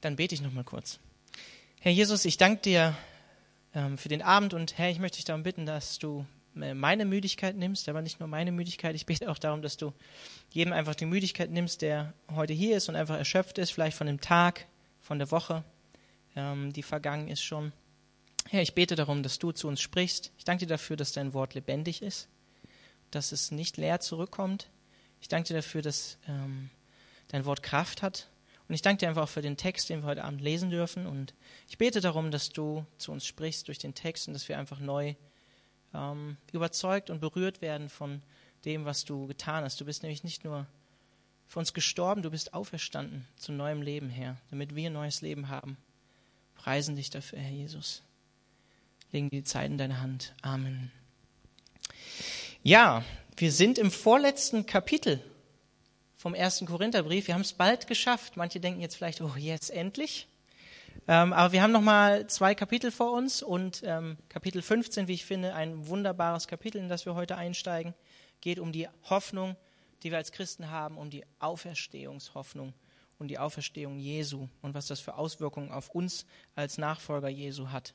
Dann 0.00 0.16
bete 0.16 0.34
ich 0.34 0.40
noch 0.40 0.52
mal 0.52 0.64
kurz. 0.64 0.98
Herr 1.80 1.92
Jesus, 1.92 2.24
ich 2.24 2.36
danke 2.36 2.62
dir 2.62 2.96
ähm, 3.74 3.98
für 3.98 4.08
den 4.08 4.22
Abend 4.22 4.54
und 4.54 4.78
Herr, 4.78 4.90
ich 4.90 4.98
möchte 4.98 5.16
dich 5.16 5.24
darum 5.24 5.42
bitten, 5.42 5.66
dass 5.66 5.98
du 5.98 6.26
äh, 6.60 6.74
meine 6.74 7.04
Müdigkeit 7.04 7.56
nimmst, 7.56 7.88
aber 7.88 8.02
nicht 8.02 8.20
nur 8.20 8.28
meine 8.28 8.52
Müdigkeit. 8.52 8.94
Ich 8.94 9.06
bete 9.06 9.30
auch 9.30 9.38
darum, 9.38 9.62
dass 9.62 9.76
du 9.76 9.92
jedem 10.50 10.72
einfach 10.72 10.94
die 10.94 11.06
Müdigkeit 11.06 11.50
nimmst, 11.50 11.82
der 11.82 12.12
heute 12.34 12.52
hier 12.52 12.76
ist 12.76 12.88
und 12.88 12.96
einfach 12.96 13.16
erschöpft 13.16 13.58
ist, 13.58 13.70
vielleicht 13.70 13.96
von 13.96 14.06
dem 14.06 14.20
Tag, 14.20 14.66
von 15.00 15.18
der 15.18 15.30
Woche, 15.30 15.64
ähm, 16.34 16.72
die 16.72 16.82
vergangen 16.82 17.28
ist 17.28 17.42
schon. 17.42 17.72
Herr, 18.48 18.62
ich 18.62 18.74
bete 18.74 18.96
darum, 18.96 19.22
dass 19.22 19.38
du 19.38 19.52
zu 19.52 19.68
uns 19.68 19.80
sprichst. 19.80 20.32
Ich 20.38 20.44
danke 20.44 20.66
dir 20.66 20.74
dafür, 20.74 20.96
dass 20.96 21.12
dein 21.12 21.34
Wort 21.34 21.54
lebendig 21.54 22.02
ist, 22.02 22.28
dass 23.10 23.32
es 23.32 23.50
nicht 23.50 23.76
leer 23.76 24.00
zurückkommt. 24.00 24.70
Ich 25.20 25.28
danke 25.28 25.48
dir 25.48 25.54
dafür, 25.54 25.82
dass 25.82 26.18
ähm, 26.26 26.70
dein 27.28 27.44
Wort 27.44 27.62
Kraft 27.62 28.02
hat. 28.02 28.28
Und 28.70 28.74
ich 28.74 28.82
danke 28.82 29.00
dir 29.00 29.08
einfach 29.08 29.24
auch 29.24 29.28
für 29.28 29.42
den 29.42 29.56
Text, 29.56 29.90
den 29.90 30.02
wir 30.02 30.06
heute 30.06 30.22
Abend 30.22 30.40
lesen 30.40 30.70
dürfen. 30.70 31.04
Und 31.04 31.34
ich 31.66 31.76
bete 31.76 32.00
darum, 32.00 32.30
dass 32.30 32.50
du 32.50 32.86
zu 32.98 33.10
uns 33.10 33.26
sprichst 33.26 33.66
durch 33.66 33.78
den 33.78 33.96
Text 33.96 34.28
und 34.28 34.34
dass 34.34 34.48
wir 34.48 34.58
einfach 34.58 34.78
neu 34.78 35.16
ähm, 35.92 36.36
überzeugt 36.52 37.10
und 37.10 37.18
berührt 37.18 37.62
werden 37.62 37.88
von 37.88 38.22
dem, 38.64 38.84
was 38.84 39.04
du 39.04 39.26
getan 39.26 39.64
hast. 39.64 39.80
Du 39.80 39.84
bist 39.84 40.04
nämlich 40.04 40.22
nicht 40.22 40.44
nur 40.44 40.68
für 41.48 41.58
uns 41.58 41.74
gestorben, 41.74 42.22
du 42.22 42.30
bist 42.30 42.54
auferstanden 42.54 43.26
zu 43.34 43.50
neuem 43.50 43.82
Leben, 43.82 44.08
Herr, 44.08 44.36
damit 44.50 44.76
wir 44.76 44.88
ein 44.88 44.92
neues 44.92 45.20
Leben 45.20 45.48
haben. 45.48 45.76
Preisen 46.54 46.94
dich 46.94 47.10
dafür, 47.10 47.40
Herr 47.40 47.50
Jesus. 47.50 48.04
Legen 49.10 49.30
die 49.30 49.42
Zeit 49.42 49.68
in 49.68 49.78
deine 49.78 50.00
Hand. 50.00 50.32
Amen. 50.42 50.92
Ja, 52.62 53.04
wir 53.36 53.50
sind 53.50 53.78
im 53.78 53.90
vorletzten 53.90 54.64
Kapitel 54.64 55.20
vom 56.20 56.34
ersten 56.34 56.66
Korintherbrief. 56.66 57.28
Wir 57.28 57.34
haben 57.34 57.40
es 57.40 57.54
bald 57.54 57.86
geschafft. 57.86 58.36
Manche 58.36 58.60
denken 58.60 58.82
jetzt 58.82 58.96
vielleicht, 58.96 59.22
oh, 59.22 59.32
jetzt 59.38 59.70
endlich. 59.70 60.28
Ähm, 61.08 61.32
aber 61.32 61.52
wir 61.52 61.62
haben 61.62 61.72
noch 61.72 61.80
mal 61.80 62.26
zwei 62.26 62.54
Kapitel 62.54 62.90
vor 62.90 63.12
uns 63.12 63.42
und 63.42 63.80
ähm, 63.86 64.18
Kapitel 64.28 64.60
15, 64.60 65.08
wie 65.08 65.14
ich 65.14 65.24
finde, 65.24 65.54
ein 65.54 65.86
wunderbares 65.86 66.46
Kapitel, 66.46 66.76
in 66.76 66.90
das 66.90 67.06
wir 67.06 67.14
heute 67.14 67.38
einsteigen, 67.38 67.94
geht 68.42 68.58
um 68.58 68.70
die 68.70 68.86
Hoffnung, 69.08 69.56
die 70.02 70.10
wir 70.10 70.18
als 70.18 70.30
Christen 70.30 70.70
haben, 70.70 70.98
um 70.98 71.08
die 71.08 71.24
Auferstehungshoffnung 71.38 72.74
und 73.18 73.28
die 73.28 73.38
Auferstehung 73.38 73.98
Jesu 73.98 74.46
und 74.60 74.74
was 74.74 74.88
das 74.88 75.00
für 75.00 75.14
Auswirkungen 75.14 75.72
auf 75.72 75.88
uns 75.88 76.26
als 76.54 76.76
Nachfolger 76.76 77.30
Jesu 77.30 77.70
hat. 77.70 77.94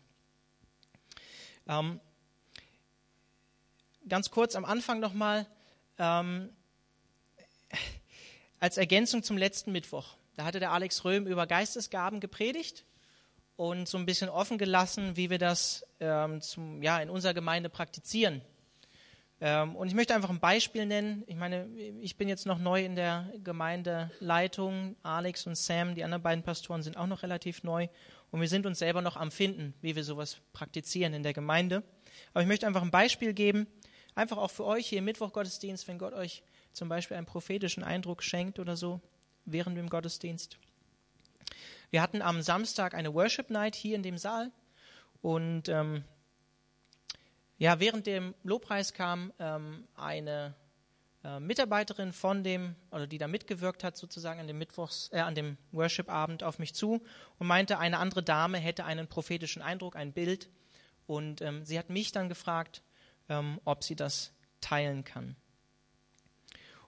Ähm, 1.68 2.00
ganz 4.10 4.32
kurz 4.32 4.56
am 4.56 4.66
Anfang 4.66 5.00
nochmal, 5.00 5.46
ähm, 6.00 6.50
als 8.60 8.78
Ergänzung 8.78 9.24
zum 9.24 9.38
letzten 9.38 9.72
Mittwoch. 9.72 10.16
Da 10.36 10.46
hatte 10.46 10.60
der 10.60 10.72
Alex 10.72 11.06
Röhm 11.06 11.28
über 11.28 11.48
Geistesgaben 11.48 12.20
gepredigt 12.20 12.86
und 13.56 13.88
so 13.88 13.98
ein 13.98 14.06
bisschen 14.06 14.30
offen 14.30 14.58
gelassen, 14.58 15.16
wie 15.16 15.30
wir 15.30 15.38
das 15.38 15.86
ähm, 16.00 16.42
zum, 16.42 16.84
ja, 16.84 17.00
in 17.00 17.10
unserer 17.10 17.34
Gemeinde 17.34 17.70
praktizieren. 17.70 18.42
Ähm, 19.42 19.76
und 19.76 19.88
ich 19.88 19.94
möchte 19.94 20.16
einfach 20.16 20.30
ein 20.30 20.40
Beispiel 20.40 20.86
nennen. 20.86 21.24
Ich 21.28 21.36
meine, 21.36 21.68
ich 22.02 22.18
bin 22.18 22.30
jetzt 22.30 22.46
noch 22.46 22.60
neu 22.60 22.84
in 22.84 22.96
der 22.96 23.32
Gemeindeleitung. 23.44 24.96
Alex 25.04 25.46
und 25.48 25.56
Sam, 25.56 25.96
die 25.96 26.04
anderen 26.04 26.24
beiden 26.24 26.44
Pastoren, 26.44 26.84
sind 26.84 26.98
auch 26.98 27.08
noch 27.08 27.24
relativ 27.24 27.64
neu. 27.64 27.88
Und 28.32 28.42
wir 28.42 28.48
sind 28.48 28.66
uns 28.66 28.80
selber 28.80 29.02
noch 29.02 29.18
am 29.18 29.32
Finden, 29.32 29.74
wie 29.82 29.96
wir 29.96 30.04
sowas 30.04 30.38
praktizieren 30.54 31.14
in 31.14 31.24
der 31.24 31.34
Gemeinde. 31.34 31.84
Aber 32.34 32.42
ich 32.42 32.48
möchte 32.48 32.68
einfach 32.68 32.82
ein 32.82 32.92
Beispiel 32.92 33.34
geben, 33.34 33.68
einfach 34.16 34.38
auch 34.38 34.52
für 34.52 34.66
euch 34.66 34.88
hier 34.88 35.00
im 35.00 35.06
Mittwochgottesdienst, 35.06 35.88
wenn 35.88 35.98
Gott 35.98 36.14
euch 36.14 36.44
zum 36.76 36.90
Beispiel 36.90 37.18
einen 37.18 37.26
prophetischen 37.26 37.84
Eindruck 37.84 38.24
schenkt 38.24 38.60
oder 38.60 38.76
so 38.76 39.02
während 39.46 39.78
dem 39.78 39.90
Gottesdienst. 39.90 40.58
Wir 41.90 42.02
hatten 42.02 42.22
am 42.22 42.42
Samstag 42.42 42.94
eine 42.94 43.14
Worship 43.14 43.50
Night 43.50 43.76
hier 43.76 43.96
in 43.96 44.04
dem 44.04 44.18
Saal 44.18 44.52
und 45.22 45.70
ähm, 45.70 46.04
ja, 47.58 47.80
während 47.80 48.06
dem 48.06 48.36
Lobpreis 48.44 48.94
kam 48.94 49.32
ähm, 49.40 49.88
eine 49.96 50.56
äh, 51.24 51.40
Mitarbeiterin 51.40 52.12
von 52.12 52.44
dem, 52.44 52.76
oder 52.92 53.08
die 53.08 53.18
da 53.18 53.28
mitgewirkt 53.28 53.84
hat, 53.84 53.98
sozusagen 53.98 54.40
an 54.40 54.48
dem 54.48 54.58
Mittwochs, 54.58 55.10
äh, 55.14 55.20
an 55.20 55.36
dem 55.36 55.58
Worship-Abend 55.72 56.44
auf 56.44 56.60
mich 56.60 56.76
zu 56.76 57.02
und 57.40 57.48
meinte, 57.48 57.80
eine 57.80 57.98
andere 58.00 58.22
Dame 58.22 58.58
hätte 58.58 58.86
einen 58.86 59.08
prophetischen 59.08 59.62
Eindruck, 59.62 59.96
ein 59.96 60.12
Bild. 60.14 60.50
Und 61.08 61.42
ähm, 61.42 61.66
sie 61.66 61.80
hat 61.80 61.90
mich 61.90 62.12
dann 62.12 62.30
gefragt, 62.30 62.84
ähm, 63.30 63.60
ob 63.64 63.84
sie 63.84 63.96
das 63.96 64.34
teilen 64.60 65.04
kann. 65.04 65.36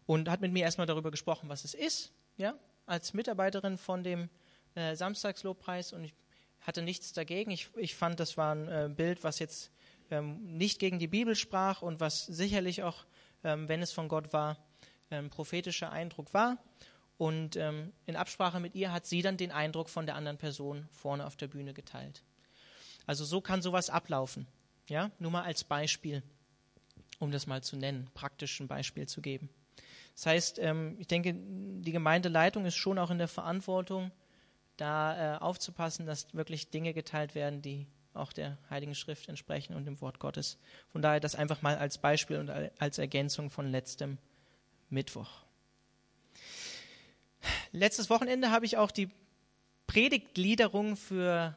Und 0.07 0.29
hat 0.29 0.41
mit 0.41 0.51
mir 0.51 0.63
erstmal 0.63 0.87
darüber 0.87 1.11
gesprochen, 1.11 1.49
was 1.49 1.63
es 1.63 1.75
ist, 1.75 2.11
ja, 2.37 2.55
als 2.87 3.13
Mitarbeiterin 3.13 3.77
von 3.77 4.03
dem 4.03 4.29
äh, 4.73 4.95
Samstagslobpreis 4.95 5.93
und 5.93 6.05
ich 6.05 6.13
hatte 6.61 6.81
nichts 6.81 7.13
dagegen. 7.13 7.51
Ich, 7.51 7.69
ich 7.75 7.95
fand, 7.95 8.19
das 8.19 8.37
war 8.37 8.55
ein 8.55 8.67
äh, 8.67 8.89
Bild, 8.89 9.23
was 9.23 9.39
jetzt 9.39 9.71
ähm, 10.09 10.57
nicht 10.57 10.79
gegen 10.79 10.99
die 10.99 11.07
Bibel 11.07 11.35
sprach 11.35 11.81
und 11.81 11.99
was 11.99 12.25
sicherlich 12.25 12.83
auch, 12.83 13.05
ähm, 13.43 13.67
wenn 13.67 13.81
es 13.81 13.91
von 13.91 14.07
Gott 14.07 14.33
war, 14.33 14.57
ähm, 15.11 15.29
prophetischer 15.29 15.91
Eindruck 15.91 16.33
war. 16.33 16.57
Und 17.17 17.55
ähm, 17.55 17.93
in 18.05 18.15
Absprache 18.15 18.59
mit 18.59 18.75
ihr 18.75 18.91
hat 18.91 19.05
sie 19.05 19.21
dann 19.21 19.37
den 19.37 19.51
Eindruck 19.51 19.89
von 19.89 20.05
der 20.05 20.15
anderen 20.15 20.37
Person 20.37 20.87
vorne 20.91 21.25
auf 21.25 21.35
der 21.35 21.47
Bühne 21.47 21.73
geteilt. 21.73 22.23
Also 23.05 23.25
so 23.25 23.41
kann 23.41 23.61
sowas 23.61 23.89
ablaufen. 23.89 24.47
Ja, 24.87 25.11
nur 25.19 25.31
mal 25.31 25.43
als 25.43 25.63
Beispiel, 25.63 26.23
um 27.19 27.31
das 27.31 27.47
mal 27.47 27.63
zu 27.63 27.75
nennen, 27.75 28.09
praktisch 28.13 28.59
ein 28.59 28.67
Beispiel 28.67 29.07
zu 29.07 29.21
geben. 29.21 29.49
Das 30.17 30.25
heißt, 30.25 30.57
ähm, 30.57 30.95
ich 30.97 31.05
denke, 31.05 31.35
die 31.35 31.91
Gemeindeleitung 31.91 32.65
ist 32.65 32.75
schon 32.75 32.97
auch 32.97 33.11
in 33.11 33.19
der 33.19 33.27
Verantwortung, 33.27 34.11
da 34.75 35.35
äh, 35.35 35.37
aufzupassen, 35.37 36.07
dass 36.07 36.33
wirklich 36.33 36.71
Dinge 36.71 36.95
geteilt 36.95 37.35
werden, 37.35 37.61
die 37.61 37.85
auch 38.15 38.33
der 38.33 38.57
Heiligen 38.71 38.95
Schrift 38.95 39.29
entsprechen 39.29 39.75
und 39.75 39.85
dem 39.85 40.01
Wort 40.01 40.17
Gottes. 40.17 40.57
Von 40.91 41.03
daher 41.03 41.19
das 41.19 41.35
einfach 41.35 41.61
mal 41.61 41.77
als 41.77 41.99
Beispiel 41.99 42.37
und 42.37 42.49
als 42.49 42.97
Ergänzung 42.97 43.51
von 43.51 43.69
letztem 43.69 44.17
Mittwoch. 44.89 45.29
Letztes 47.71 48.09
Wochenende 48.09 48.49
habe 48.49 48.65
ich 48.65 48.75
auch 48.77 48.89
die 48.89 49.11
Predigtgliederung 49.85 50.97
für 50.97 51.55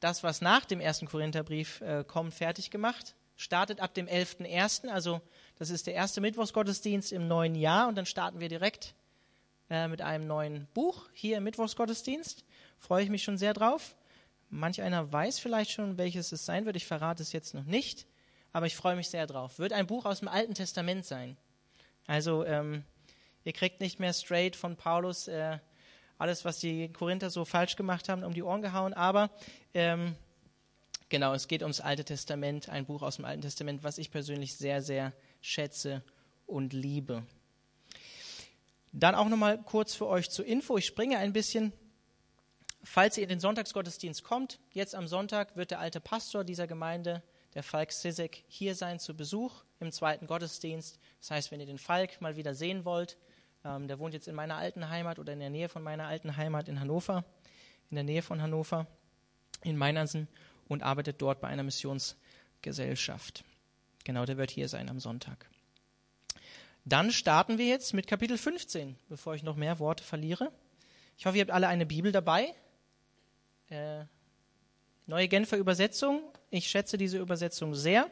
das, 0.00 0.22
was 0.22 0.40
nach 0.40 0.64
dem 0.64 0.80
ersten 0.80 1.06
Korintherbrief 1.06 1.82
äh, 1.82 2.02
kommt, 2.06 2.32
fertig 2.32 2.70
gemacht. 2.70 3.14
Startet 3.40 3.80
ab 3.80 3.94
dem 3.94 4.06
11.01., 4.06 4.88
also 4.88 5.22
das 5.58 5.70
ist 5.70 5.86
der 5.86 5.94
erste 5.94 6.20
Mittwochsgottesdienst 6.20 7.10
im 7.10 7.26
neuen 7.26 7.54
Jahr 7.54 7.88
und 7.88 7.94
dann 7.94 8.04
starten 8.04 8.38
wir 8.38 8.50
direkt 8.50 8.94
äh, 9.70 9.88
mit 9.88 10.02
einem 10.02 10.26
neuen 10.26 10.66
Buch 10.74 11.08
hier 11.14 11.38
im 11.38 11.44
Mittwochsgottesdienst. 11.44 12.44
Freue 12.78 13.02
ich 13.02 13.08
mich 13.08 13.22
schon 13.22 13.38
sehr 13.38 13.54
drauf. 13.54 13.96
Manch 14.50 14.82
einer 14.82 15.10
weiß 15.10 15.38
vielleicht 15.38 15.70
schon, 15.70 15.96
welches 15.96 16.32
es 16.32 16.44
sein 16.44 16.66
wird. 16.66 16.76
Ich 16.76 16.84
verrate 16.84 17.22
es 17.22 17.32
jetzt 17.32 17.54
noch 17.54 17.64
nicht, 17.64 18.06
aber 18.52 18.66
ich 18.66 18.76
freue 18.76 18.94
mich 18.94 19.08
sehr 19.08 19.26
drauf. 19.26 19.58
Wird 19.58 19.72
ein 19.72 19.86
Buch 19.86 20.04
aus 20.04 20.18
dem 20.18 20.28
Alten 20.28 20.52
Testament 20.52 21.06
sein. 21.06 21.38
Also 22.06 22.44
ähm, 22.44 22.84
ihr 23.44 23.54
kriegt 23.54 23.80
nicht 23.80 23.98
mehr 23.98 24.12
straight 24.12 24.54
von 24.54 24.76
Paulus 24.76 25.28
äh, 25.28 25.56
alles, 26.18 26.44
was 26.44 26.58
die 26.58 26.92
Korinther 26.92 27.30
so 27.30 27.46
falsch 27.46 27.76
gemacht 27.76 28.10
haben, 28.10 28.22
um 28.22 28.34
die 28.34 28.42
Ohren 28.42 28.60
gehauen, 28.60 28.92
aber 28.92 29.30
ähm, 29.72 30.14
genau, 31.10 31.34
es 31.34 31.46
geht 31.46 31.62
ums 31.62 31.80
Alte 31.80 32.04
Testament, 32.04 32.70
ein 32.70 32.86
Buch 32.86 33.02
aus 33.02 33.16
dem 33.16 33.26
Alten 33.26 33.42
Testament, 33.42 33.84
was 33.84 33.98
ich 33.98 34.10
persönlich 34.10 34.56
sehr, 34.56 34.80
sehr 34.80 35.12
schätze 35.42 36.02
und 36.46 36.72
liebe. 36.72 37.22
Dann 38.92 39.14
auch 39.14 39.28
nochmal 39.28 39.58
kurz 39.62 39.94
für 39.94 40.06
euch 40.06 40.30
zur 40.30 40.46
Info. 40.46 40.78
Ich 40.78 40.86
springe 40.86 41.18
ein 41.18 41.32
bisschen 41.32 41.72
falls 42.82 43.16
ihr 43.16 43.24
in 43.24 43.28
den 43.28 43.40
Sonntagsgottesdienst 43.40 44.24
kommt, 44.24 44.58
jetzt 44.72 44.94
am 44.94 45.06
Sonntag 45.06 45.56
wird 45.56 45.70
der 45.70 45.80
alte 45.80 46.00
Pastor 46.00 46.44
dieser 46.44 46.66
Gemeinde, 46.66 47.22
der 47.54 47.62
Falk 47.62 47.92
Sisek, 47.92 48.44
hier 48.48 48.74
sein 48.74 48.98
zu 48.98 49.14
Besuch 49.16 49.64
im 49.80 49.92
zweiten 49.92 50.26
Gottesdienst. 50.26 50.98
Das 51.20 51.30
heißt, 51.30 51.50
wenn 51.50 51.60
ihr 51.60 51.66
den 51.66 51.78
Falk 51.78 52.20
mal 52.20 52.36
wieder 52.36 52.54
sehen 52.54 52.84
wollt, 52.84 53.16
ähm, 53.64 53.88
der 53.88 53.98
wohnt 53.98 54.14
jetzt 54.14 54.28
in 54.28 54.34
meiner 54.34 54.56
alten 54.56 54.88
Heimat 54.88 55.18
oder 55.18 55.32
in 55.32 55.40
der 55.40 55.50
Nähe 55.50 55.68
von 55.68 55.82
meiner 55.82 56.06
alten 56.06 56.36
Heimat 56.36 56.68
in 56.68 56.80
Hannover, 56.80 57.24
in 57.90 57.96
der 57.96 58.04
Nähe 58.04 58.22
von 58.22 58.40
Hannover, 58.40 58.86
in 59.62 59.76
Meinersen 59.76 60.28
und 60.70 60.84
arbeitet 60.84 61.20
dort 61.20 61.40
bei 61.40 61.48
einer 61.48 61.64
Missionsgesellschaft. 61.64 63.44
Genau, 64.04 64.24
der 64.24 64.36
wird 64.36 64.52
hier 64.52 64.68
sein 64.68 64.88
am 64.88 65.00
Sonntag. 65.00 65.50
Dann 66.84 67.10
starten 67.10 67.58
wir 67.58 67.66
jetzt 67.66 67.92
mit 67.92 68.06
Kapitel 68.06 68.38
15, 68.38 68.96
bevor 69.08 69.34
ich 69.34 69.42
noch 69.42 69.56
mehr 69.56 69.80
Worte 69.80 70.04
verliere. 70.04 70.52
Ich 71.18 71.26
hoffe, 71.26 71.36
ihr 71.36 71.42
habt 71.42 71.50
alle 71.50 71.66
eine 71.66 71.86
Bibel 71.86 72.12
dabei. 72.12 72.54
Äh, 73.68 74.04
neue 75.06 75.26
Genfer 75.26 75.58
Übersetzung. 75.58 76.22
Ich 76.50 76.68
schätze 76.68 76.96
diese 76.96 77.18
Übersetzung 77.18 77.74
sehr. 77.74 78.08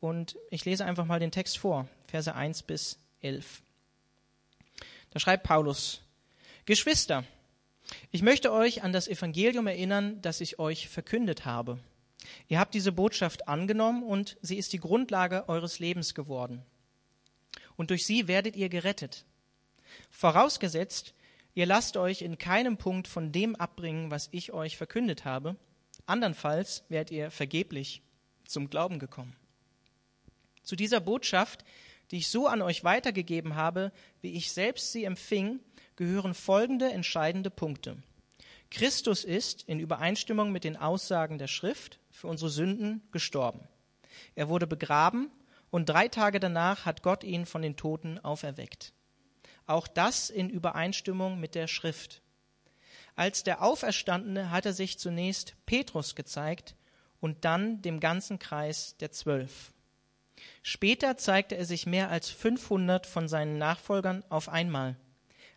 Und 0.00 0.36
ich 0.50 0.64
lese 0.66 0.84
einfach 0.84 1.06
mal 1.06 1.18
den 1.18 1.32
Text 1.32 1.58
vor, 1.58 1.88
Verse 2.06 2.32
1 2.32 2.62
bis 2.62 2.98
11. 3.22 3.62
Da 5.10 5.18
schreibt 5.18 5.44
Paulus, 5.44 6.02
Geschwister, 6.66 7.24
ich 8.10 8.22
möchte 8.22 8.52
euch 8.52 8.82
an 8.82 8.92
das 8.92 9.08
Evangelium 9.08 9.66
erinnern, 9.66 10.20
das 10.22 10.40
ich 10.40 10.58
euch 10.58 10.88
verkündet 10.88 11.44
habe. 11.44 11.78
Ihr 12.48 12.58
habt 12.58 12.74
diese 12.74 12.92
Botschaft 12.92 13.48
angenommen 13.48 14.02
und 14.02 14.36
sie 14.42 14.56
ist 14.56 14.72
die 14.72 14.80
Grundlage 14.80 15.48
eures 15.48 15.78
Lebens 15.78 16.14
geworden. 16.14 16.62
Und 17.76 17.90
durch 17.90 18.06
sie 18.06 18.28
werdet 18.28 18.56
ihr 18.56 18.68
gerettet. 18.68 19.24
Vorausgesetzt, 20.10 21.14
Ihr 21.54 21.66
lasst 21.66 21.96
euch 21.96 22.22
in 22.22 22.38
keinem 22.38 22.76
Punkt 22.76 23.08
von 23.08 23.32
dem 23.32 23.56
abbringen, 23.56 24.10
was 24.10 24.28
ich 24.30 24.52
euch 24.52 24.76
verkündet 24.76 25.24
habe. 25.24 25.56
Andernfalls 26.06 26.84
werdet 26.88 27.10
ihr 27.10 27.30
vergeblich 27.30 28.02
zum 28.44 28.70
Glauben 28.70 28.98
gekommen. 28.98 29.34
Zu 30.62 30.76
dieser 30.76 31.00
Botschaft, 31.00 31.64
die 32.10 32.18
ich 32.18 32.28
so 32.28 32.46
an 32.46 32.62
euch 32.62 32.84
weitergegeben 32.84 33.54
habe, 33.54 33.92
wie 34.20 34.32
ich 34.32 34.52
selbst 34.52 34.92
sie 34.92 35.04
empfing, 35.04 35.60
gehören 35.96 36.34
folgende 36.34 36.90
entscheidende 36.90 37.50
Punkte. 37.50 38.02
Christus 38.70 39.24
ist 39.24 39.62
in 39.64 39.80
Übereinstimmung 39.80 40.52
mit 40.52 40.64
den 40.64 40.76
Aussagen 40.76 41.38
der 41.38 41.48
Schrift 41.48 41.98
für 42.10 42.28
unsere 42.28 42.50
Sünden 42.50 43.02
gestorben. 43.10 43.60
Er 44.34 44.48
wurde 44.48 44.66
begraben 44.66 45.30
und 45.70 45.88
drei 45.88 46.08
Tage 46.08 46.40
danach 46.40 46.84
hat 46.86 47.02
Gott 47.02 47.24
ihn 47.24 47.46
von 47.46 47.62
den 47.62 47.76
Toten 47.76 48.18
auferweckt. 48.18 48.92
Auch 49.66 49.86
das 49.86 50.30
in 50.30 50.50
Übereinstimmung 50.50 51.38
mit 51.38 51.54
der 51.54 51.66
Schrift. 51.66 52.22
Als 53.14 53.42
der 53.44 53.62
Auferstandene 53.62 54.50
hat 54.50 54.66
er 54.66 54.72
sich 54.72 54.98
zunächst 54.98 55.54
Petrus 55.66 56.14
gezeigt 56.14 56.74
und 57.20 57.44
dann 57.44 57.82
dem 57.82 58.00
ganzen 58.00 58.38
Kreis 58.38 58.96
der 58.98 59.12
Zwölf. 59.12 59.72
Später 60.62 61.16
zeigte 61.16 61.56
er 61.56 61.64
sich 61.64 61.86
mehr 61.86 62.10
als 62.10 62.28
500 62.30 63.06
von 63.06 63.28
seinen 63.28 63.58
Nachfolgern 63.58 64.24
auf 64.28 64.48
einmal. 64.48 64.96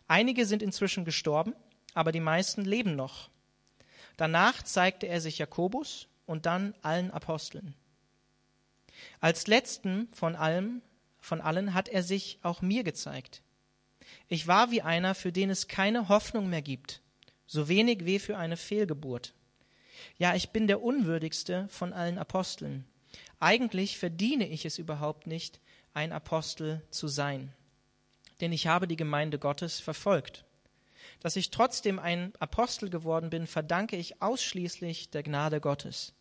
Einige 0.08 0.46
sind 0.46 0.62
inzwischen 0.62 1.04
gestorben, 1.04 1.54
aber 1.94 2.12
die 2.12 2.20
meisten 2.20 2.64
leben 2.64 2.96
noch. 2.96 3.30
Danach 4.16 4.62
zeigte 4.62 5.06
er 5.06 5.20
sich 5.20 5.38
Jakobus 5.38 6.08
und 6.26 6.46
dann 6.46 6.74
allen 6.82 7.10
Aposteln. 7.10 7.74
Als 9.20 9.46
letzten 9.46 10.08
von 10.12 10.36
allem, 10.36 10.82
von 11.20 11.40
allen 11.40 11.74
hat 11.74 11.88
er 11.88 12.02
sich 12.02 12.38
auch 12.42 12.62
mir 12.62 12.84
gezeigt. 12.84 13.42
Ich 14.28 14.46
war 14.46 14.70
wie 14.70 14.82
einer, 14.82 15.14
für 15.14 15.32
den 15.32 15.50
es 15.50 15.68
keine 15.68 16.08
Hoffnung 16.08 16.48
mehr 16.48 16.62
gibt, 16.62 17.00
so 17.46 17.68
wenig 17.68 18.04
wie 18.04 18.18
für 18.18 18.36
eine 18.36 18.56
Fehlgeburt. 18.56 19.34
Ja, 20.18 20.34
ich 20.34 20.50
bin 20.50 20.66
der 20.66 20.82
unwürdigste 20.82 21.66
von 21.70 21.92
allen 21.92 22.18
Aposteln. 22.18 22.84
Eigentlich 23.40 23.98
verdiene 23.98 24.46
ich 24.46 24.64
es 24.64 24.78
überhaupt 24.78 25.26
nicht, 25.26 25.60
ein 25.92 26.12
Apostel 26.12 26.82
zu 26.90 27.08
sein, 27.08 27.52
denn 28.40 28.52
ich 28.52 28.66
habe 28.66 28.88
die 28.88 28.96
Gemeinde 28.96 29.38
Gottes 29.38 29.80
verfolgt. 29.80 30.44
Dass 31.20 31.36
ich 31.36 31.50
trotzdem 31.50 31.98
ein 31.98 32.32
Apostel 32.40 32.90
geworden 32.90 33.30
bin, 33.30 33.46
verdanke 33.46 33.96
ich 33.96 34.20
ausschließlich 34.20 35.10
der 35.10 35.22
Gnade 35.22 35.60
Gottes. 35.60 36.12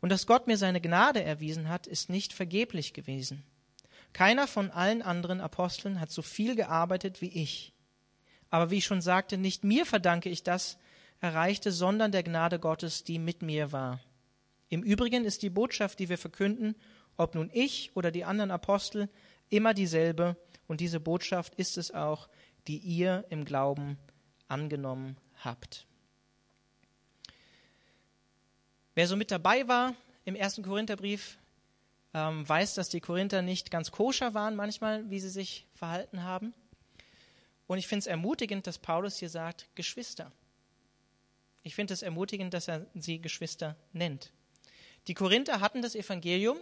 Und 0.00 0.10
dass 0.10 0.26
Gott 0.26 0.46
mir 0.46 0.58
seine 0.58 0.80
Gnade 0.80 1.22
erwiesen 1.22 1.68
hat, 1.68 1.86
ist 1.86 2.10
nicht 2.10 2.32
vergeblich 2.32 2.92
gewesen. 2.92 3.44
Keiner 4.12 4.46
von 4.46 4.70
allen 4.70 5.00
anderen 5.00 5.40
Aposteln 5.40 6.00
hat 6.00 6.10
so 6.10 6.22
viel 6.22 6.54
gearbeitet 6.54 7.20
wie 7.20 7.28
ich. 7.28 7.72
Aber 8.50 8.70
wie 8.70 8.78
ich 8.78 8.84
schon 8.84 9.00
sagte, 9.00 9.38
nicht 9.38 9.64
mir 9.64 9.86
verdanke 9.86 10.28
ich 10.28 10.42
das 10.42 10.76
Erreichte, 11.20 11.72
sondern 11.72 12.12
der 12.12 12.22
Gnade 12.22 12.58
Gottes, 12.58 13.04
die 13.04 13.18
mit 13.18 13.42
mir 13.42 13.72
war. 13.72 14.00
Im 14.72 14.82
Übrigen 14.82 15.26
ist 15.26 15.42
die 15.42 15.50
Botschaft, 15.50 15.98
die 15.98 16.08
wir 16.08 16.16
verkünden, 16.16 16.74
ob 17.18 17.34
nun 17.34 17.50
ich 17.52 17.94
oder 17.94 18.10
die 18.10 18.24
anderen 18.24 18.50
Apostel, 18.50 19.10
immer 19.50 19.74
dieselbe. 19.74 20.34
Und 20.66 20.80
diese 20.80 20.98
Botschaft 20.98 21.54
ist 21.56 21.76
es 21.76 21.90
auch, 21.90 22.26
die 22.66 22.78
ihr 22.78 23.26
im 23.28 23.44
Glauben 23.44 23.98
angenommen 24.48 25.18
habt. 25.44 25.86
Wer 28.94 29.06
so 29.06 29.14
mit 29.14 29.30
dabei 29.30 29.68
war 29.68 29.94
im 30.24 30.34
ersten 30.34 30.62
Korintherbrief, 30.62 31.36
ähm, 32.14 32.48
weiß, 32.48 32.72
dass 32.72 32.88
die 32.88 33.00
Korinther 33.00 33.42
nicht 33.42 33.70
ganz 33.70 33.90
koscher 33.90 34.32
waren 34.32 34.56
manchmal, 34.56 35.10
wie 35.10 35.20
sie 35.20 35.28
sich 35.28 35.66
verhalten 35.74 36.22
haben. 36.22 36.54
Und 37.66 37.76
ich 37.76 37.86
finde 37.86 37.98
es 37.98 38.06
ermutigend, 38.06 38.66
dass 38.66 38.78
Paulus 38.78 39.18
hier 39.18 39.28
sagt, 39.28 39.68
Geschwister. 39.74 40.32
Ich 41.62 41.74
finde 41.74 41.92
es 41.92 42.00
ermutigend, 42.00 42.54
dass 42.54 42.68
er 42.68 42.86
sie 42.94 43.20
Geschwister 43.20 43.76
nennt. 43.92 44.32
Die 45.08 45.14
Korinther 45.14 45.60
hatten 45.60 45.82
das 45.82 45.94
Evangelium, 45.94 46.58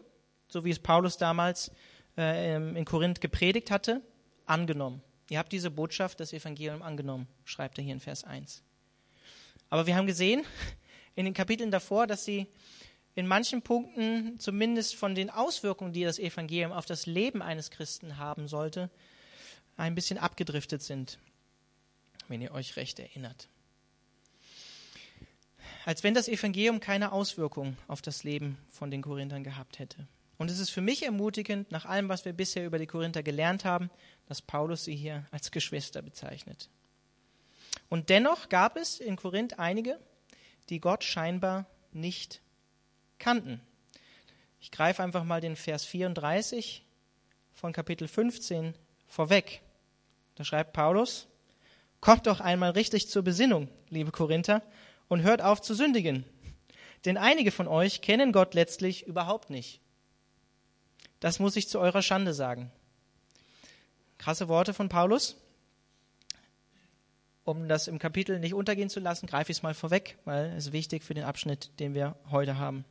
so 0.48 0.64
wie 0.64 0.70
es 0.70 0.78
Paulus 0.78 1.18
damals 1.18 1.70
äh, 2.16 2.56
in 2.56 2.84
Korinth 2.84 3.20
gepredigt 3.20 3.70
hatte, 3.70 4.02
angenommen. 4.46 5.02
Ihr 5.28 5.38
habt 5.38 5.52
diese 5.52 5.70
Botschaft, 5.70 6.20
das 6.20 6.32
Evangelium 6.32 6.82
angenommen, 6.82 7.28
schreibt 7.44 7.78
er 7.78 7.84
hier 7.84 7.94
in 7.94 8.00
Vers 8.00 8.24
1. 8.24 8.62
Aber 9.68 9.86
wir 9.86 9.94
haben 9.96 10.06
gesehen, 10.06 10.44
in 11.14 11.24
den 11.24 11.34
Kapiteln 11.34 11.70
davor, 11.70 12.06
dass 12.06 12.24
sie 12.24 12.46
in 13.14 13.26
manchen 13.26 13.62
Punkten 13.62 14.38
zumindest 14.38 14.96
von 14.96 15.14
den 15.14 15.30
Auswirkungen, 15.30 15.92
die 15.92 16.04
das 16.04 16.18
Evangelium 16.18 16.72
auf 16.72 16.86
das 16.86 17.06
Leben 17.06 17.42
eines 17.42 17.70
Christen 17.70 18.16
haben 18.16 18.48
sollte, 18.48 18.90
ein 19.76 19.94
bisschen 19.94 20.18
abgedriftet 20.18 20.82
sind, 20.82 21.18
wenn 22.28 22.40
ihr 22.40 22.52
euch 22.52 22.76
recht 22.76 22.98
erinnert. 22.98 23.48
Als 25.84 26.04
wenn 26.04 26.14
das 26.14 26.28
Evangelium 26.28 26.80
keine 26.80 27.12
Auswirkung 27.12 27.76
auf 27.88 28.02
das 28.02 28.24
Leben 28.24 28.58
von 28.68 28.90
den 28.90 29.02
Korinthern 29.02 29.44
gehabt 29.44 29.78
hätte. 29.78 30.06
Und 30.36 30.50
es 30.50 30.58
ist 30.58 30.70
für 30.70 30.80
mich 30.80 31.02
ermutigend, 31.02 31.70
nach 31.70 31.84
allem, 31.84 32.08
was 32.08 32.24
wir 32.24 32.32
bisher 32.32 32.64
über 32.64 32.78
die 32.78 32.86
Korinther 32.86 33.22
gelernt 33.22 33.64
haben, 33.64 33.90
dass 34.26 34.40
Paulus 34.40 34.84
sie 34.84 34.96
hier 34.96 35.26
als 35.30 35.50
Geschwister 35.50 36.00
bezeichnet. 36.00 36.70
Und 37.88 38.08
dennoch 38.08 38.48
gab 38.48 38.76
es 38.76 39.00
in 39.00 39.16
Korinth 39.16 39.58
einige, 39.58 39.98
die 40.70 40.80
Gott 40.80 41.04
scheinbar 41.04 41.66
nicht 41.92 42.40
kannten. 43.18 43.60
Ich 44.60 44.70
greife 44.70 45.02
einfach 45.02 45.24
mal 45.24 45.40
den 45.40 45.56
Vers 45.56 45.84
34 45.84 46.84
von 47.52 47.72
Kapitel 47.72 48.08
15 48.08 48.74
vorweg. 49.08 49.60
Da 50.36 50.44
schreibt 50.44 50.72
Paulus, 50.72 51.26
Kommt 52.00 52.26
doch 52.26 52.40
einmal 52.40 52.70
richtig 52.70 53.10
zur 53.10 53.22
Besinnung, 53.22 53.68
liebe 53.90 54.10
Korinther, 54.10 54.62
und 55.10 55.20
hört 55.20 55.42
auf 55.42 55.60
zu 55.60 55.74
sündigen. 55.74 56.24
Denn 57.04 57.18
einige 57.18 57.50
von 57.50 57.68
euch 57.68 58.00
kennen 58.00 58.32
Gott 58.32 58.54
letztlich 58.54 59.06
überhaupt 59.06 59.50
nicht. 59.50 59.80
Das 61.20 61.38
muss 61.38 61.56
ich 61.56 61.68
zu 61.68 61.78
eurer 61.78 62.00
Schande 62.00 62.32
sagen. 62.32 62.72
Krasse 64.16 64.48
Worte 64.48 64.72
von 64.72 64.88
Paulus 64.88 65.36
um 67.50 67.68
das 67.68 67.88
im 67.88 67.98
Kapitel 67.98 68.38
nicht 68.38 68.54
untergehen 68.54 68.90
zu 68.90 69.00
lassen, 69.00 69.26
greife 69.26 69.50
ich 69.50 69.58
es 69.58 69.62
mal 69.62 69.74
vorweg, 69.74 70.18
weil 70.24 70.52
es 70.56 70.72
wichtig 70.72 71.02
für 71.02 71.14
den 71.14 71.24
Abschnitt, 71.24 71.70
den 71.80 71.94
wir 71.94 72.16
heute 72.30 72.58
haben. 72.58 72.84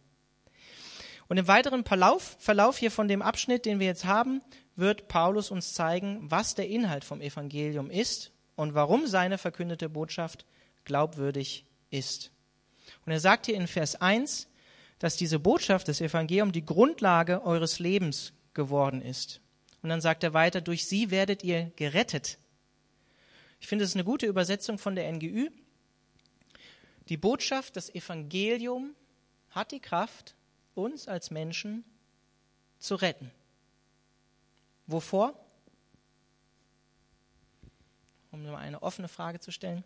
Und 1.28 1.38
im 1.38 1.48
weiteren 1.48 1.86
Verlauf, 1.86 2.78
hier 2.78 2.92
von 2.92 3.08
dem 3.08 3.22
Abschnitt, 3.22 3.66
den 3.66 3.80
wir 3.80 3.88
jetzt 3.88 4.06
haben, 4.06 4.42
wird 4.76 5.08
Paulus 5.08 5.52
uns 5.52 5.74
zeigen, 5.74 6.20
was 6.24 6.56
der 6.56 6.68
Inhalt 6.68 7.06
vom 7.06 7.22
Evangelium 7.22 7.92
ist 7.92 8.32
und 8.56 8.74
warum 8.74 9.06
seine 9.06 9.38
verkündete 9.38 9.90
Botschaft 9.90 10.46
glaubwürdig 10.86 11.66
ist. 11.92 12.32
Und 13.06 13.12
er 13.12 13.20
sagt 13.20 13.46
hier 13.46 13.56
in 13.56 13.68
Vers 13.68 13.96
1, 13.96 14.48
dass 15.00 15.16
diese 15.16 15.40
Botschaft 15.40 15.88
des 15.88 16.02
Evangeliums 16.02 16.54
die 16.54 16.66
Grundlage 16.66 17.44
eures 17.44 17.80
Lebens 17.80 18.34
geworden 18.54 19.02
ist. 19.02 19.42
Und 19.82 19.90
dann 19.90 20.02
sagt 20.02 20.24
er 20.24 20.34
weiter, 20.34 20.62
durch 20.62 20.86
sie 20.86 21.10
werdet 21.10 21.44
ihr 21.44 21.72
gerettet 21.78 22.38
ich 23.60 23.68
finde, 23.68 23.84
es 23.84 23.92
ist 23.92 23.96
eine 23.96 24.06
gute 24.06 24.26
Übersetzung 24.26 24.78
von 24.78 24.96
der 24.96 25.12
NGÜ. 25.12 25.50
Die 27.10 27.18
Botschaft, 27.18 27.76
das 27.76 27.94
Evangelium 27.94 28.96
hat 29.52 29.72
die 29.72 29.80
Kraft, 29.80 30.36
uns 30.76 31.08
als 31.08 31.32
Menschen 31.32 31.84
zu 32.78 32.96
retten. 32.96 33.32
Wovor? 34.88 35.34
Um 38.32 38.44
nur 38.44 38.58
eine 38.58 38.82
offene 38.82 39.08
Frage 39.08 39.40
zu 39.40 39.52
stellen. 39.52 39.84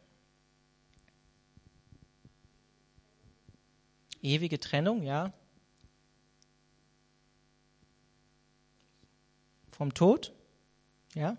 Ewige 4.24 4.58
Trennung, 4.58 5.04
ja. 5.04 5.34
Vom 9.72 9.94
Tod, 9.94 10.34
ja. 11.14 11.36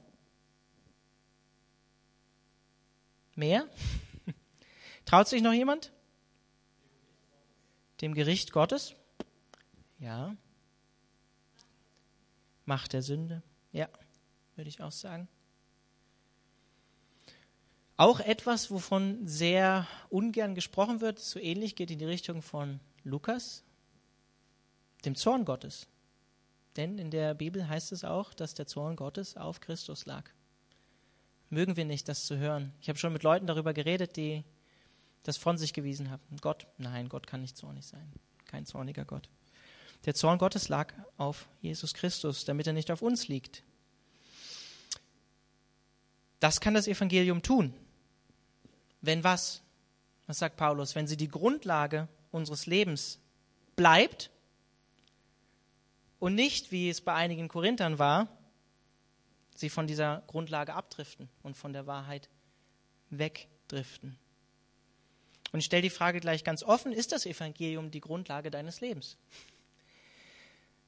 Mehr? 3.34 3.66
Traut 5.06 5.28
sich 5.28 5.40
noch 5.40 5.54
jemand? 5.54 5.92
Dem 8.02 8.12
Gericht 8.12 8.52
Gottes? 8.52 8.94
Ja. 9.98 10.36
Macht 12.66 12.92
der 12.92 13.02
Sünde? 13.02 13.42
Ja, 13.72 13.88
würde 14.56 14.68
ich 14.68 14.82
auch 14.82 14.92
sagen. 14.92 15.26
Auch 17.96 18.20
etwas, 18.20 18.70
wovon 18.70 19.26
sehr 19.26 19.86
ungern 20.10 20.54
gesprochen 20.54 21.00
wird, 21.00 21.18
so 21.18 21.38
ähnlich 21.38 21.76
geht 21.76 21.90
in 21.90 21.98
die 21.98 22.04
Richtung 22.04 22.42
von 22.42 22.80
Lukas, 23.04 23.62
dem 25.04 25.14
Zorn 25.14 25.44
Gottes. 25.44 25.86
Denn 26.76 26.98
in 26.98 27.10
der 27.10 27.34
Bibel 27.34 27.68
heißt 27.68 27.92
es 27.92 28.04
auch, 28.04 28.34
dass 28.34 28.54
der 28.54 28.66
Zorn 28.66 28.96
Gottes 28.96 29.36
auf 29.36 29.60
Christus 29.60 30.06
lag 30.06 30.24
mögen 31.54 31.76
wir 31.76 31.84
nicht, 31.86 32.08
das 32.08 32.26
zu 32.26 32.36
hören. 32.36 32.72
Ich 32.80 32.88
habe 32.88 32.98
schon 32.98 33.12
mit 33.12 33.22
Leuten 33.22 33.46
darüber 33.46 33.72
geredet, 33.72 34.16
die 34.16 34.44
das 35.22 35.38
von 35.38 35.56
sich 35.56 35.72
gewiesen 35.72 36.10
haben. 36.10 36.22
Gott, 36.42 36.66
nein, 36.76 37.08
Gott 37.08 37.26
kann 37.26 37.40
nicht 37.40 37.56
zornig 37.56 37.86
sein. 37.86 38.12
Kein 38.46 38.66
zorniger 38.66 39.06
Gott. 39.06 39.30
Der 40.04 40.14
Zorn 40.14 40.38
Gottes 40.38 40.68
lag 40.68 40.92
auf 41.16 41.48
Jesus 41.62 41.94
Christus, 41.94 42.44
damit 42.44 42.66
er 42.66 42.74
nicht 42.74 42.90
auf 42.90 43.00
uns 43.00 43.28
liegt. 43.28 43.62
Das 46.40 46.60
kann 46.60 46.74
das 46.74 46.86
Evangelium 46.86 47.40
tun. 47.40 47.72
Wenn 49.06 49.24
was? 49.24 49.62
Was 50.26 50.38
sagt 50.38 50.56
Paulus? 50.56 50.94
Wenn 50.94 51.06
sie 51.06 51.16
die 51.16 51.28
Grundlage 51.28 52.08
unseres 52.30 52.66
Lebens 52.66 53.20
bleibt 53.76 54.30
und 56.18 56.34
nicht, 56.34 56.72
wie 56.72 56.88
es 56.88 57.00
bei 57.00 57.14
einigen 57.14 57.48
Korinthern 57.48 57.98
war, 57.98 58.28
sie 59.54 59.68
von 59.68 59.86
dieser 59.86 60.22
Grundlage 60.26 60.74
abdriften 60.74 61.28
und 61.42 61.56
von 61.56 61.72
der 61.72 61.86
Wahrheit 61.86 62.28
wegdriften. 63.10 64.18
Und 65.52 65.60
ich 65.60 65.66
stelle 65.66 65.82
die 65.82 65.90
Frage 65.90 66.20
gleich 66.20 66.42
ganz 66.42 66.62
offen, 66.62 66.92
ist 66.92 67.12
das 67.12 67.26
Evangelium 67.26 67.90
die 67.90 68.00
Grundlage 68.00 68.50
deines 68.50 68.80
Lebens? 68.80 69.16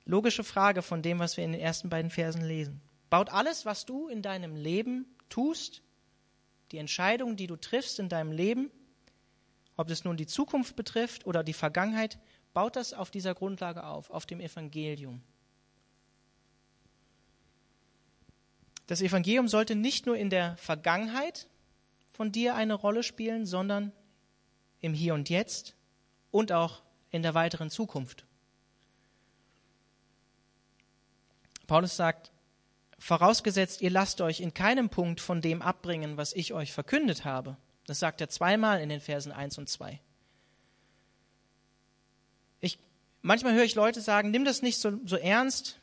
Logische 0.07 0.43
Frage 0.43 0.83
von 0.83 1.03
dem, 1.03 1.19
was 1.19 1.37
wir 1.37 1.45
in 1.45 1.53
den 1.53 1.61
ersten 1.61 1.89
beiden 1.89 2.11
Versen 2.11 2.43
lesen. 2.43 2.81
Baut 3.11 3.29
alles, 3.29 3.65
was 3.67 3.87
du 3.87 4.09
in 4.09 4.23
deinem 4.23 4.57
Leben 4.57 5.07
tust, 5.29 5.83
die 6.73 6.79
Entscheidungen, 6.79 7.37
die 7.37 7.47
du 7.47 7.57
triffst 7.57 7.99
in 7.99 8.09
deinem 8.09 8.33
Leben, 8.33 8.71
ob 9.77 9.91
es 9.91 10.05
nun 10.05 10.17
die 10.17 10.27
Zukunft 10.27 10.77
betrifft 10.77 11.27
oder 11.27 11.45
die 11.45 11.53
Vergangenheit, 11.53 12.19
baut 12.55 12.77
das 12.77 12.93
auf 12.93 13.11
dieser 13.11 13.35
Grundlage 13.35 13.85
auf, 13.85 14.11
auf 14.11 14.27
dem 14.27 14.41
Evangelium. 14.41 15.23
Das 18.87 19.03
Evangelium 19.03 19.49
sollte 19.49 19.75
nicht 19.75 20.07
nur 20.07 20.17
in 20.17 20.31
der 20.31 20.57
Vergangenheit 20.57 21.49
von 22.09 22.33
dir 22.33 22.55
eine 22.55 22.75
Rolle 22.75 23.03
spielen, 23.03 23.45
sondern 23.45 23.93
im 24.81 24.95
Hier 24.95 25.15
und 25.15 25.29
Jetzt 25.29 25.75
und 26.31 26.53
auch 26.53 26.83
in 27.11 27.23
der 27.23 27.35
weiteren 27.35 27.69
Zukunft. 27.69 28.27
Paulus 31.67 31.97
sagt, 31.97 32.31
vorausgesetzt, 33.07 33.83
ihr 33.83 33.91
lasst 33.91 34.21
euch 34.21 34.41
in 34.41 34.53
keinem 34.53 34.89
Punkt 34.89 35.21
von 35.21 35.41
dem 35.41 35.63
abbringen, 35.63 36.17
was 36.17 36.33
ich 36.33 36.53
euch 36.53 36.73
verkündet 36.73 37.25
habe. 37.25 37.57
Das 37.87 38.01
sagt 38.01 38.21
er 38.21 38.29
zweimal 38.29 38.81
in 38.81 38.89
den 38.89 39.01
Versen 39.01 39.31
1 39.31 39.59
und 39.59 39.69
2. 39.69 40.01
Ich, 42.61 42.79
manchmal 43.23 43.55
höre 43.55 43.63
ich 43.63 43.77
Leute 43.77 44.01
sagen, 44.01 44.33
nimm 44.33 44.45
das 44.45 44.61
nicht 44.61 44.79
so, 44.79 44.99
so 45.05 45.17
ernst, 45.17 45.79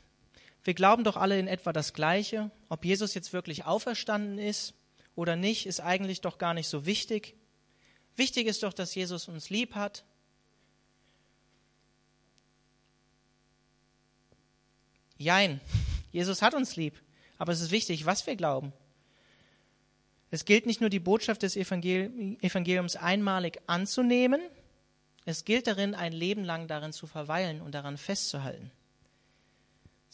wir 0.64 0.74
glauben 0.74 1.04
doch 1.04 1.16
alle 1.16 1.38
in 1.38 1.46
etwa 1.46 1.72
das 1.72 1.92
Gleiche. 1.92 2.50
Ob 2.68 2.84
Jesus 2.84 3.14
jetzt 3.14 3.32
wirklich 3.32 3.64
auferstanden 3.64 4.38
ist 4.38 4.74
oder 5.14 5.36
nicht, 5.36 5.66
ist 5.66 5.80
eigentlich 5.80 6.22
doch 6.22 6.38
gar 6.38 6.54
nicht 6.54 6.68
so 6.68 6.86
wichtig. 6.86 7.34
Wichtig 8.16 8.46
ist 8.46 8.62
doch, 8.62 8.72
dass 8.72 8.94
Jesus 8.94 9.28
uns 9.28 9.50
lieb 9.50 9.74
hat. 9.74 10.04
Jein, 15.16 15.60
Jesus 16.12 16.42
hat 16.42 16.54
uns 16.54 16.76
lieb, 16.76 17.00
aber 17.38 17.52
es 17.52 17.60
ist 17.60 17.70
wichtig, 17.70 18.06
was 18.06 18.26
wir 18.26 18.36
glauben. 18.36 18.72
Es 20.30 20.44
gilt 20.44 20.66
nicht 20.66 20.80
nur 20.80 20.90
die 20.90 21.00
Botschaft 21.00 21.42
des 21.42 21.56
Evangeliums 21.56 22.96
einmalig 22.96 23.60
anzunehmen, 23.66 24.40
es 25.26 25.44
gilt 25.44 25.66
darin, 25.66 25.94
ein 25.94 26.12
Leben 26.12 26.44
lang 26.44 26.66
darin 26.66 26.92
zu 26.92 27.06
verweilen 27.06 27.62
und 27.62 27.74
daran 27.74 27.96
festzuhalten 27.96 28.70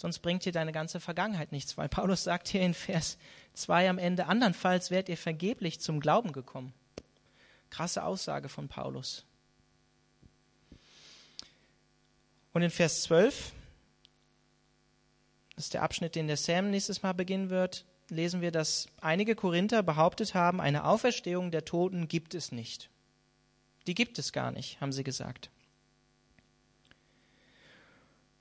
sonst 0.01 0.21
bringt 0.21 0.45
dir 0.47 0.53
deine 0.53 0.73
ganze 0.73 0.99
Vergangenheit 0.99 1.53
nichts, 1.53 1.77
weil 1.77 1.89
Paulus 1.89 2.25
sagt 2.25 2.49
hier 2.49 2.63
in 2.63 2.73
Vers 2.73 3.19
2 3.53 3.91
am 3.91 3.99
Ende, 3.99 4.27
andernfalls 4.27 4.91
wärt 4.91 5.11
ihr 5.11 5.19
vergeblich 5.19 5.79
zum 5.79 6.01
Glauben 6.01 6.33
gekommen. 6.33 6.73
Krasse 7.69 8.03
Aussage 8.03 8.49
von 8.49 8.69
Paulus. 8.69 9.27
Und 12.53 12.63
in 12.63 12.71
Vers 12.71 13.03
12, 13.03 13.53
das 15.61 15.67
ist 15.67 15.75
der 15.75 15.83
Abschnitt, 15.83 16.15
den 16.15 16.27
der 16.27 16.39
Sam 16.39 16.71
nächstes 16.71 17.03
Mal 17.03 17.13
beginnen 17.13 17.51
wird, 17.51 17.85
lesen 18.09 18.41
wir, 18.41 18.51
dass 18.51 18.89
einige 19.03 19.35
Korinther 19.35 19.83
behauptet 19.83 20.33
haben, 20.33 20.59
eine 20.59 20.85
Auferstehung 20.87 21.51
der 21.51 21.67
Toten 21.67 22.09
gibt 22.09 22.35
es 22.35 22.51
nicht. 22.51 22.89
Die 23.87 23.93
gibt 23.93 24.19
es 24.19 24.33
gar 24.33 24.53
nicht, 24.53 24.81
haben 24.81 24.91
sie 24.91 25.05
gesagt. 25.05 25.51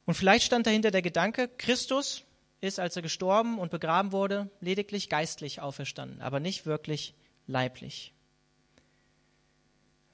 Und 0.06 0.14
vielleicht 0.14 0.46
stand 0.46 0.66
dahinter 0.66 0.92
der 0.92 1.02
Gedanke, 1.02 1.50
Christus 1.50 2.24
ist, 2.62 2.80
als 2.80 2.96
er 2.96 3.02
gestorben 3.02 3.60
und 3.60 3.70
begraben 3.70 4.14
wurde, 4.14 4.50
lediglich 4.62 5.10
geistlich 5.10 5.60
auferstanden, 5.60 6.22
aber 6.22 6.40
nicht 6.40 6.66
wirklich 6.66 7.16
leiblich. 7.48 8.14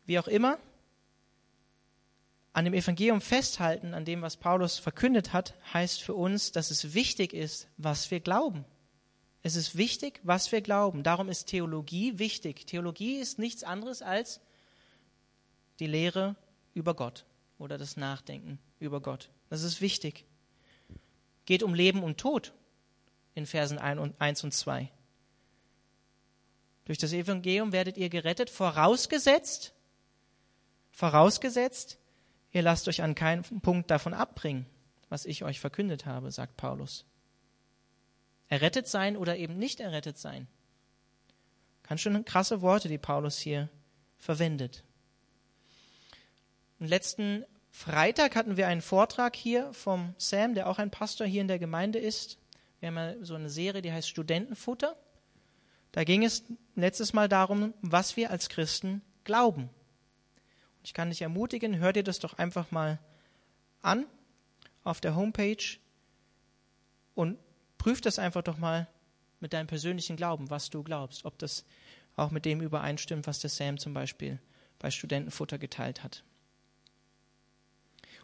Wie 0.07 0.17
auch 0.17 0.27
immer, 0.27 0.57
an 2.55 2.63
dem 2.63 2.74
Evangelium 2.74 3.19
festhalten, 3.19 3.93
an 3.93 4.05
dem, 4.05 4.21
was 4.21 4.38
Paulus 4.38 4.79
verkündet 4.79 5.33
hat, 5.33 5.55
heißt 5.74 6.01
für 6.01 6.13
uns, 6.13 6.53
dass 6.53 6.71
es 6.71 6.93
wichtig 6.93 7.33
ist, 7.33 7.67
was 7.75 8.09
wir 8.12 8.21
glauben. 8.21 8.63
Es 9.43 9.57
ist 9.57 9.75
wichtig, 9.75 10.21
was 10.24 10.53
wir 10.53 10.62
glauben. 10.62 11.03
Darum 11.03 11.27
ist 11.27 11.47
Theologie 11.47 12.17
wichtig. 12.17 12.65
Theologie 12.65 13.17
ist 13.17 13.39
nichts 13.39 13.65
anderes 13.65 14.01
als 14.01 14.39
die 15.79 15.85
Lehre 15.85 16.38
über 16.74 16.93
Gott 16.93 17.25
oder 17.59 17.77
das 17.77 17.97
Nachdenken 17.97 18.57
über 18.79 19.01
Gott. 19.01 19.29
Das 19.50 19.62
ist 19.62 19.81
wichtig. 19.81 20.24
Geht 21.45 21.62
um 21.62 21.74
Leben 21.74 22.03
und 22.03 22.17
Tod 22.17 22.53
in 23.33 23.45
Versen 23.45 23.79
1 23.79 24.45
und 24.45 24.53
2. 24.53 24.89
Durch 26.85 27.00
das 27.00 27.12
Evangelium 27.12 27.74
werdet 27.74 27.97
ihr 27.97 28.07
gerettet, 28.07 28.50
vorausgesetzt, 28.50 29.74
vorausgesetzt, 30.91 31.97
ihr 32.55 32.62
lasst 32.62 32.88
euch 32.88 33.03
an 33.03 33.15
keinen 33.15 33.43
Punkt 33.43 33.91
davon 33.91 34.13
abbringen, 34.13 34.65
was 35.09 35.25
ich 35.25 35.43
euch 35.43 35.59
verkündet 35.59 36.05
habe, 36.05 36.31
sagt 36.31 36.55
Paulus. 36.55 37.05
Errettet 38.47 38.88
sein 38.88 39.17
oder 39.17 39.35
eben 39.35 39.57
nicht 39.57 39.81
errettet 39.81 40.17
sein. 40.17 40.47
Ganz 41.83 42.00
schön 42.00 42.24
krasse 42.24 42.62
Worte, 42.62 42.88
die 42.88 42.97
Paulus 42.97 43.38
hier 43.38 43.67
verwendet. 44.17 44.85
Im 46.79 46.88
letzten 46.88 47.43
Freitag 47.71 48.38
hatten 48.38 48.55
wir 48.55 48.69
einen 48.69 48.81
Vortrag 48.81 49.35
hier 49.35 49.74
vom 49.74 50.15
Sam, 50.17 50.55
der 50.55 50.69
auch 50.69 50.79
ein 50.79 50.91
Pastor 50.91 51.27
hier 51.27 51.41
in 51.41 51.50
der 51.50 51.59
Gemeinde 51.59 52.00
ist. 52.00 52.39
Wir 52.79 52.88
haben 52.88 52.95
ja 52.95 53.15
so 53.21 53.35
eine 53.35 53.50
Serie, 53.50 53.81
die 53.81 53.91
heißt 53.91 54.07
Studentenfutter. 54.07 54.95
Da 55.91 56.05
ging 56.05 56.24
es 56.24 56.43
letztes 56.75 57.12
Mal 57.12 57.27
darum, 57.27 57.74
was 57.81 58.15
wir 58.15 58.31
als 58.31 58.47
Christen 58.47 59.01
glauben. 59.25 59.69
Ich 60.85 60.93
kann 60.93 61.09
dich 61.09 61.21
ermutigen, 61.21 61.79
hör 61.79 61.91
dir 61.91 62.03
das 62.03 62.19
doch 62.19 62.37
einfach 62.37 62.71
mal 62.71 62.99
an 63.81 64.05
auf 64.83 65.01
der 65.01 65.15
Homepage 65.15 65.77
und 67.15 67.37
prüf 67.77 68.01
das 68.01 68.19
einfach 68.19 68.43
doch 68.43 68.57
mal 68.57 68.87
mit 69.39 69.51
deinem 69.53 69.67
persönlichen 69.67 70.15
Glauben, 70.15 70.49
was 70.49 70.69
du 70.69 70.83
glaubst, 70.83 71.25
ob 71.25 71.37
das 71.39 71.65
auch 72.15 72.31
mit 72.31 72.45
dem 72.45 72.61
übereinstimmt, 72.61 73.27
was 73.27 73.39
der 73.39 73.49
Sam 73.49 73.77
zum 73.77 73.93
Beispiel 73.93 74.39
bei 74.79 74.91
Studentenfutter 74.91 75.57
geteilt 75.57 76.03
hat 76.03 76.23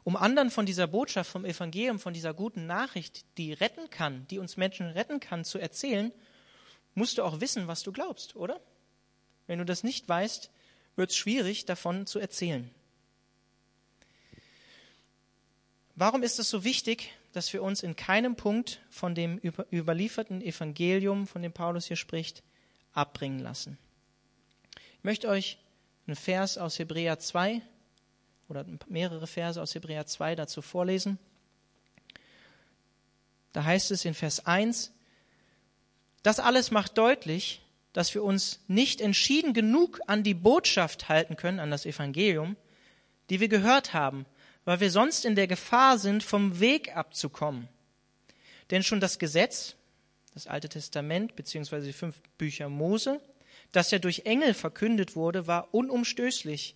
um 0.03 0.15
anderen 0.15 0.49
von 0.49 0.65
dieser 0.65 0.87
Botschaft, 0.87 1.29
vom 1.29 1.45
Evangelium, 1.45 1.99
von 1.99 2.13
dieser 2.13 2.33
guten 2.33 2.65
Nachricht, 2.65 3.23
die 3.37 3.53
retten 3.53 3.89
kann, 3.89 4.25
die 4.29 4.39
uns 4.39 4.57
Menschen 4.57 4.87
retten 4.87 5.19
kann, 5.19 5.45
zu 5.45 5.59
erzählen, 5.59 6.11
musst 6.95 7.17
du 7.17 7.23
auch 7.23 7.39
wissen, 7.39 7.67
was 7.67 7.83
du 7.83 7.91
glaubst, 7.91 8.35
oder? 8.35 8.59
Wenn 9.47 9.59
du 9.59 9.65
das 9.65 9.83
nicht 9.83 10.07
weißt, 10.09 10.49
wird 11.01 11.09
es 11.09 11.17
schwierig, 11.17 11.65
davon 11.65 12.05
zu 12.05 12.19
erzählen. 12.19 12.69
Warum 15.95 16.21
ist 16.21 16.37
es 16.37 16.49
so 16.49 16.63
wichtig, 16.63 17.11
dass 17.33 17.51
wir 17.53 17.63
uns 17.63 17.81
in 17.81 17.95
keinem 17.95 18.35
Punkt 18.35 18.81
von 18.91 19.15
dem 19.15 19.41
überlieferten 19.71 20.43
Evangelium, 20.43 21.25
von 21.25 21.41
dem 21.41 21.51
Paulus 21.51 21.87
hier 21.87 21.97
spricht, 21.97 22.43
abbringen 22.93 23.39
lassen? 23.39 23.79
Ich 24.99 25.03
möchte 25.03 25.27
euch 25.27 25.57
einen 26.05 26.15
Vers 26.15 26.59
aus 26.59 26.77
Hebräer 26.77 27.17
2 27.17 27.63
oder 28.47 28.63
mehrere 28.85 29.25
Verse 29.25 29.59
aus 29.59 29.73
Hebräer 29.73 30.05
2 30.05 30.35
dazu 30.35 30.61
vorlesen. 30.61 31.17
Da 33.53 33.63
heißt 33.63 33.89
es 33.89 34.05
in 34.05 34.13
Vers 34.13 34.45
1, 34.45 34.91
das 36.21 36.39
alles 36.39 36.69
macht 36.69 36.95
deutlich, 36.99 37.61
dass 37.93 38.13
wir 38.13 38.23
uns 38.23 38.59
nicht 38.67 39.01
entschieden 39.01 39.53
genug 39.53 39.99
an 40.07 40.23
die 40.23 40.33
Botschaft 40.33 41.09
halten 41.09 41.35
können, 41.35 41.59
an 41.59 41.71
das 41.71 41.85
Evangelium, 41.85 42.55
die 43.29 43.39
wir 43.39 43.47
gehört 43.47 43.93
haben, 43.93 44.25
weil 44.65 44.79
wir 44.79 44.91
sonst 44.91 45.25
in 45.25 45.35
der 45.35 45.47
Gefahr 45.47 45.97
sind, 45.97 46.23
vom 46.23 46.59
Weg 46.59 46.95
abzukommen. 46.95 47.67
Denn 48.69 48.83
schon 48.83 48.99
das 48.99 49.19
Gesetz, 49.19 49.75
das 50.33 50.47
Alte 50.47 50.69
Testament 50.69 51.35
beziehungsweise 51.35 51.87
die 51.87 51.93
fünf 51.93 52.21
Bücher 52.37 52.69
Mose, 52.69 53.19
das 53.71 53.91
ja 53.91 53.99
durch 53.99 54.21
Engel 54.25 54.53
verkündet 54.53 55.15
wurde, 55.15 55.47
war 55.47 55.73
unumstößlich 55.73 56.75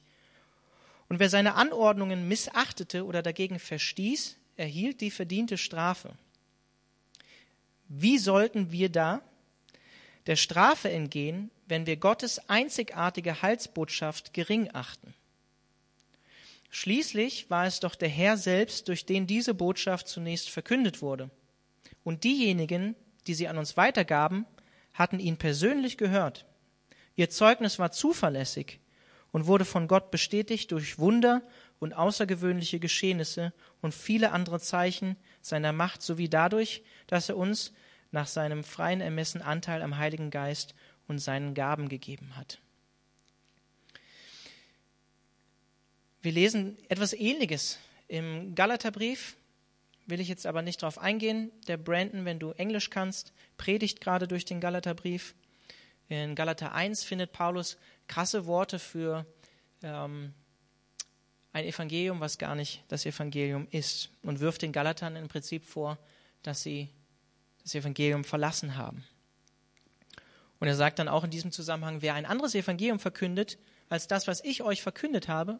und 1.07 1.19
wer 1.19 1.29
seine 1.29 1.55
Anordnungen 1.55 2.27
missachtete 2.27 3.05
oder 3.05 3.21
dagegen 3.21 3.59
verstieß, 3.59 4.37
erhielt 4.57 5.01
die 5.01 5.11
verdiente 5.11 5.57
Strafe. 5.57 6.17
Wie 7.87 8.17
sollten 8.17 8.71
wir 8.71 8.89
da 8.89 9.21
der 10.27 10.35
Strafe 10.35 10.89
entgehen, 10.89 11.51
wenn 11.67 11.85
wir 11.85 11.97
Gottes 11.97 12.49
einzigartige 12.49 13.41
Heilsbotschaft 13.41 14.33
gering 14.33 14.69
achten? 14.73 15.13
Schließlich 16.69 17.49
war 17.49 17.65
es 17.65 17.79
doch 17.79 17.95
der 17.95 18.09
Herr 18.09 18.35
selbst, 18.35 18.89
durch 18.89 19.05
den 19.05 19.27
diese 19.27 19.53
Botschaft 19.53 20.07
zunächst 20.07 20.49
verkündet 20.49 21.01
wurde. 21.01 21.29
Und 22.03 22.23
diejenigen, 22.23 22.95
die 23.27 23.33
sie 23.33 23.47
an 23.47 23.57
uns 23.57 23.77
weitergaben, 23.77 24.45
hatten 24.93 25.19
ihn 25.19 25.37
persönlich 25.37 25.97
gehört. 25.97 26.45
Ihr 27.15 27.29
Zeugnis 27.29 27.79
war 27.79 27.91
zuverlässig 27.91 28.79
und 29.31 29.47
wurde 29.47 29.65
von 29.65 29.87
Gott 29.87 30.11
bestätigt 30.11 30.71
durch 30.71 30.99
Wunder 30.99 31.41
und 31.79 31.93
außergewöhnliche 31.93 32.79
Geschehnisse 32.79 33.53
und 33.81 33.93
viele 33.93 34.31
andere 34.31 34.59
Zeichen 34.59 35.15
seiner 35.41 35.71
Macht 35.71 36.01
sowie 36.01 36.29
dadurch, 36.29 36.83
dass 37.07 37.29
er 37.29 37.37
uns 37.37 37.73
nach 38.15 38.27
seinem 38.27 38.63
freien 38.63 39.01
Ermessen 39.01 39.41
Anteil 39.41 39.81
am 39.81 39.97
Heiligen 39.97 40.31
Geist 40.31 40.73
und 41.07 41.19
seinen 41.19 41.53
Gaben 41.53 41.89
gegeben 41.89 42.37
hat. 42.37 42.59
Wir 46.21 46.31
lesen 46.31 46.77
etwas 46.87 47.11
Ähnliches 47.11 47.77
im 48.07 48.55
Galaterbrief, 48.55 49.35
will 50.07 50.21
ich 50.21 50.29
jetzt 50.29 50.47
aber 50.47 50.61
nicht 50.61 50.81
darauf 50.81 50.97
eingehen. 50.97 51.51
Der 51.67 51.75
Brandon, 51.75 52.23
wenn 52.23 52.39
du 52.39 52.51
Englisch 52.51 52.89
kannst, 52.89 53.33
predigt 53.57 53.99
gerade 53.99 54.29
durch 54.29 54.45
den 54.45 54.61
Galaterbrief. 54.61 55.35
In 56.07 56.35
Galater 56.35 56.73
1 56.73 57.03
findet 57.03 57.33
Paulus 57.33 57.77
krasse 58.07 58.45
Worte 58.45 58.79
für 58.79 59.25
ähm, 59.83 60.33
ein 61.51 61.65
Evangelium, 61.65 62.21
was 62.21 62.37
gar 62.37 62.55
nicht 62.55 62.81
das 62.87 63.05
Evangelium 63.05 63.67
ist, 63.71 64.09
und 64.23 64.39
wirft 64.39 64.61
den 64.61 64.71
Galatern 64.71 65.17
im 65.17 65.27
Prinzip 65.27 65.65
vor, 65.65 65.97
dass 66.43 66.63
sie 66.63 66.89
das 67.65 67.75
Evangelium 67.75 68.23
verlassen 68.23 68.77
haben. 68.77 69.03
Und 70.59 70.67
er 70.67 70.75
sagt 70.75 70.99
dann 70.99 71.09
auch 71.09 71.23
in 71.23 71.31
diesem 71.31 71.51
Zusammenhang, 71.51 72.01
wer 72.01 72.13
ein 72.13 72.25
anderes 72.25 72.55
Evangelium 72.55 72.99
verkündet 72.99 73.57
als 73.89 74.07
das, 74.07 74.27
was 74.27 74.43
ich 74.43 74.63
euch 74.63 74.81
verkündet 74.81 75.27
habe, 75.27 75.59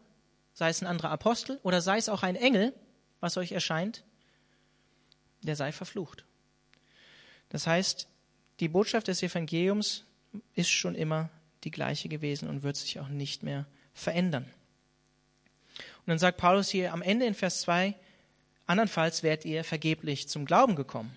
sei 0.54 0.70
es 0.70 0.80
ein 0.80 0.86
anderer 0.86 1.10
Apostel 1.10 1.60
oder 1.62 1.80
sei 1.80 1.98
es 1.98 2.08
auch 2.08 2.22
ein 2.22 2.36
Engel, 2.36 2.72
was 3.20 3.36
euch 3.36 3.52
erscheint, 3.52 4.04
der 5.42 5.56
sei 5.56 5.72
verflucht. 5.72 6.24
Das 7.50 7.66
heißt, 7.66 8.08
die 8.60 8.68
Botschaft 8.68 9.08
des 9.08 9.22
Evangeliums 9.22 10.04
ist 10.54 10.70
schon 10.70 10.94
immer 10.94 11.28
die 11.64 11.70
gleiche 11.70 12.08
gewesen 12.08 12.48
und 12.48 12.62
wird 12.62 12.76
sich 12.76 13.00
auch 13.00 13.08
nicht 13.08 13.42
mehr 13.42 13.66
verändern. 13.94 14.44
Und 15.74 16.06
dann 16.06 16.18
sagt 16.18 16.38
Paulus 16.38 16.68
hier 16.68 16.92
am 16.92 17.02
Ende 17.02 17.26
in 17.26 17.34
Vers 17.34 17.60
2, 17.62 17.94
andernfalls 18.66 19.22
werdet 19.22 19.44
ihr 19.44 19.64
vergeblich 19.64 20.28
zum 20.28 20.46
Glauben 20.46 20.76
gekommen. 20.76 21.16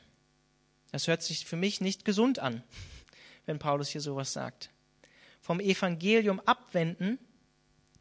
Das 0.92 1.08
hört 1.08 1.22
sich 1.22 1.46
für 1.46 1.56
mich 1.56 1.82
nicht 1.82 2.06
gesund 2.06 2.40
an, 2.40 2.64
wenn 3.46 3.60
Paulus 3.60 3.90
hier 3.90 4.02
sowas 4.02 4.34
sagt. 4.34 4.70
Vom 5.42 5.60
Evangelium 5.60 6.40
abwenden, 6.42 7.20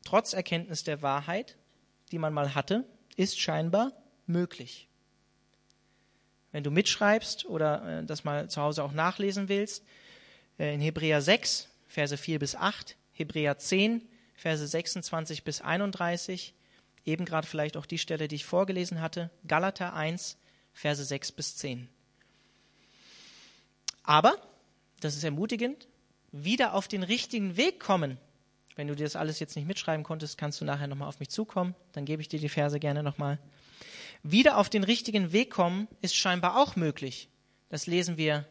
trotz 0.04 0.33
Erkenntnis 0.33 0.85
der 0.85 1.02
Wahrheit, 1.02 1.57
die 2.11 2.18
man 2.18 2.33
mal 2.33 2.54
hatte, 2.54 2.85
ist 3.16 3.38
scheinbar 3.38 3.92
möglich. 4.26 4.88
Wenn 6.52 6.64
du 6.64 6.71
mitschreibst 6.71 7.45
oder 7.45 8.00
äh, 8.00 8.04
das 8.04 8.25
mal 8.25 8.49
zu 8.49 8.62
Hause 8.62 8.83
auch 8.83 8.92
nachlesen 8.92 9.49
willst, 9.49 9.85
äh, 10.59 10.75
in 10.75 10.80
Hebräer 10.80 11.21
6, 11.21 11.68
Verse 11.88 12.16
4 12.16 12.38
bis 12.38 12.54
8, 12.54 12.97
Hebräer 13.12 13.59
10, 13.59 14.09
Verse 14.35 14.66
26 14.66 15.45
bis 15.45 15.61
31, 15.61 16.54
eben 17.04 17.25
gerade 17.25 17.47
vielleicht 17.47 17.76
auch 17.76 17.87
die 17.87 17.99
Stelle, 17.99 18.28
die 18.28 18.37
ich 18.37 18.45
vorgelesen 18.45 19.00
hatte, 19.00 19.30
Galater 19.47 19.95
1, 19.95 20.38
Verse 20.73 21.04
6 21.04 21.33
bis 21.33 21.57
10. 21.57 21.88
Aber, 24.08 24.38
das 25.00 25.16
ist 25.16 25.24
ermutigend, 25.24 25.86
wieder 26.32 26.72
auf 26.72 26.88
den 26.88 27.02
richtigen 27.02 27.58
Weg 27.58 27.78
kommen. 27.78 28.16
Wenn 28.74 28.88
du 28.88 28.96
dir 28.96 29.04
das 29.04 29.16
alles 29.16 29.38
jetzt 29.38 29.54
nicht 29.54 29.68
mitschreiben 29.68 30.02
konntest, 30.02 30.38
kannst 30.38 30.62
du 30.62 30.64
nachher 30.64 30.86
nochmal 30.86 31.08
auf 31.08 31.20
mich 31.20 31.28
zukommen. 31.28 31.74
Dann 31.92 32.06
gebe 32.06 32.22
ich 32.22 32.28
dir 32.28 32.40
die 32.40 32.48
Verse 32.48 32.80
gerne 32.80 33.02
nochmal. 33.02 33.38
Wieder 34.22 34.56
auf 34.56 34.70
den 34.70 34.82
richtigen 34.82 35.32
Weg 35.32 35.50
kommen 35.50 35.88
ist 36.00 36.16
scheinbar 36.16 36.56
auch 36.56 36.74
möglich. 36.74 37.28
Das 37.68 37.86
lesen 37.86 38.16
wir 38.16 38.48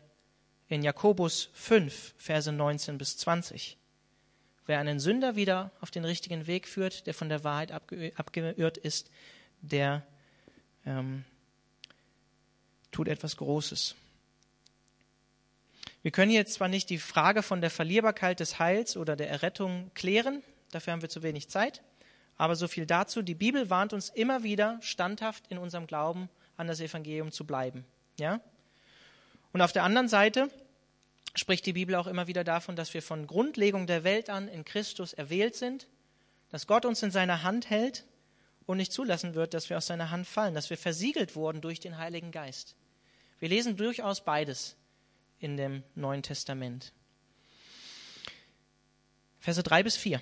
in 0.68 0.84
Jakobus 0.84 1.50
5, 1.54 2.14
Verse 2.20 2.52
19 2.52 3.00
bis 3.00 3.18
20. 3.18 3.80
Wer 4.68 4.78
einen 4.78 5.00
Sünder 5.00 5.36
wieder 5.36 5.72
auf 5.82 5.90
den 5.90 6.06
richtigen 6.06 6.46
Weg 6.46 6.68
führt, 6.68 7.08
der 7.08 7.16
von 7.16 7.30
der 7.30 7.44
Wahrheit 7.44 7.72
abgeirrt 7.72 8.78
ist, 8.78 9.10
der 9.62 10.06
ähm, 10.86 11.26
tut 12.92 13.08
etwas 13.08 13.38
Großes. 13.38 13.96
Wir 16.04 16.12
können 16.12 16.32
jetzt 16.32 16.54
zwar 16.54 16.68
nicht 16.68 16.90
die 16.90 17.00
Frage 17.00 17.42
von 17.44 17.62
der 17.62 17.70
Verlierbarkeit 17.70 18.40
des 18.40 18.60
Heils 18.60 18.98
oder 18.98 19.16
der 19.16 19.30
Errettung 19.30 19.92
klären, 19.94 20.44
dafür 20.72 20.94
haben 20.94 21.02
wir 21.02 21.10
zu 21.10 21.24
wenig 21.24 21.50
Zeit, 21.50 21.82
aber 22.38 22.56
so 22.56 22.68
viel 22.68 22.86
dazu. 22.86 23.22
Die 23.22 23.36
Bibel 23.36 23.70
warnt 23.70 23.94
uns 23.94 24.10
immer 24.10 24.44
wieder, 24.44 24.78
standhaft 24.82 25.48
in 25.50 25.58
unserem 25.58 25.88
Glauben 25.88 26.30
an 26.56 26.68
das 26.68 26.80
Evangelium 26.80 27.32
zu 27.32 27.46
bleiben. 27.46 27.86
Ja? 28.20 28.40
Und 29.54 29.62
auf 29.62 29.72
der 29.72 29.84
anderen 29.84 30.08
Seite 30.08 30.50
spricht 31.36 31.66
die 31.66 31.74
Bibel 31.74 31.96
auch 31.96 32.08
immer 32.08 32.28
wieder 32.28 32.44
davon, 32.44 32.76
dass 32.76 32.94
wir 32.94 33.02
von 33.02 33.28
Grundlegung 33.28 33.88
der 33.88 34.04
Welt 34.04 34.30
an 34.30 34.48
in 34.48 34.66
Christus 34.66 35.14
erwählt 35.14 35.56
sind, 35.56 35.88
dass 36.50 36.68
Gott 36.68 36.86
uns 36.86 37.04
in 37.04 37.12
seiner 37.12 37.44
Hand 37.44 37.70
hält 37.70 38.06
und 38.66 38.78
nicht 38.78 38.92
zulassen 38.92 39.36
wird, 39.36 39.54
dass 39.54 39.70
wir 39.70 39.78
aus 39.78 39.88
seiner 39.88 40.12
Hand 40.12 40.28
fallen, 40.28 40.54
dass 40.54 40.70
wir 40.70 40.78
versiegelt 40.78 41.36
wurden 41.36 41.62
durch 41.62 41.80
den 41.80 41.98
Heiligen 41.98 42.32
Geist. 42.32 42.76
Wir 43.40 43.50
lesen 43.50 43.78
durchaus 43.78 44.22
beides 44.24 44.76
in 45.40 45.58
dem 45.58 45.84
Neuen 45.96 46.24
Testament. 46.24 46.94
Verse 49.40 49.62
3 49.62 49.84
bis 49.84 49.96
4. 49.96 50.22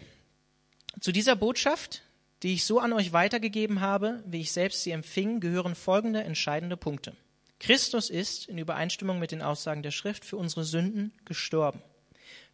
Zu 0.99 1.11
dieser 1.11 1.35
Botschaft, 1.35 2.03
die 2.43 2.53
ich 2.53 2.65
so 2.65 2.79
an 2.79 2.93
euch 2.93 3.11
weitergegeben 3.11 3.81
habe, 3.81 4.23
wie 4.25 4.41
ich 4.41 4.51
selbst 4.51 4.83
sie 4.83 4.91
empfing, 4.91 5.39
gehören 5.39 5.75
folgende 5.75 6.23
entscheidende 6.23 6.77
Punkte. 6.77 7.15
Christus 7.59 8.09
ist, 8.09 8.47
in 8.47 8.57
Übereinstimmung 8.57 9.19
mit 9.19 9.31
den 9.31 9.41
Aussagen 9.41 9.81
der 9.81 9.91
Schrift, 9.91 10.25
für 10.25 10.37
unsere 10.37 10.63
Sünden 10.63 11.13
gestorben. 11.25 11.81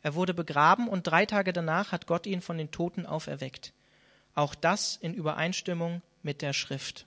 Er 0.04 0.16
wurde 0.16 0.34
begraben 0.34 0.88
und 0.88 1.08
drei 1.08 1.26
Tage 1.26 1.54
danach 1.54 1.92
hat 1.92 2.08
Gott 2.08 2.26
ihn 2.26 2.42
von 2.42 2.58
den 2.58 2.72
Toten 2.72 3.06
auferweckt. 3.06 3.74
Auch 4.34 4.56
das 4.56 4.96
in 4.96 5.14
Übereinstimmung 5.14 6.02
mit 6.24 6.42
der 6.42 6.54
Schrift. 6.54 7.06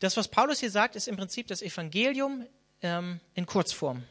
Das, 0.00 0.16
was 0.16 0.28
Paulus 0.28 0.60
hier 0.60 0.70
sagt, 0.70 0.96
ist 0.96 1.08
im 1.08 1.16
Prinzip 1.16 1.48
das 1.48 1.60
Evangelium 1.60 2.46
ähm, 2.82 3.20
in 3.34 3.46
Kurzform. 3.46 4.04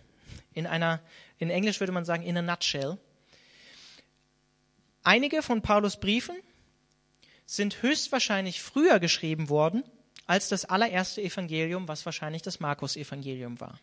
In 0.53 0.65
einer, 0.65 1.01
in 1.37 1.49
Englisch 1.49 1.79
würde 1.79 1.93
man 1.93 2.05
sagen, 2.05 2.23
in 2.23 2.37
a 2.37 2.41
nutshell. 2.41 2.97
Einige 5.03 5.41
von 5.41 5.61
Paulus 5.61 5.99
Briefen 5.99 6.35
sind 7.45 7.81
höchstwahrscheinlich 7.81 8.61
früher 8.61 8.99
geschrieben 8.99 9.49
worden 9.49 9.83
als 10.25 10.49
das 10.49 10.65
allererste 10.65 11.21
Evangelium, 11.21 11.87
was 11.87 12.05
wahrscheinlich 12.05 12.41
das 12.41 12.59
Markus-Evangelium 12.59 13.61
war. 13.61 13.79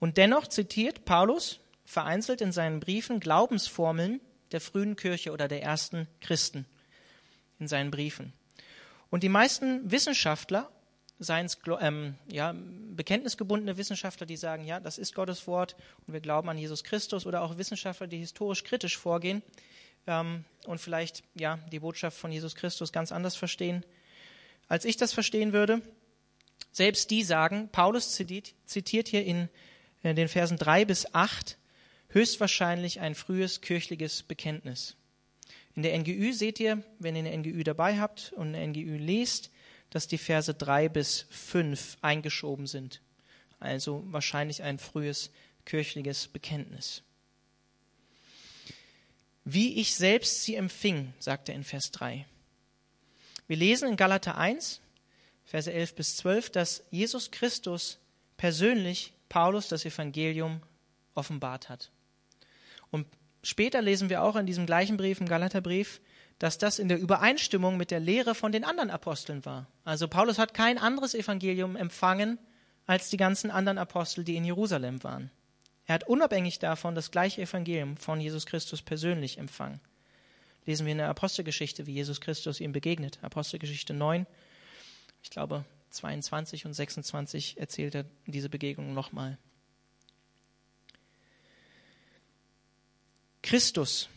Und 0.00 0.16
dennoch 0.16 0.48
zitiert 0.48 1.04
Paulus 1.04 1.60
vereinzelt 1.84 2.40
in 2.40 2.52
seinen 2.52 2.80
Briefen 2.80 3.20
Glaubensformeln 3.20 4.20
der 4.52 4.60
frühen 4.60 4.96
Kirche 4.96 5.32
oder 5.32 5.48
der 5.48 5.62
ersten 5.62 6.08
Christen 6.20 6.66
in 7.58 7.68
seinen 7.68 7.90
Briefen. 7.90 8.32
Und 9.10 9.22
die 9.22 9.28
meisten 9.28 9.90
Wissenschaftler 9.90 10.70
seien 11.18 11.46
es 11.46 11.58
ähm, 11.80 12.14
ja, 12.30 12.54
bekenntnisgebundene 12.94 13.76
Wissenschaftler, 13.76 14.26
die 14.26 14.36
sagen, 14.36 14.64
ja, 14.64 14.80
das 14.80 14.98
ist 14.98 15.14
Gottes 15.14 15.46
Wort 15.46 15.76
und 16.06 16.12
wir 16.12 16.20
glauben 16.20 16.48
an 16.48 16.58
Jesus 16.58 16.84
Christus, 16.84 17.26
oder 17.26 17.42
auch 17.42 17.58
Wissenschaftler, 17.58 18.06
die 18.06 18.18
historisch 18.18 18.64
kritisch 18.64 18.96
vorgehen 18.96 19.42
ähm, 20.06 20.44
und 20.66 20.80
vielleicht 20.80 21.22
ja, 21.34 21.58
die 21.72 21.80
Botschaft 21.80 22.18
von 22.18 22.32
Jesus 22.32 22.54
Christus 22.54 22.92
ganz 22.92 23.12
anders 23.12 23.36
verstehen, 23.36 23.84
als 24.68 24.84
ich 24.84 24.96
das 24.96 25.12
verstehen 25.12 25.52
würde. 25.52 25.80
Selbst 26.72 27.10
die 27.10 27.22
sagen, 27.22 27.70
Paulus 27.72 28.12
zitiert, 28.12 29.08
hier 29.08 29.24
in, 29.24 29.48
in 30.02 30.16
den 30.16 30.28
Versen 30.28 30.58
3 30.58 30.84
bis 30.84 31.14
8 31.14 31.56
höchstwahrscheinlich 32.10 33.00
ein 33.00 33.14
frühes 33.14 33.62
kirchliches 33.62 34.22
Bekenntnis. 34.22 34.96
In 35.74 35.82
der 35.82 35.98
NGÜ 35.98 36.32
seht 36.32 36.60
ihr, 36.60 36.82
wenn 36.98 37.16
ihr 37.16 37.24
eine 37.24 37.36
NGÜ 37.36 37.62
dabei 37.62 37.98
habt 37.98 38.32
und 38.36 38.54
eine 38.54 38.66
NGÜ 38.66 38.96
lest, 38.98 39.50
dass 39.96 40.06
die 40.06 40.18
Verse 40.18 40.52
3 40.52 40.90
bis 40.90 41.24
5 41.30 41.96
eingeschoben 42.02 42.66
sind. 42.66 43.00
Also 43.58 44.04
wahrscheinlich 44.08 44.62
ein 44.62 44.78
frühes 44.78 45.30
kirchliches 45.64 46.28
Bekenntnis. 46.28 47.02
Wie 49.46 49.80
ich 49.80 49.94
selbst 49.94 50.42
sie 50.42 50.54
empfing, 50.54 51.14
sagt 51.18 51.48
er 51.48 51.54
in 51.54 51.64
Vers 51.64 51.92
3. 51.92 52.26
Wir 53.48 53.56
lesen 53.56 53.88
in 53.88 53.96
Galater 53.96 54.36
1, 54.36 54.82
Verse 55.46 55.72
11 55.72 55.94
bis 55.94 56.16
12, 56.18 56.50
dass 56.50 56.82
Jesus 56.90 57.30
Christus 57.30 57.96
persönlich 58.36 59.14
Paulus 59.30 59.68
das 59.68 59.86
Evangelium 59.86 60.60
offenbart 61.14 61.70
hat. 61.70 61.90
Und 62.90 63.06
später 63.42 63.80
lesen 63.80 64.10
wir 64.10 64.22
auch 64.22 64.36
in 64.36 64.44
diesem 64.44 64.66
gleichen 64.66 64.98
Brief, 64.98 65.22
im 65.22 65.28
Galaterbrief, 65.28 66.02
dass 66.38 66.58
das 66.58 66.78
in 66.78 66.88
der 66.88 66.98
Übereinstimmung 66.98 67.76
mit 67.76 67.90
der 67.90 68.00
Lehre 68.00 68.34
von 68.34 68.52
den 68.52 68.64
anderen 68.64 68.90
Aposteln 68.90 69.44
war. 69.44 69.66
Also 69.84 70.06
Paulus 70.08 70.38
hat 70.38 70.54
kein 70.54 70.78
anderes 70.78 71.14
Evangelium 71.14 71.76
empfangen 71.76 72.38
als 72.86 73.08
die 73.08 73.16
ganzen 73.16 73.50
anderen 73.50 73.78
Apostel, 73.78 74.22
die 74.22 74.36
in 74.36 74.44
Jerusalem 74.44 75.02
waren. 75.02 75.30
Er 75.86 75.94
hat 75.94 76.08
unabhängig 76.08 76.58
davon 76.58 76.94
das 76.94 77.10
gleiche 77.10 77.42
Evangelium 77.42 77.96
von 77.96 78.20
Jesus 78.20 78.46
Christus 78.46 78.82
persönlich 78.82 79.38
empfangen. 79.38 79.80
Lesen 80.66 80.84
wir 80.84 80.92
in 80.92 80.98
der 80.98 81.08
Apostelgeschichte, 81.08 81.86
wie 81.86 81.94
Jesus 81.94 82.20
Christus 82.20 82.60
ihm 82.60 82.72
begegnet. 82.72 83.18
Apostelgeschichte 83.22 83.94
9, 83.94 84.26
ich 85.22 85.30
glaube 85.30 85.64
22 85.90 86.66
und 86.66 86.74
26 86.74 87.58
erzählt 87.58 87.94
er 87.94 88.04
diese 88.26 88.48
Begegnung 88.48 88.92
nochmal. 88.92 89.38
Christus 93.42 94.08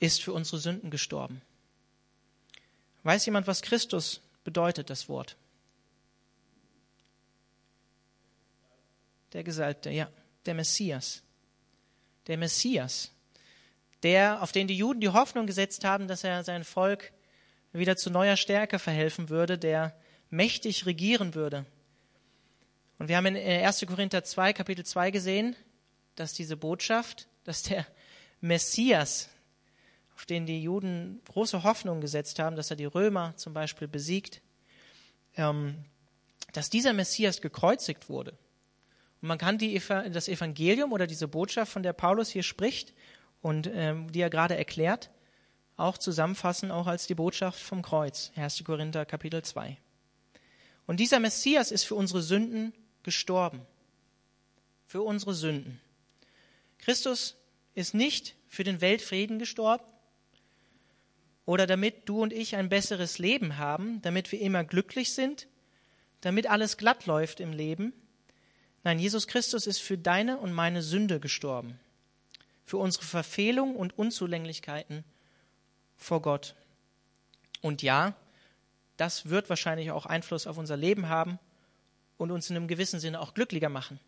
ist 0.00 0.22
für 0.22 0.32
unsere 0.32 0.58
Sünden 0.58 0.90
gestorben. 0.90 1.42
Weiß 3.02 3.24
jemand, 3.26 3.46
was 3.46 3.62
Christus 3.62 4.20
bedeutet, 4.44 4.90
das 4.90 5.08
Wort? 5.08 5.36
Der 9.32 9.44
Gesalbte, 9.44 9.90
ja, 9.90 10.10
der 10.46 10.54
Messias. 10.54 11.22
Der 12.26 12.36
Messias, 12.36 13.10
der, 14.02 14.42
auf 14.42 14.52
den 14.52 14.68
die 14.68 14.76
Juden 14.76 15.00
die 15.00 15.08
Hoffnung 15.08 15.46
gesetzt 15.46 15.84
haben, 15.84 16.08
dass 16.08 16.24
er 16.24 16.44
sein 16.44 16.64
Volk 16.64 17.12
wieder 17.72 17.96
zu 17.96 18.10
neuer 18.10 18.36
Stärke 18.36 18.78
verhelfen 18.78 19.28
würde, 19.28 19.58
der 19.58 19.98
mächtig 20.30 20.86
regieren 20.86 21.34
würde. 21.34 21.64
Und 22.98 23.08
wir 23.08 23.16
haben 23.16 23.26
in 23.26 23.36
1. 23.36 23.86
Korinther 23.86 24.24
2, 24.24 24.52
Kapitel 24.52 24.84
2 24.84 25.10
gesehen, 25.10 25.56
dass 26.16 26.34
diese 26.34 26.56
Botschaft, 26.56 27.28
dass 27.44 27.62
der 27.62 27.86
Messias, 28.40 29.28
auf 30.18 30.26
den 30.26 30.46
die 30.46 30.60
Juden 30.60 31.20
große 31.28 31.62
Hoffnung 31.62 32.00
gesetzt 32.00 32.40
haben, 32.40 32.56
dass 32.56 32.70
er 32.70 32.76
die 32.76 32.86
Römer 32.86 33.36
zum 33.36 33.54
Beispiel 33.54 33.86
besiegt, 33.86 34.42
ähm, 35.36 35.84
dass 36.52 36.70
dieser 36.70 36.92
Messias 36.92 37.40
gekreuzigt 37.40 38.08
wurde. 38.08 38.32
Und 39.22 39.28
man 39.28 39.38
kann 39.38 39.58
die, 39.58 39.80
das 40.10 40.26
Evangelium 40.26 40.90
oder 40.90 41.06
diese 41.06 41.28
Botschaft, 41.28 41.70
von 41.70 41.84
der 41.84 41.92
Paulus 41.92 42.30
hier 42.30 42.42
spricht 42.42 42.94
und 43.42 43.70
ähm, 43.72 44.10
die 44.10 44.20
er 44.20 44.28
gerade 44.28 44.56
erklärt, 44.56 45.10
auch 45.76 45.96
zusammenfassen, 45.96 46.72
auch 46.72 46.88
als 46.88 47.06
die 47.06 47.14
Botschaft 47.14 47.60
vom 47.60 47.82
Kreuz, 47.82 48.32
1. 48.34 48.64
Korinther 48.64 49.06
Kapitel 49.06 49.42
2. 49.42 49.78
Und 50.88 50.98
dieser 50.98 51.20
Messias 51.20 51.70
ist 51.70 51.84
für 51.84 51.94
unsere 51.94 52.22
Sünden 52.22 52.72
gestorben. 53.04 53.60
Für 54.84 55.02
unsere 55.02 55.34
Sünden. 55.34 55.80
Christus 56.78 57.36
ist 57.76 57.94
nicht 57.94 58.34
für 58.48 58.64
den 58.64 58.80
Weltfrieden 58.80 59.38
gestorben 59.38 59.84
oder 61.48 61.66
damit 61.66 62.08
du 62.08 62.22
und 62.22 62.32
ich 62.32 62.56
ein 62.56 62.68
besseres 62.68 63.18
Leben 63.18 63.56
haben, 63.56 64.02
damit 64.02 64.30
wir 64.32 64.40
immer 64.40 64.64
glücklich 64.64 65.14
sind, 65.14 65.46
damit 66.20 66.48
alles 66.48 66.76
glatt 66.76 67.06
läuft 67.06 67.40
im 67.40 67.52
Leben. 67.52 67.92
Nein, 68.84 68.98
Jesus 68.98 69.26
Christus 69.26 69.66
ist 69.66 69.80
für 69.80 69.96
deine 69.96 70.38
und 70.38 70.52
meine 70.52 70.82
Sünde 70.82 71.20
gestorben, 71.20 71.80
für 72.64 72.76
unsere 72.76 73.04
Verfehlung 73.04 73.76
und 73.76 73.96
Unzulänglichkeiten 73.96 75.04
vor 75.96 76.20
Gott. 76.20 76.54
Und 77.62 77.82
ja, 77.82 78.14
das 78.98 79.30
wird 79.30 79.48
wahrscheinlich 79.48 79.90
auch 79.90 80.06
Einfluss 80.06 80.46
auf 80.46 80.58
unser 80.58 80.76
Leben 80.76 81.08
haben 81.08 81.38
und 82.18 82.30
uns 82.30 82.50
in 82.50 82.56
einem 82.56 82.68
gewissen 82.68 83.00
Sinne 83.00 83.20
auch 83.20 83.32
glücklicher 83.32 83.70
machen 83.70 83.98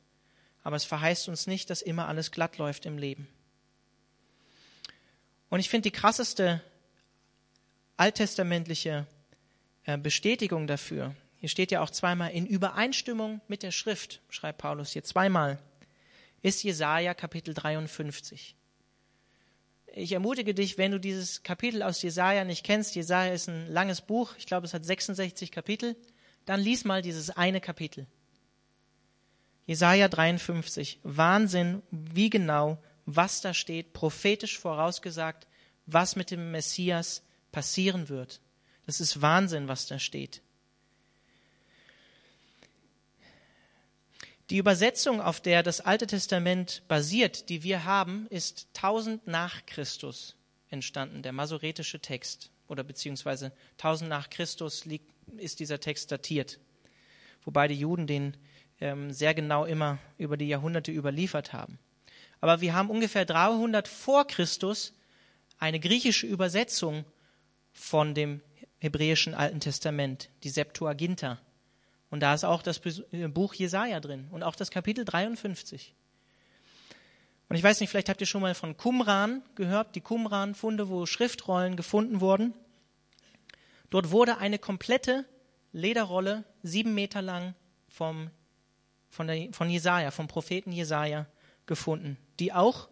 aber 0.62 0.76
es 0.76 0.85
verheißt 0.85 1.29
uns 1.29 1.46
nicht, 1.46 1.70
dass 1.70 1.83
immer 1.83 2.09
alles 2.09 2.31
glatt 2.31 2.59
läuft 2.59 2.87
im 2.87 2.98
Leben. 2.98 3.29
Und 5.48 5.61
ich 5.61 5.68
finde 5.68 5.90
die 5.90 5.96
krasseste 5.96 6.62
alttestamentliche 8.01 9.07
äh, 9.85 9.99
Bestätigung 9.99 10.67
dafür, 10.67 11.15
hier 11.37 11.51
steht 11.51 11.71
ja 11.71 11.83
auch 11.83 11.91
zweimal 11.91 12.31
in 12.31 12.47
Übereinstimmung 12.47 13.43
mit 13.47 13.63
der 13.63 13.73
Schrift, 13.73 14.23
schreibt 14.31 14.59
Paulus 14.59 14.93
hier 14.93 15.05
zweimal, 15.05 15.59
ist 16.41 16.63
Jesaja 16.63 17.13
Kapitel 17.13 17.53
53. 17.53 18.57
Ich 19.93 20.13
ermutige 20.13 20.55
dich, 20.55 20.79
wenn 20.79 20.93
du 20.93 20.99
dieses 20.99 21.43
Kapitel 21.43 21.83
aus 21.83 22.01
Jesaja 22.01 22.45
nicht 22.45 22.65
kennst, 22.65 22.95
Jesaja 22.95 23.35
ist 23.35 23.51
ein 23.51 23.67
langes 23.69 24.01
Buch, 24.01 24.35
ich 24.39 24.47
glaube, 24.47 24.67
es 24.67 24.73
hat 24.73 24.85
66 24.85 25.53
Kapitel, 25.53 25.95
dann 26.47 26.61
lies 26.61 26.85
mal 26.85 27.03
dieses 27.03 27.29
eine 27.29 27.61
Kapitel. 27.61 28.07
Jesaja 29.67 30.09
53. 30.09 31.01
Wahnsinn, 31.03 31.83
wie 31.91 32.31
genau, 32.31 32.83
was 33.05 33.43
da 33.43 33.53
steht, 33.53 33.93
prophetisch 33.93 34.59
vorausgesagt, 34.59 35.47
was 35.85 36.17
mit 36.17 36.31
dem 36.31 36.51
Messias 36.51 37.23
passieren 37.53 38.09
wird. 38.09 38.41
Das 38.87 39.01
ist 39.01 39.23
Wahnsinn, 39.23 39.69
was 39.69 39.87
da 39.87 39.99
steht. 39.99 40.43
Die 44.51 44.59
Übersetzung, 44.59 45.21
auf 45.21 45.41
der 45.41 45.63
das 45.63 45.81
Alte 45.81 46.09
Testament 46.09 46.83
basiert, 46.89 47.49
die 47.49 47.63
wir 47.63 47.85
haben, 47.85 48.27
ist 48.31 48.67
1000 48.75 49.29
nach 49.29 49.65
Christus 49.65 50.35
entstanden, 50.71 51.23
der 51.23 51.33
masoretische 51.33 52.01
Text. 52.01 52.51
Oder 52.67 52.83
beziehungsweise 52.83 53.53
1000 53.79 54.11
nach 54.11 54.29
Christus 54.29 54.85
liegt, 54.87 55.09
ist 55.37 55.61
dieser 55.61 55.79
Text 55.79 56.11
datiert. 56.11 56.59
Wobei 57.45 57.69
die 57.69 57.79
Juden 57.79 58.09
den 58.09 58.37
ähm, 58.81 59.13
sehr 59.13 59.35
genau 59.35 59.65
immer 59.67 59.99
über 60.19 60.37
die 60.37 60.49
Jahrhunderte 60.49 60.91
überliefert 60.91 61.53
haben. 61.53 61.79
Aber 62.41 62.61
wir 62.61 62.75
haben 62.75 62.91
ungefähr 62.91 63.25
300 63.25 63.87
vor 63.87 64.27
Christus 64.27 64.95
eine 65.59 65.79
griechische 65.79 66.27
Übersetzung 66.27 67.05
von 67.72 68.14
dem 68.14 68.40
hebräischen 68.78 69.35
Alten 69.35 69.61
Testament, 69.61 70.30
die 70.42 70.48
Septuaginta. 70.48 71.38
Und 72.11 72.20
da 72.20 72.35
ist 72.35 72.44
auch 72.44 72.62
das 72.62 72.80
äh, 73.12 73.28
Buch 73.28 73.54
Jesaja 73.54 74.00
drin 74.00 74.28
und 74.30 74.42
auch 74.42 74.56
das 74.56 74.70
Kapitel 74.70 75.04
53. 75.04 75.94
Und 77.48 77.56
ich 77.56 77.62
weiß 77.62 77.80
nicht, 77.80 77.90
vielleicht 77.90 78.09
habt 78.09 78.20
ihr 78.20 78.26
schon 78.26 78.42
mal 78.42 78.54
von 78.54 78.76
Qumran 78.76 79.42
gehört, 79.54 79.94
die 79.96 80.00
Qumran-Funde, 80.00 80.88
wo 80.88 81.06
Schriftrollen 81.06 81.76
gefunden 81.76 82.20
wurden. 82.20 82.54
Dort 83.90 84.11
wurde 84.11 84.38
eine 84.38 84.59
komplette 84.59 85.24
Lederrolle, 85.72 86.44
sieben 86.62 86.94
Meter 86.94 87.22
lang, 87.22 87.54
vom 87.88 88.30
von, 89.11 89.26
der, 89.26 89.52
von 89.52 89.68
Jesaja, 89.68 90.11
vom 90.11 90.28
Propheten 90.28 90.72
Jesaja 90.72 91.26
gefunden, 91.66 92.16
die 92.38 92.52
auch 92.52 92.88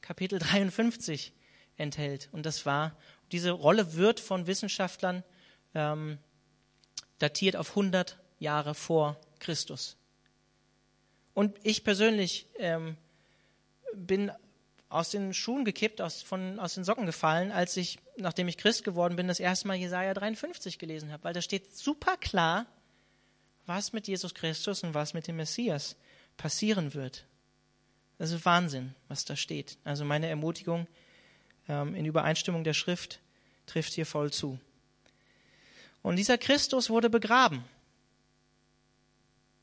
Kapitel 0.00 0.38
53 0.38 1.32
enthält. 1.76 2.28
Und 2.32 2.46
das 2.46 2.64
war, 2.64 2.96
diese 3.32 3.50
Rolle 3.50 3.94
wird 3.94 4.20
von 4.20 4.46
Wissenschaftlern 4.46 5.24
ähm, 5.74 6.18
datiert 7.18 7.56
auf 7.56 7.70
100 7.70 8.18
Jahre 8.38 8.74
vor 8.74 9.18
Christus. 9.38 9.96
Und 11.34 11.58
ich 11.62 11.84
persönlich 11.84 12.46
ähm, 12.58 12.96
bin 13.94 14.30
aus 14.88 15.10
den 15.10 15.32
Schuhen 15.32 15.64
gekippt, 15.64 16.02
aus, 16.02 16.22
von, 16.22 16.58
aus 16.58 16.74
den 16.74 16.84
Socken 16.84 17.06
gefallen, 17.06 17.50
als 17.50 17.76
ich, 17.78 17.98
nachdem 18.18 18.48
ich 18.48 18.58
Christ 18.58 18.84
geworden 18.84 19.16
bin, 19.16 19.28
das 19.28 19.40
erste 19.40 19.66
Mal 19.66 19.76
Jesaja 19.76 20.12
53 20.12 20.78
gelesen 20.78 21.10
habe, 21.10 21.24
weil 21.24 21.32
da 21.32 21.40
steht 21.40 21.74
super 21.74 22.18
klar, 22.18 22.66
was 23.64 23.94
mit 23.94 24.06
Jesus 24.06 24.34
Christus 24.34 24.82
und 24.82 24.92
was 24.92 25.14
mit 25.14 25.26
dem 25.26 25.36
Messias 25.36 25.96
passieren 26.36 26.92
wird. 26.92 27.24
Das 28.18 28.30
ist 28.30 28.44
Wahnsinn, 28.44 28.94
was 29.08 29.24
da 29.24 29.34
steht. 29.34 29.78
Also 29.84 30.04
meine 30.04 30.26
Ermutigung 30.26 30.86
ähm, 31.68 31.94
in 31.94 32.04
Übereinstimmung 32.04 32.64
der 32.64 32.74
Schrift 32.74 33.20
trifft 33.72 33.94
hier 33.94 34.04
voll 34.06 34.30
zu. 34.30 34.58
Und 36.02 36.16
dieser 36.16 36.36
Christus 36.36 36.90
wurde 36.90 37.08
begraben. 37.08 37.64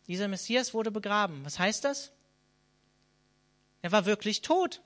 Dieser 0.07 0.27
Messias 0.27 0.73
wurde 0.73 0.89
begraben. 0.89 1.45
Was 1.45 1.59
heißt 1.59 1.83
das? 1.83 2.11
Er 3.83 3.91
war 3.91 4.05
wirklich 4.05 4.41
tot. 4.41 4.81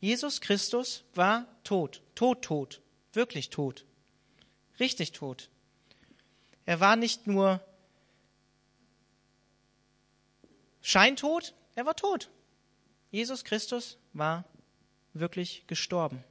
Jesus 0.00 0.40
Christus 0.40 1.04
war 1.14 1.46
tot. 1.62 2.02
Tot, 2.16 2.42
tot. 2.42 2.80
Wirklich 3.12 3.50
tot. 3.50 3.84
Richtig 4.80 5.12
tot. 5.12 5.48
Er 6.66 6.80
war 6.80 6.96
nicht 6.96 7.26
nur 7.26 7.60
Scheintod, 10.82 11.54
er 11.76 11.86
war 11.86 11.94
tot. 11.94 12.30
Jesus 13.10 13.44
Christus 13.44 13.98
war 14.12 14.44
wirklich 15.12 15.64
gestorben. 15.66 16.24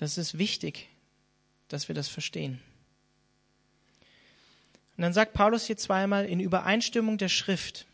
Das 0.00 0.16
ist 0.16 0.38
wichtig, 0.38 0.88
dass 1.68 1.88
wir 1.88 1.94
das 1.94 2.08
verstehen. 2.08 2.58
Und 4.96 5.02
dann 5.02 5.12
sagt 5.12 5.34
Paulus 5.34 5.66
hier 5.66 5.76
zweimal 5.76 6.24
in 6.24 6.40
Übereinstimmung 6.40 7.18
der 7.18 7.28
Schrift. 7.28 7.84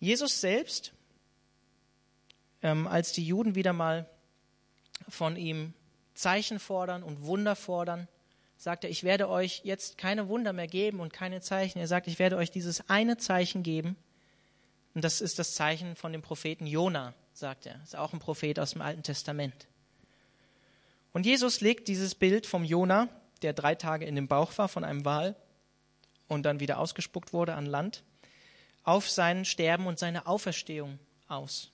Jesus 0.00 0.40
selbst, 0.40 0.92
ähm, 2.60 2.88
als 2.88 3.12
die 3.12 3.24
Juden 3.24 3.54
wieder 3.54 3.72
mal 3.72 4.10
von 5.08 5.36
ihm 5.36 5.74
Zeichen 6.12 6.58
fordern 6.58 7.04
und 7.04 7.22
Wunder 7.22 7.54
fordern, 7.54 8.08
sagt 8.56 8.82
er, 8.82 8.90
ich 8.90 9.04
werde 9.04 9.28
euch 9.28 9.60
jetzt 9.62 9.96
keine 9.96 10.26
Wunder 10.26 10.52
mehr 10.52 10.66
geben 10.66 10.98
und 10.98 11.12
keine 11.12 11.40
Zeichen. 11.40 11.78
Er 11.78 11.86
sagt, 11.86 12.08
ich 12.08 12.18
werde 12.18 12.36
euch 12.36 12.50
dieses 12.50 12.90
eine 12.90 13.16
Zeichen 13.16 13.62
geben. 13.62 13.94
Und 14.94 15.04
das 15.04 15.20
ist 15.20 15.38
das 15.38 15.54
Zeichen 15.54 15.94
von 15.94 16.12
dem 16.12 16.22
Propheten 16.22 16.66
Jona, 16.66 17.14
sagt 17.38 17.66
er. 17.66 17.80
Ist 17.82 17.96
auch 17.96 18.12
ein 18.12 18.18
Prophet 18.18 18.58
aus 18.58 18.72
dem 18.72 18.82
Alten 18.82 19.02
Testament. 19.02 19.66
Und 21.12 21.26
Jesus 21.26 21.60
legt 21.60 21.88
dieses 21.88 22.14
Bild 22.14 22.46
vom 22.46 22.64
Jona, 22.64 23.08
der 23.42 23.52
drei 23.52 23.74
Tage 23.74 24.04
in 24.04 24.16
dem 24.16 24.28
Bauch 24.28 24.56
war 24.58 24.68
von 24.68 24.84
einem 24.84 25.04
Wal 25.04 25.36
und 26.26 26.42
dann 26.42 26.60
wieder 26.60 26.78
ausgespuckt 26.78 27.32
wurde 27.32 27.54
an 27.54 27.66
Land, 27.66 28.02
auf 28.82 29.08
sein 29.08 29.44
Sterben 29.44 29.86
und 29.86 29.98
seine 29.98 30.26
Auferstehung 30.26 30.98
aus. 31.28 31.70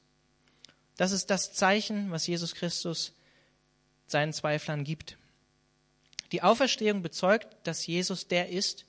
Das 0.96 1.12
ist 1.12 1.30
das 1.30 1.52
Zeichen, 1.52 2.10
was 2.10 2.26
Jesus 2.26 2.54
Christus 2.54 3.14
seinen 4.06 4.32
Zweiflern 4.32 4.84
gibt. 4.84 5.16
Die 6.32 6.42
Auferstehung 6.42 7.02
bezeugt, 7.02 7.56
dass 7.64 7.86
Jesus 7.86 8.28
der 8.28 8.48
ist, 8.48 8.84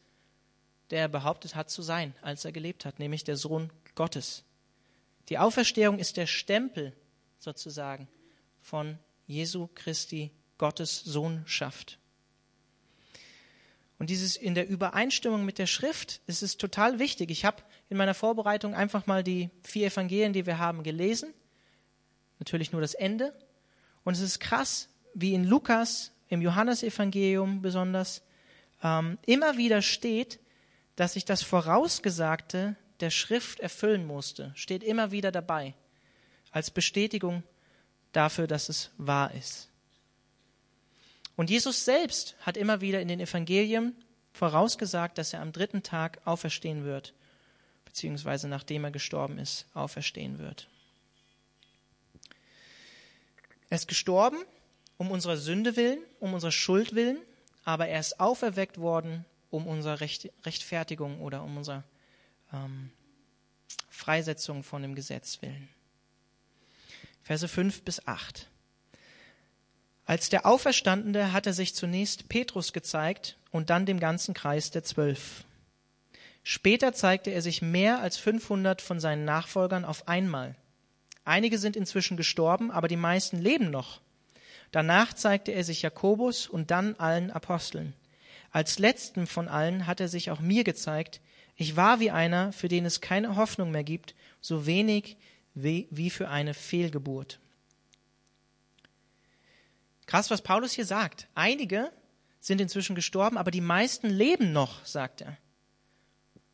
der 0.89 1.01
er 1.01 1.07
behauptet 1.07 1.55
hat 1.55 1.69
zu 1.69 1.81
sein, 1.81 2.13
als 2.21 2.45
er 2.45 2.51
gelebt 2.51 2.85
hat, 2.85 2.99
nämlich 2.99 3.23
der 3.23 3.38
Sohn 3.38 3.71
Gottes. 3.95 4.43
Die 5.29 5.38
Auferstehung 5.38 5.99
ist 5.99 6.17
der 6.17 6.27
Stempel 6.27 6.93
sozusagen 7.39 8.07
von 8.61 8.97
Jesu 9.27 9.67
Christi 9.73 10.31
Gottes 10.57 11.03
Sohnschaft. 11.03 11.99
Und 13.97 14.09
dieses 14.09 14.35
in 14.35 14.55
der 14.55 14.67
Übereinstimmung 14.67 15.45
mit 15.45 15.57
der 15.57 15.67
Schrift, 15.67 16.21
ist 16.27 16.59
total 16.59 16.99
wichtig. 16.99 17.31
Ich 17.31 17.45
habe 17.45 17.63
in 17.89 17.97
meiner 17.97 18.13
Vorbereitung 18.13 18.75
einfach 18.75 19.07
mal 19.07 19.23
die 19.23 19.49
vier 19.63 19.88
Evangelien, 19.88 20.33
die 20.33 20.45
wir 20.45 20.57
haben, 20.57 20.83
gelesen. 20.83 21.33
Natürlich 22.39 22.71
nur 22.71 22.81
das 22.81 22.93
Ende. 22.93 23.33
Und 24.03 24.13
es 24.13 24.21
ist 24.21 24.39
krass, 24.39 24.89
wie 25.13 25.33
in 25.33 25.45
Lukas, 25.45 26.11
im 26.27 26.41
Johannesevangelium 26.41 27.61
besonders, 27.61 28.21
ähm, 28.83 29.17
immer 29.25 29.57
wieder 29.57 29.81
steht, 29.81 30.39
dass 30.97 31.13
sich 31.13 31.25
das 31.25 31.41
Vorausgesagte 31.41 32.75
der 32.99 33.10
Schrift 33.10 33.60
erfüllen 33.60 34.05
musste. 34.05 34.51
Steht 34.55 34.84
immer 34.84 35.12
wieder 35.12 35.31
dabei. 35.31 35.73
Als 36.51 36.71
Bestätigung 36.71 37.43
dafür, 38.12 38.47
dass 38.47 38.69
es 38.69 38.91
wahr 38.97 39.34
ist. 39.34 39.69
Und 41.36 41.49
Jesus 41.49 41.84
selbst 41.84 42.36
hat 42.39 42.55
immer 42.55 42.81
wieder 42.81 43.01
in 43.01 43.10
den 43.10 43.19
Evangelien 43.19 43.95
vorausgesagt, 44.31 45.17
dass 45.17 45.34
er 45.34 45.41
am 45.41 45.51
dritten 45.51 45.84
Tag 45.84 46.21
auferstehen 46.25 46.86
wird, 46.86 47.13
beziehungsweise 47.84 48.47
nachdem 48.47 48.84
er 48.86 48.91
gestorben 48.91 49.38
ist, 49.38 49.65
auferstehen 49.73 50.39
wird. 50.39 50.69
Er 53.69 53.75
ist 53.75 53.88
gestorben 53.88 54.38
um 54.97 55.12
unserer 55.12 55.36
Sünde 55.36 55.75
willen, 55.75 55.99
um 56.21 56.34
unserer 56.34 56.51
Schuld 56.51 56.95
willen, 56.95 57.19
aber 57.65 57.88
er 57.88 57.99
ist 57.99 58.19
auferweckt 58.19 58.77
worden 58.77 59.25
um 59.49 59.67
unsere 59.67 59.99
Recht, 60.01 60.31
Rechtfertigung 60.45 61.21
oder 61.21 61.43
um 61.43 61.58
unsere 61.58 61.84
ähm, 62.53 62.91
Freisetzung 63.89 64.63
von 64.63 64.81
dem 64.81 64.95
Gesetz 64.95 65.41
willen. 65.41 65.69
Verse 67.23 67.47
5 67.47 67.84
bis 67.84 68.08
8. 68.08 68.47
Als 70.05 70.29
der 70.29 70.45
Auferstandene 70.45 71.34
hat 71.34 71.47
er 71.47 71.53
sich 71.53 71.73
zunächst 71.73 72.29
Petrus 72.29 72.73
gezeigt 72.73 73.38
und 73.51 73.69
dann 73.69 73.86
dem 73.86 73.99
ganzen 73.99 74.34
Kreis 74.34 74.69
der 74.69 74.84
Zwölf. 74.84 75.45
Später 76.43 76.93
zeigte 76.93 77.31
er 77.31 77.41
sich 77.41 77.63
mehr 77.63 78.01
als 78.01 78.17
500 78.17 78.81
von 78.84 78.99
seinen 78.99 79.25
Nachfolgern 79.25 79.84
auf 79.84 80.08
einmal. 80.08 80.55
Einige 81.23 81.58
sind 81.58 81.75
inzwischen 81.75 82.17
gestorben, 82.17 82.69
aber 82.69 82.88
die 82.88 82.97
meisten 82.97 83.39
leben 83.39 83.71
noch. 83.71 83.99
Danach 84.71 85.13
zeigte 85.13 85.51
er 85.51 85.63
sich 85.63 85.81
Jakobus 85.81 86.47
und 86.47 86.69
dann 86.69 86.95
allen 86.97 87.31
Aposteln. 87.31 87.93
Als 88.51 88.77
letzten 88.77 89.25
von 89.25 89.47
allen 89.47 89.88
hat 89.88 89.99
er 89.99 90.08
sich 90.08 90.29
auch 90.29 90.39
mir 90.39 90.63
gezeigt. 90.63 91.19
Ich 91.56 91.76
war 91.76 92.00
wie 92.00 92.12
einer, 92.12 92.52
für 92.52 92.68
den 92.68 92.86
es 92.86 93.02
keine 93.02 93.36
Hoffnung 93.36 93.72
mehr 93.72 93.84
gibt, 93.84 94.15
so 94.41 94.65
wenig 94.65 95.18
wie 95.54 96.10
für 96.10 96.30
eine 96.30 96.54
Fehlgeburt. 96.54 97.39
Krass, 100.06 100.30
was 100.30 100.41
Paulus 100.41 100.74
hier 100.74 100.86
sagt. 100.86 101.28
Einige 101.34 101.91
sind 102.39 102.62
inzwischen 102.62 102.96
gestorben, 102.96 103.38
aber 103.38 103.52
die 103.52 103.62
meisten 103.62 104.10
leben 104.10 104.52
noch, 104.52 104.86
sagt 104.86 105.22
er. 105.22 105.38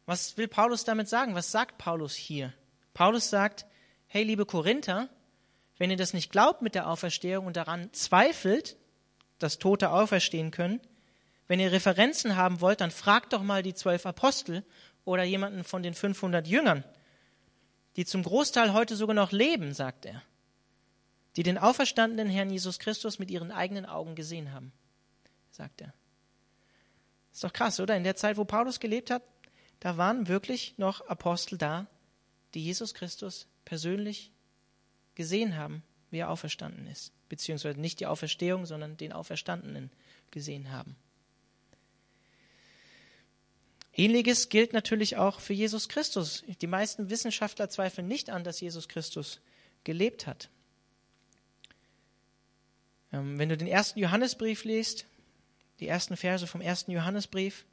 Was 0.05 0.37
will 0.37 0.47
Paulus 0.47 0.83
damit 0.83 1.09
sagen? 1.09 1.35
Was 1.35 1.51
sagt 1.51 1.77
Paulus 1.77 2.13
hier? 2.13 2.53
Paulus 2.93 3.29
sagt, 3.29 3.65
hey 4.07 4.23
liebe 4.23 4.45
Korinther, 4.45 5.09
wenn 5.77 5.89
ihr 5.89 5.97
das 5.97 6.13
nicht 6.13 6.31
glaubt 6.31 6.61
mit 6.61 6.75
der 6.75 6.87
Auferstehung 6.87 7.47
und 7.47 7.57
daran 7.57 7.91
zweifelt, 7.91 8.77
dass 9.39 9.57
Tote 9.57 9.89
auferstehen 9.89 10.51
können, 10.51 10.79
wenn 11.47 11.59
ihr 11.59 11.71
Referenzen 11.71 12.37
haben 12.37 12.61
wollt, 12.61 12.79
dann 12.79 12.91
fragt 12.91 13.33
doch 13.33 13.43
mal 13.43 13.63
die 13.63 13.73
zwölf 13.73 14.05
Apostel 14.05 14.63
oder 15.05 15.23
jemanden 15.23 15.63
von 15.63 15.83
den 15.83 15.93
500 15.93 16.47
Jüngern, 16.47 16.83
die 17.95 18.05
zum 18.05 18.23
Großteil 18.23 18.73
heute 18.73 18.95
sogar 18.95 19.15
noch 19.15 19.31
leben, 19.31 19.73
sagt 19.73 20.05
er 20.05 20.21
die 21.35 21.43
den 21.43 21.57
auferstandenen 21.57 22.29
Herrn 22.29 22.49
Jesus 22.49 22.79
Christus 22.79 23.19
mit 23.19 23.31
ihren 23.31 23.51
eigenen 23.51 23.85
Augen 23.85 24.15
gesehen 24.15 24.51
haben, 24.51 24.71
sagt 25.49 25.81
er. 25.81 25.93
Ist 27.31 27.43
doch 27.43 27.53
krass, 27.53 27.79
oder? 27.79 27.95
In 27.95 28.03
der 28.03 28.15
Zeit, 28.15 28.37
wo 28.37 28.43
Paulus 28.43 28.79
gelebt 28.79 29.09
hat, 29.09 29.23
da 29.79 29.97
waren 29.97 30.27
wirklich 30.27 30.77
noch 30.77 31.07
Apostel 31.07 31.57
da, 31.57 31.87
die 32.53 32.63
Jesus 32.63 32.93
Christus 32.93 33.47
persönlich 33.63 34.31
gesehen 35.15 35.55
haben, 35.55 35.83
wie 36.09 36.19
er 36.19 36.29
auferstanden 36.29 36.87
ist. 36.87 37.13
Beziehungsweise 37.29 37.79
nicht 37.79 38.01
die 38.01 38.07
Auferstehung, 38.07 38.65
sondern 38.65 38.97
den 38.97 39.13
Auferstandenen 39.13 39.89
gesehen 40.29 40.71
haben. 40.71 40.97
Ähnliches 43.93 44.49
gilt 44.49 44.73
natürlich 44.73 45.17
auch 45.17 45.39
für 45.39 45.53
Jesus 45.53 45.89
Christus. 45.89 46.43
Die 46.61 46.67
meisten 46.67 47.09
Wissenschaftler 47.09 47.69
zweifeln 47.69 48.07
nicht 48.07 48.29
an, 48.29 48.43
dass 48.43 48.61
Jesus 48.61 48.87
Christus 48.87 49.41
gelebt 49.83 50.27
hat. 50.27 50.49
Ähm, 53.11 53.37
wenn 53.37 53.49
du 53.49 53.57
den 53.57 53.67
ersten 53.67 53.99
Johannesbrief 53.99 54.63
liest, 54.63 55.05
die 55.79 55.87
ersten 55.87 56.15
Verse 56.15 56.47
vom 56.47 56.61
ersten 56.61 56.91
Johannesbrief, 56.91 57.65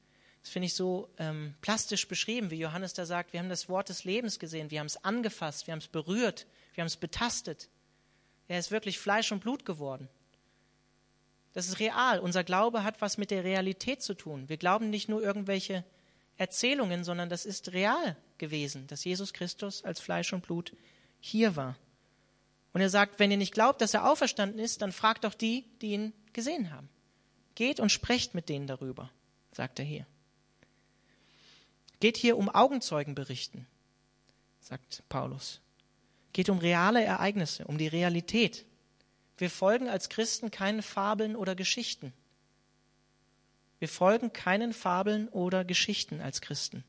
das 0.43 0.51
finde 0.51 0.67
ich 0.67 0.75
so 0.75 1.09
ähm, 1.19 1.55
plastisch 1.61 2.09
beschrieben, 2.09 2.51
wie 2.51 2.59
Johannes 2.59 2.95
da 2.95 3.07
sagt, 3.07 3.33
wir 3.33 3.41
haben 3.41 3.49
das 3.49 3.69
Wort 3.69 3.89
des 3.89 4.05
Lebens 4.05 4.39
gesehen, 4.39 4.71
wir 4.71 4.81
haben 4.81 4.87
es 4.87 5.05
angefasst, 5.05 5.67
wir 5.67 5.73
haben 5.73 5.81
es 5.81 5.89
berührt, 5.89 6.47
wir 6.75 6.83
haben 6.83 6.87
es 6.89 6.97
betastet. 6.97 7.69
Er 8.49 8.59
ist 8.59 8.71
wirklich 8.71 8.99
Fleisch 8.99 9.31
und 9.31 9.41
Blut 9.41 9.65
geworden. 9.65 10.09
Das 11.53 11.69
ist 11.69 11.81
real. 11.81 12.21
Unser 12.21 12.45
Glaube 12.45 12.83
hat 12.83 13.01
was 13.01 13.19
mit 13.19 13.31
der 13.31 13.45
Realität 13.45 14.03
zu 14.03 14.15
tun. 14.15 14.49
Wir 14.49 14.57
glauben 14.57 14.91
nicht 14.91 15.09
nur 15.09 15.23
irgendwelche 15.23 15.85
Erzählungen, 16.39 17.05
sondern 17.05 17.29
das 17.29 17.45
ist 17.45 17.73
real 17.73 18.17
gewesen, 18.39 18.87
dass 18.87 19.05
Jesus 19.05 19.33
Christus 19.33 19.85
als 19.85 20.01
Fleisch 20.01 20.33
und 20.33 20.47
Blut 20.47 20.73
hier 21.21 21.57
war. 21.57 21.77
Und 22.73 22.81
er 22.81 22.91
sagt, 22.91 23.19
wenn 23.19 23.31
ihr 23.31 23.37
nicht 23.37 23.53
glaubt, 23.53 23.81
dass 23.81 23.95
er 23.95 24.09
auferstanden 24.09 24.61
ist, 24.61 24.83
dann 24.83 24.93
fragt 24.93 25.25
doch 25.25 25.35
die, 25.35 25.65
die 25.83 25.93
ihn 25.93 26.13
gesehen 26.33 26.71
haben. 26.71 26.89
Geht 27.57 27.81
und 27.81 27.91
sprecht 27.91 28.35
mit 28.35 28.49
denen 28.49 28.69
darüber, 28.69 29.11
sagt 29.53 29.81
er 29.81 29.85
hier. 29.85 30.07
Geht 31.99 32.17
hier 32.17 32.37
um 32.37 32.49
Augenzeugenberichten, 32.49 33.67
sagt 34.61 35.03
Paulus. 35.09 35.61
Geht 36.33 36.51
um 36.51 36.59
reale 36.59 37.03
Ereignisse, 37.03 37.65
um 37.65 37.79
die 37.79 37.89
Realität. 37.89 38.65
Wir 39.39 39.51
folgen 39.51 39.89
als 39.89 40.09
Christen 40.09 40.53
keinen 40.53 40.83
Fabeln 40.83 41.35
oder 41.35 41.57
Geschichten. 41.57 42.13
Wir 43.79 43.89
folgen 43.89 44.33
keinen 44.33 44.73
Fabeln 44.73 45.29
oder 45.29 45.65
Geschichten 45.65 46.21
als 46.21 46.41
Christen. 46.41 46.85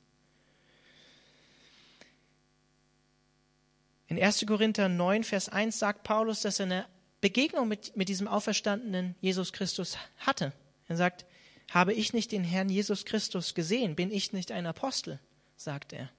In 4.07 4.21
1. 4.21 4.43
Korinther 4.47 4.89
9, 4.89 5.23
Vers 5.23 5.49
1 5.49 5.77
sagt 5.77 6.03
Paulus, 6.03 6.41
dass 6.41 6.59
er 6.59 6.65
eine 6.65 6.85
Begegnung 7.21 7.67
mit, 7.67 7.95
mit 7.95 8.09
diesem 8.09 8.27
auferstandenen 8.27 9.15
Jesus 9.21 9.53
Christus 9.53 9.97
hatte. 10.17 10.51
Er 10.87 10.97
sagt, 10.97 11.25
habe 11.69 11.93
ich 11.93 12.13
nicht 12.13 12.31
den 12.31 12.43
Herrn 12.43 12.69
Jesus 12.69 13.05
Christus 13.05 13.53
gesehen? 13.53 13.95
Bin 13.95 14.11
ich 14.11 14.33
nicht 14.33 14.51
ein 14.51 14.65
Apostel? 14.65 15.19
sagt 15.55 15.93
er. 15.93 16.09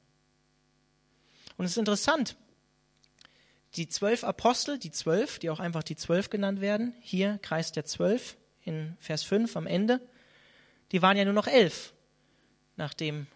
Und 1.57 1.65
es 1.65 1.73
ist 1.73 1.79
interessant, 1.79 2.37
die 3.75 3.89
zwölf 3.89 4.23
Apostel, 4.23 4.79
die 4.79 4.91
zwölf, 4.91 5.39
die 5.39 5.51
auch 5.51 5.61
einfach 5.61 5.83
die 5.83 5.97
zwölf 5.97 6.31
genannt 6.31 6.61
werden, 6.61 6.95
hier 7.01 7.39
Kreis 7.43 7.73
der 7.73 7.85
zwölf 7.85 8.37
in 8.65 8.97
Vers 9.01 9.23
5 9.23 9.57
am 9.57 9.67
Ende, 9.67 10.01
die 10.93 11.03
waren 11.03 11.17
ja 11.17 11.25
nur 11.25 11.35
noch 11.35 11.47
elf, 11.47 11.93
nachdem 12.77 13.27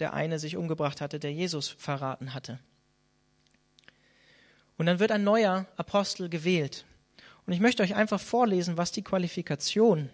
der 0.00 0.12
eine 0.12 0.38
sich 0.38 0.56
umgebracht 0.56 1.00
hatte, 1.00 1.18
der 1.18 1.32
Jesus 1.32 1.68
verraten 1.68 2.34
hatte. 2.34 2.58
Und 4.76 4.86
dann 4.86 4.98
wird 4.98 5.12
ein 5.12 5.24
neuer 5.24 5.66
Apostel 5.76 6.28
gewählt. 6.28 6.84
Und 7.46 7.52
ich 7.52 7.60
möchte 7.60 7.82
euch 7.82 7.94
einfach 7.94 8.20
vorlesen, 8.20 8.76
was 8.76 8.90
die 8.90 9.02
Qualifikation 9.02 10.10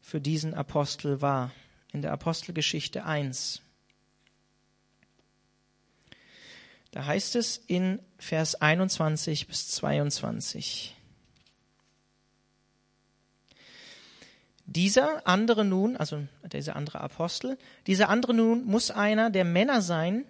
für 0.00 0.20
diesen 0.20 0.54
Apostel 0.54 1.20
war 1.20 1.52
in 1.92 2.02
der 2.02 2.12
Apostelgeschichte 2.12 3.04
1. 3.04 3.62
Da 6.90 7.06
heißt 7.06 7.36
es 7.36 7.56
in 7.56 8.00
Vers 8.18 8.54
21 8.56 9.46
bis 9.46 9.68
22. 9.68 10.94
Dieser 14.74 15.26
andere 15.26 15.66
nun, 15.66 15.98
also 15.98 16.22
dieser 16.50 16.76
andere 16.76 17.02
Apostel, 17.02 17.58
dieser 17.86 18.08
andere 18.08 18.32
nun 18.32 18.64
muss 18.64 18.90
einer 18.90 19.28
der 19.28 19.44
Männer 19.44 19.82
sein, 19.82 20.24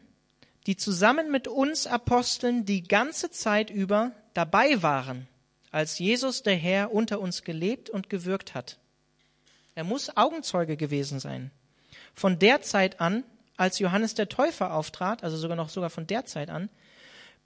die 0.67 0.77
zusammen 0.77 1.31
mit 1.31 1.47
uns 1.47 1.87
Aposteln 1.87 2.65
die 2.65 2.83
ganze 2.83 3.31
Zeit 3.31 3.71
über 3.71 4.11
dabei 4.35 4.83
waren, 4.83 5.29
als 5.71 6.01
Jesus 6.01 6.43
der 6.43 6.57
Herr 6.57 6.93
unter 6.93 7.21
uns 7.21 7.45
gelebt 7.45 7.89
und 7.89 8.11
gewirkt 8.11 8.53
hat. 8.55 8.79
Er 9.77 9.85
muss 9.85 10.17
Augenzeuge 10.17 10.77
gewesen 10.77 11.21
sein. 11.21 11.53
Von 12.13 12.41
der 12.41 12.63
Zeit 12.63 13.01
an, 13.01 13.23
als 13.57 13.79
Johannes 13.79 14.15
der 14.15 14.29
Täufer 14.29 14.75
auftrat, 14.75 15.23
also 15.23 15.37
sogar 15.37 15.57
noch 15.57 15.69
sogar 15.69 15.91
von 15.91 16.09
der 16.09 16.25
Zeit 16.25 16.51
an, 16.51 16.69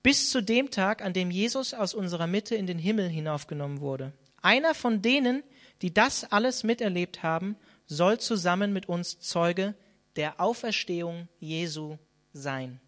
bis 0.01 0.31
zu 0.31 0.41
dem 0.41 0.71
Tag, 0.71 1.03
an 1.03 1.13
dem 1.13 1.29
Jesus 1.29 1.75
aus 1.75 1.93
unserer 1.93 2.25
Mitte 2.25 2.55
in 2.55 2.65
den 2.65 2.79
Himmel 2.79 3.07
hinaufgenommen 3.07 3.81
wurde. 3.81 4.13
Einer 4.41 4.73
von 4.73 5.03
denen, 5.03 5.43
die 5.81 5.93
das 5.93 6.31
alles 6.31 6.63
miterlebt 6.63 7.23
haben, 7.23 7.55
soll 7.85 8.19
zusammen 8.19 8.73
mit 8.73 8.89
uns 8.89 9.19
Zeuge 9.19 9.75
der 10.15 10.41
Auferstehung 10.41 11.27
Jesu 11.39 11.97
sein. 12.33 12.79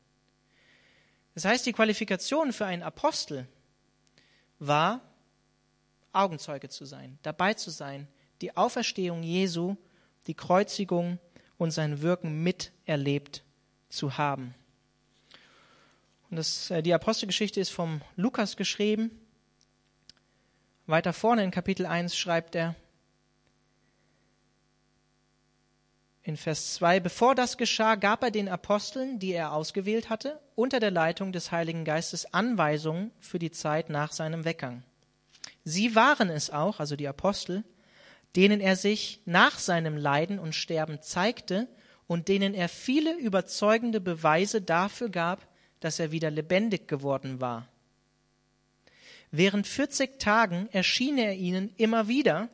Das 1.36 1.45
heißt, 1.45 1.65
die 1.65 1.73
Qualifikation 1.73 2.52
für 2.52 2.65
einen 2.65 2.84
Apostel 2.84 3.47
war, 4.58 5.02
Augenzeuge 6.12 6.69
zu 6.69 6.86
sein, 6.86 7.17
dabei 7.21 7.54
zu 7.54 7.69
sein, 7.69 8.08
die 8.41 8.58
Auferstehung 8.58 9.23
Jesu, 9.23 9.75
die 10.28 10.34
Kreuzigung 10.34 11.19
und 11.58 11.71
sein 11.71 12.02
Wirken 12.02 12.43
miterlebt 12.43 13.43
zu 13.89 14.17
haben. 14.17 14.56
Und 16.30 16.38
das, 16.38 16.71
äh, 16.71 16.82
die 16.82 16.93
Apostelgeschichte 16.93 17.60
ist 17.60 17.69
vom 17.69 18.02
Lukas 18.15 18.56
geschrieben. 18.56 19.12
Weiter 20.89 21.13
vorne 21.13 21.43
in 21.43 21.52
Kapitel 21.52 21.86
1 21.86 22.17
schreibt 22.17 22.56
er 22.56 22.73
in 26.23 26.36
Vers 26.36 26.73
2, 26.73 26.99
bevor 26.99 27.36
das 27.36 27.58
geschah, 27.58 27.93
gab 27.93 28.23
er 28.23 28.32
den 28.32 28.49
Aposteln, 28.49 29.19
die 29.19 29.32
er 29.34 29.54
ausgewählt 29.54 30.10
hatte, 30.10 30.39
unter 30.56 30.80
der 30.80 30.89
Leitung 30.89 31.32
des 31.32 31.52
Heiligen 31.52 31.86
Geistes 31.86 32.34
Anweisungen 32.34 33.12
für 33.19 33.38
die 33.38 33.52
Zeit 33.52 33.91
nach 33.91 34.12
seinem 34.12 34.45
Weggang. 34.45 34.82
Sie 35.63 35.93
waren 35.93 36.30
es 36.32 36.49
auch, 36.49 36.80
also 36.80 36.95
die 36.95 37.08
Apostel, 37.08 37.63
denen 38.36 38.60
er 38.60 38.75
sich 38.75 39.21
nach 39.25 39.60
seinem 39.60 39.95
Leiden 39.95 40.39
und 40.39 40.56
Sterben 40.56 41.04
zeigte 41.04 41.67
und 42.08 42.28
denen 42.28 42.56
er 42.56 42.67
viele 42.67 43.15
überzeugende 43.15 44.02
Beweise 44.02 44.60
dafür 44.60 45.10
gab, 45.10 45.47
dass 45.82 45.99
er 45.99 46.12
wieder 46.12 46.32
lebendig 46.32 46.88
geworden 46.88 47.41
war. 47.41 47.67
Während 49.32 49.68
40 49.68 50.20
Tagen 50.20 50.68
erschien 50.72 51.18
er 51.18 51.36
ihnen 51.36 51.74
immer 51.78 52.08
wieder 52.08 52.50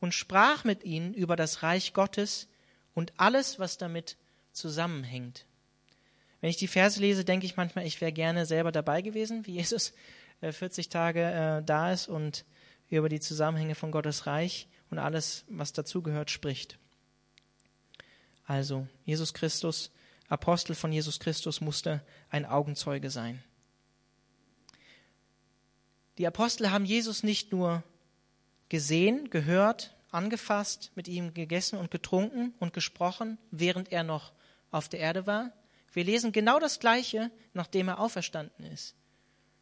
und 0.00 0.14
sprach 0.14 0.64
mit 0.64 0.84
ihnen 0.84 1.14
über 1.14 1.36
das 1.36 1.62
Reich 1.62 1.92
Gottes 1.92 2.48
und 2.94 3.12
alles, 3.16 3.58
was 3.58 3.78
damit 3.78 4.16
zusammenhängt. 4.52 5.46
Wenn 6.40 6.50
ich 6.50 6.56
die 6.56 6.68
Verse 6.68 7.00
lese, 7.00 7.24
denke 7.24 7.46
ich 7.46 7.56
manchmal, 7.56 7.86
ich 7.86 8.00
wäre 8.00 8.12
gerne 8.12 8.46
selber 8.46 8.72
dabei 8.72 9.02
gewesen, 9.02 9.46
wie 9.46 9.52
Jesus 9.52 9.92
40 10.40 10.86
äh, 10.86 10.88
Tage 10.88 11.22
äh, 11.22 11.62
da 11.64 11.92
ist 11.92 12.08
und 12.08 12.44
über 12.88 13.08
die 13.08 13.20
Zusammenhänge 13.20 13.74
von 13.74 13.90
Gottes 13.90 14.26
Reich 14.26 14.68
und 14.90 14.98
alles, 14.98 15.44
was 15.48 15.72
dazugehört, 15.72 16.30
spricht. 16.30 16.78
Also, 18.46 18.86
Jesus 19.04 19.34
Christus 19.34 19.90
Apostel 20.30 20.76
von 20.76 20.92
Jesus 20.92 21.18
Christus 21.18 21.60
musste 21.60 22.02
ein 22.30 22.46
Augenzeuge 22.46 23.10
sein. 23.10 23.42
Die 26.20 26.26
Apostel 26.26 26.70
haben 26.70 26.84
Jesus 26.84 27.22
nicht 27.22 27.50
nur 27.50 27.82
gesehen, 28.68 29.30
gehört, 29.30 29.96
angefasst, 30.10 30.92
mit 30.94 31.08
ihm 31.08 31.32
gegessen 31.32 31.78
und 31.78 31.90
getrunken 31.90 32.52
und 32.58 32.74
gesprochen, 32.74 33.38
während 33.50 33.90
er 33.90 34.04
noch 34.04 34.34
auf 34.70 34.90
der 34.90 35.00
Erde 35.00 35.26
war. 35.26 35.50
Wir 35.94 36.04
lesen 36.04 36.30
genau 36.30 36.58
das 36.58 36.78
Gleiche, 36.78 37.30
nachdem 37.54 37.88
er 37.88 38.00
auferstanden 38.00 38.66
ist. 38.66 38.94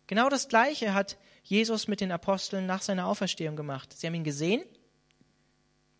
Genau 0.08 0.28
das 0.28 0.48
Gleiche 0.48 0.94
hat 0.94 1.16
Jesus 1.44 1.86
mit 1.86 2.00
den 2.00 2.10
Aposteln 2.10 2.66
nach 2.66 2.82
seiner 2.82 3.06
Auferstehung 3.06 3.54
gemacht. 3.54 3.92
Sie 3.96 4.08
haben 4.08 4.14
ihn 4.14 4.24
gesehen, 4.24 4.64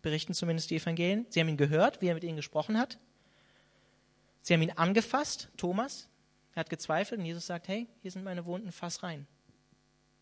berichten 0.01 0.33
zumindest 0.33 0.71
die 0.71 0.75
Evangelien. 0.75 1.25
Sie 1.29 1.39
haben 1.39 1.47
ihn 1.47 1.55
gehört, 1.55 2.01
wie 2.01 2.07
er 2.07 2.15
mit 2.15 2.25
ihnen 2.25 2.35
gesprochen 2.35 2.77
hat. 2.77 2.99
Sie 4.41 4.53
haben 4.53 4.61
ihn 4.61 4.71
angefasst, 4.71 5.47
Thomas. 5.55 6.09
Er 6.53 6.59
hat 6.59 6.69
gezweifelt 6.69 7.21
und 7.21 7.25
Jesus 7.25 7.45
sagt, 7.45 7.69
hey, 7.69 7.87
hier 8.01 8.11
sind 8.11 8.25
meine 8.25 8.45
Wunden, 8.45 8.73
fass 8.73 9.03
rein. 9.03 9.25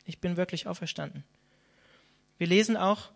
Ich 0.07 0.19
bin 0.19 0.37
wirklich 0.37 0.65
auferstanden. 0.65 1.23
Wir 2.37 2.47
lesen 2.47 2.77
auch, 2.77 3.11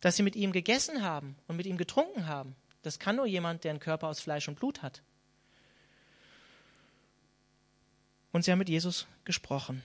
dass 0.00 0.16
sie 0.16 0.22
mit 0.22 0.36
ihm 0.36 0.52
gegessen 0.52 1.02
haben 1.02 1.34
und 1.48 1.56
mit 1.56 1.66
ihm 1.66 1.78
getrunken 1.78 2.26
haben. 2.26 2.54
Das 2.82 2.98
kann 2.98 3.16
nur 3.16 3.26
jemand, 3.26 3.64
der 3.64 3.70
einen 3.70 3.80
Körper 3.80 4.08
aus 4.08 4.20
Fleisch 4.20 4.46
und 4.46 4.58
Blut 4.58 4.82
hat. 4.82 5.02
Und 8.32 8.44
sie 8.44 8.52
haben 8.52 8.58
mit 8.58 8.68
Jesus 8.68 9.06
gesprochen. 9.24 9.82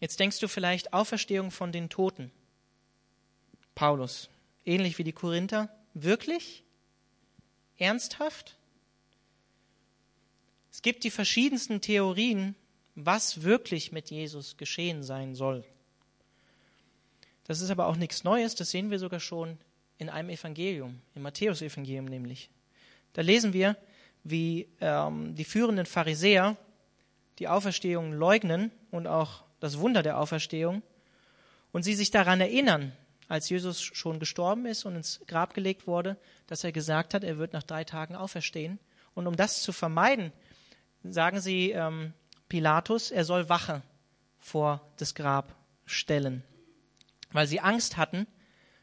Jetzt 0.00 0.18
denkst 0.18 0.40
du 0.40 0.48
vielleicht 0.48 0.94
Auferstehung 0.94 1.50
von 1.50 1.70
den 1.70 1.90
Toten. 1.90 2.32
Paulus, 3.74 4.30
ähnlich 4.64 4.98
wie 4.98 5.04
die 5.04 5.12
Korinther, 5.12 5.68
wirklich? 5.94 6.64
Ernsthaft? 7.76 8.56
Es 10.72 10.80
gibt 10.80 11.04
die 11.04 11.10
verschiedensten 11.10 11.82
Theorien, 11.82 12.56
was 12.94 13.42
wirklich 13.42 13.92
mit 13.92 14.10
Jesus 14.10 14.56
geschehen 14.56 15.02
sein 15.02 15.34
soll. 15.34 15.64
Das 17.44 17.60
ist 17.60 17.70
aber 17.70 17.86
auch 17.86 17.96
nichts 17.96 18.24
Neues, 18.24 18.54
das 18.54 18.70
sehen 18.70 18.90
wir 18.90 18.98
sogar 18.98 19.20
schon 19.20 19.58
in 19.98 20.08
einem 20.08 20.30
Evangelium, 20.30 21.00
im 21.14 21.22
Matthäus-Evangelium 21.22 22.06
nämlich. 22.06 22.50
Da 23.12 23.22
lesen 23.22 23.52
wir, 23.52 23.76
wie 24.24 24.68
ähm, 24.80 25.34
die 25.34 25.44
führenden 25.44 25.86
Pharisäer 25.86 26.56
die 27.38 27.48
Auferstehung 27.48 28.12
leugnen 28.12 28.70
und 28.90 29.06
auch 29.06 29.44
das 29.60 29.78
Wunder 29.78 30.02
der 30.02 30.18
Auferstehung 30.18 30.82
und 31.72 31.82
sie 31.82 31.94
sich 31.94 32.10
daran 32.10 32.40
erinnern, 32.40 32.92
als 33.28 33.48
Jesus 33.48 33.80
schon 33.82 34.20
gestorben 34.20 34.66
ist 34.66 34.84
und 34.84 34.94
ins 34.94 35.20
Grab 35.26 35.54
gelegt 35.54 35.86
wurde, 35.86 36.16
dass 36.46 36.64
er 36.64 36.72
gesagt 36.72 37.14
hat, 37.14 37.24
er 37.24 37.38
wird 37.38 37.52
nach 37.52 37.62
drei 37.62 37.84
Tagen 37.84 38.14
auferstehen. 38.14 38.78
Und 39.14 39.26
um 39.26 39.36
das 39.36 39.62
zu 39.62 39.72
vermeiden, 39.72 40.32
sagen 41.02 41.40
sie 41.40 41.70
ähm, 41.70 42.12
Pilatus, 42.52 43.10
er 43.10 43.24
soll 43.24 43.48
Wache 43.48 43.80
vor 44.38 44.86
das 44.98 45.14
Grab 45.14 45.56
stellen, 45.86 46.44
weil 47.30 47.46
sie 47.46 47.60
Angst 47.60 47.96
hatten, 47.96 48.26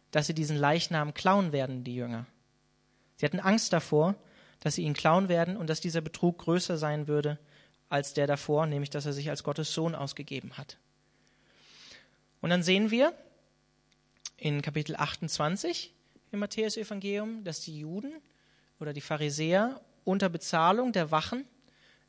dass 0.09 0.25
sie 0.25 0.33
diesen 0.33 0.57
Leichnam 0.57 1.13
klauen 1.13 1.51
werden, 1.51 1.83
die 1.83 1.93
Jünger. 1.93 2.25
Sie 3.17 3.27
hatten 3.27 3.39
Angst 3.39 3.71
davor, 3.71 4.15
dass 4.59 4.73
sie 4.73 4.81
ihn 4.81 4.95
klauen 4.95 5.29
werden 5.29 5.55
und 5.55 5.69
dass 5.69 5.81
dieser 5.81 6.01
Betrug 6.01 6.39
größer 6.39 6.79
sein 6.79 7.07
würde 7.07 7.37
als 7.89 8.15
der 8.15 8.25
davor, 8.25 8.65
nämlich 8.65 8.89
dass 8.89 9.05
er 9.05 9.13
sich 9.13 9.29
als 9.29 9.43
Gottes 9.43 9.71
Sohn 9.71 9.93
ausgegeben 9.93 10.57
hat. 10.57 10.79
Und 12.41 12.49
dann 12.49 12.63
sehen 12.63 12.89
wir 12.89 13.13
in 14.37 14.63
Kapitel 14.63 14.95
28 14.95 15.93
im 16.31 16.39
Matthäus-Evangelium, 16.39 17.43
dass 17.43 17.61
die 17.61 17.77
Juden 17.77 18.13
oder 18.79 18.93
die 18.93 19.01
Pharisäer 19.01 19.79
unter 20.05 20.27
Bezahlung 20.27 20.91
der 20.91 21.11
Wachen 21.11 21.45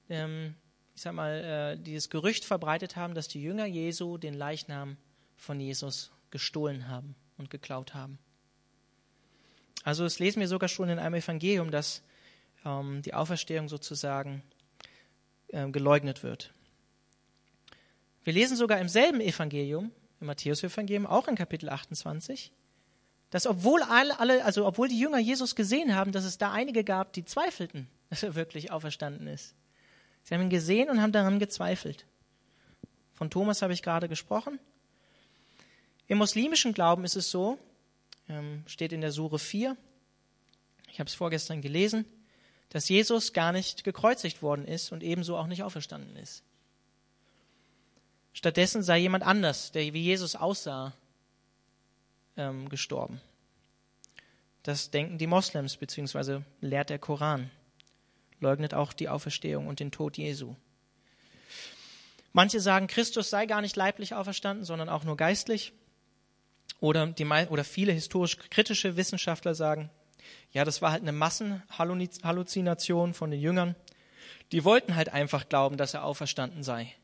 ähm, 0.09 0.55
ich 1.01 1.05
sag 1.05 1.15
mal, 1.15 1.79
äh, 1.79 1.83
dieses 1.83 2.11
Gerücht 2.11 2.45
verbreitet 2.45 2.95
haben, 2.95 3.15
dass 3.15 3.27
die 3.27 3.43
Jünger 3.43 3.65
Jesu 3.65 4.19
den 4.19 4.35
Leichnam 4.35 4.99
von 5.39 5.59
Jesus 5.59 6.13
gestohlen 6.31 6.89
haben 6.89 7.15
und 7.39 7.49
geklaut 7.49 7.95
haben. 7.95 8.19
Also 9.83 10.05
es 10.05 10.19
lesen 10.19 10.41
wir 10.41 10.49
sogar 10.49 10.69
schon 10.69 10.91
in 10.91 10.99
einem 10.99 11.15
Evangelium, 11.15 11.71
dass 11.71 12.03
ähm, 12.67 13.01
die 13.01 13.15
Auferstehung 13.15 13.71
sozusagen 13.71 14.43
äh, 15.49 15.71
geleugnet 15.71 16.23
wird. 16.23 16.53
Wir 18.23 18.35
lesen 18.35 18.59
sogar 18.59 18.79
im 18.79 18.91
selben 18.91 19.23
Evangelium, 19.23 19.93
im 20.21 20.27
Matthäus-Evangelium, 20.27 21.07
auch 21.07 21.29
in 21.29 21.35
Kapitel 21.35 21.71
28, 21.71 22.53
dass 23.31 23.47
obwohl 23.47 23.83
alle, 23.85 24.45
also 24.45 24.67
obwohl 24.67 24.89
die 24.89 25.01
Jünger 25.01 25.19
Jesus 25.19 25.57
gesehen 25.57 25.95
haben, 25.95 26.13
dass 26.13 26.27
es 26.27 26.37
da 26.37 26.53
einige 26.53 26.85
gab, 26.85 27.15
die 27.15 27.25
zweifelten, 27.25 27.89
dass 28.11 28.23
er 28.23 28.35
wirklich 28.35 28.71
auferstanden 28.71 29.29
ist. 29.29 29.55
Sie 30.23 30.35
haben 30.35 30.43
ihn 30.43 30.51
gesehen 30.51 30.91
und 30.91 31.01
haben 31.01 31.13
daran 31.13 31.39
gezweifelt. 31.39 32.07
Von 33.15 33.31
Thomas 33.31 33.63
habe 33.63 33.73
ich 33.73 33.83
gerade 33.83 34.09
gesprochen. 34.09 34.59
Im 36.07 36.19
muslimischen 36.19 36.73
Glauben 36.73 37.05
ist 37.05 37.17
es 37.17 37.31
so, 37.31 37.59
ähm, 38.29 38.65
steht 38.67 38.93
in 38.93 39.01
der 39.01 39.13
Sure 39.13 39.39
4, 39.39 39.77
ich 40.91 40.99
habe 40.99 41.09
es 41.09 41.15
vorgestern 41.15 41.61
gelesen, 41.63 42.05
dass 42.71 42.89
Jesus 42.89 43.33
gar 43.33 43.53
nicht 43.53 43.85
gekreuzigt 43.85 44.43
worden 44.43 44.67
ist 44.67 44.93
und 44.93 45.03
ebenso 45.03 45.37
auch 45.37 45.47
nicht 45.47 45.63
auferstanden 45.63 46.17
ist. 46.17 46.43
Stattdessen 48.33 48.83
sei 48.83 48.99
jemand 48.99 49.25
anders, 49.25 49.73
der 49.73 49.93
wie 49.93 50.03
Jesus 50.03 50.37
aussah, 50.37 50.95
ähm, 52.37 52.69
gestorben. 52.69 53.21
Das 54.63 54.91
denken 54.91 55.19
die 55.19 55.27
Moslems, 55.27 55.77
beziehungsweise 55.77 56.45
lehrt 56.61 56.91
der 56.91 56.99
Koran 56.99 57.51
leugnet 58.41 58.75
auch 58.75 58.93
die 58.93 59.09
Auferstehung 59.09 59.67
und 59.67 59.81
den 59.81 59.93
Tod 59.93 60.17
Jesu. 60.17 60.57
Manche 62.33 62.61
sagen, 62.61 62.87
Christus 62.87 63.31
sei 63.31 63.47
gar 63.47 63.61
nicht 63.61 63.77
leiblich 63.77 64.15
auferstanden, 64.15 64.65
sondern 64.65 64.89
auch 64.89 65.05
nur 65.05 65.17
geistlich. 65.17 65.73
Oder, 66.81 67.09
die, 67.09 67.27
oder 67.27 67.65
viele 67.65 67.93
historisch 67.93 68.39
kritische 68.51 68.97
Wissenschaftler 68.97 69.55
sagen, 69.55 69.91
ja, 70.53 70.65
das 70.65 70.81
war 70.81 70.93
halt 70.93 71.03
eine 71.03 71.13
Massenhalluzination 71.13 73.15
von 73.15 73.31
den 73.31 73.41
Jüngern. 73.41 73.75
Die 74.53 74.65
wollten 74.65 74.97
halt 74.97 75.13
einfach 75.13 75.49
glauben, 75.49 75.77
dass 75.77 75.95
er 75.95 76.05
auferstanden 76.05 76.63
sei. 76.63 76.95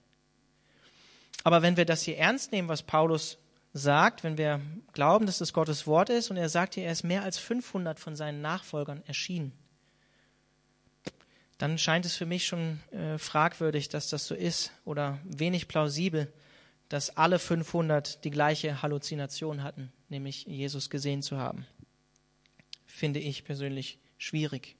Aber 1.45 1.63
wenn 1.63 1.77
wir 1.77 1.85
das 1.85 2.03
hier 2.03 2.19
ernst 2.19 2.53
nehmen, 2.53 2.69
was 2.69 2.83
Paulus 2.83 3.39
sagt, 3.73 4.25
wenn 4.25 4.39
wir 4.39 4.61
glauben, 4.93 5.27
dass 5.27 5.41
es 5.41 5.53
Gottes 5.53 5.87
Wort 5.87 6.09
ist, 6.09 6.31
und 6.31 6.37
er 6.37 6.49
sagt 6.49 6.75
hier, 6.75 6.85
er 6.85 6.93
ist 6.93 7.05
mehr 7.05 7.23
als 7.23 7.39
500 7.39 8.01
von 8.01 8.17
seinen 8.17 8.41
Nachfolgern 8.41 9.03
erschienen, 9.07 9.53
dann 11.59 11.79
scheint 11.79 12.05
es 12.05 12.17
für 12.17 12.27
mich 12.27 12.47
schon 12.47 12.81
äh, 12.91 13.19
fragwürdig, 13.19 13.89
dass 13.89 14.11
das 14.11 14.27
so 14.27 14.35
ist 14.35 14.73
oder 14.85 15.19
wenig 15.25 15.69
plausibel, 15.69 16.33
dass 16.89 17.17
alle 17.17 17.39
500 17.39 18.25
die 18.25 18.31
gleiche 18.31 18.83
Halluzination 18.83 19.63
hatten, 19.63 19.93
nämlich 20.09 20.45
Jesus 20.45 20.91
gesehen 20.91 21.23
zu 21.23 21.39
haben. 21.39 21.67
Finde 22.87 23.21
ich 23.21 23.45
persönlich 23.45 23.99
schwierig. 24.19 24.77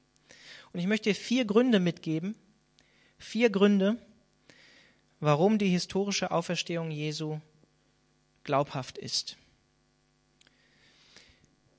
Und 0.73 0.81
ich 0.81 0.87
möchte 0.87 1.15
vier 1.15 1.45
Gründe 1.45 1.81
mitgeben, 1.81 2.37
vier 3.19 3.51
Gründe, 3.51 3.97
warum 5.21 5.59
die 5.59 5.71
historische 5.71 6.31
Auferstehung 6.31 6.91
Jesu 6.91 7.41
glaubhaft 8.45 8.99
ist. 8.99 9.37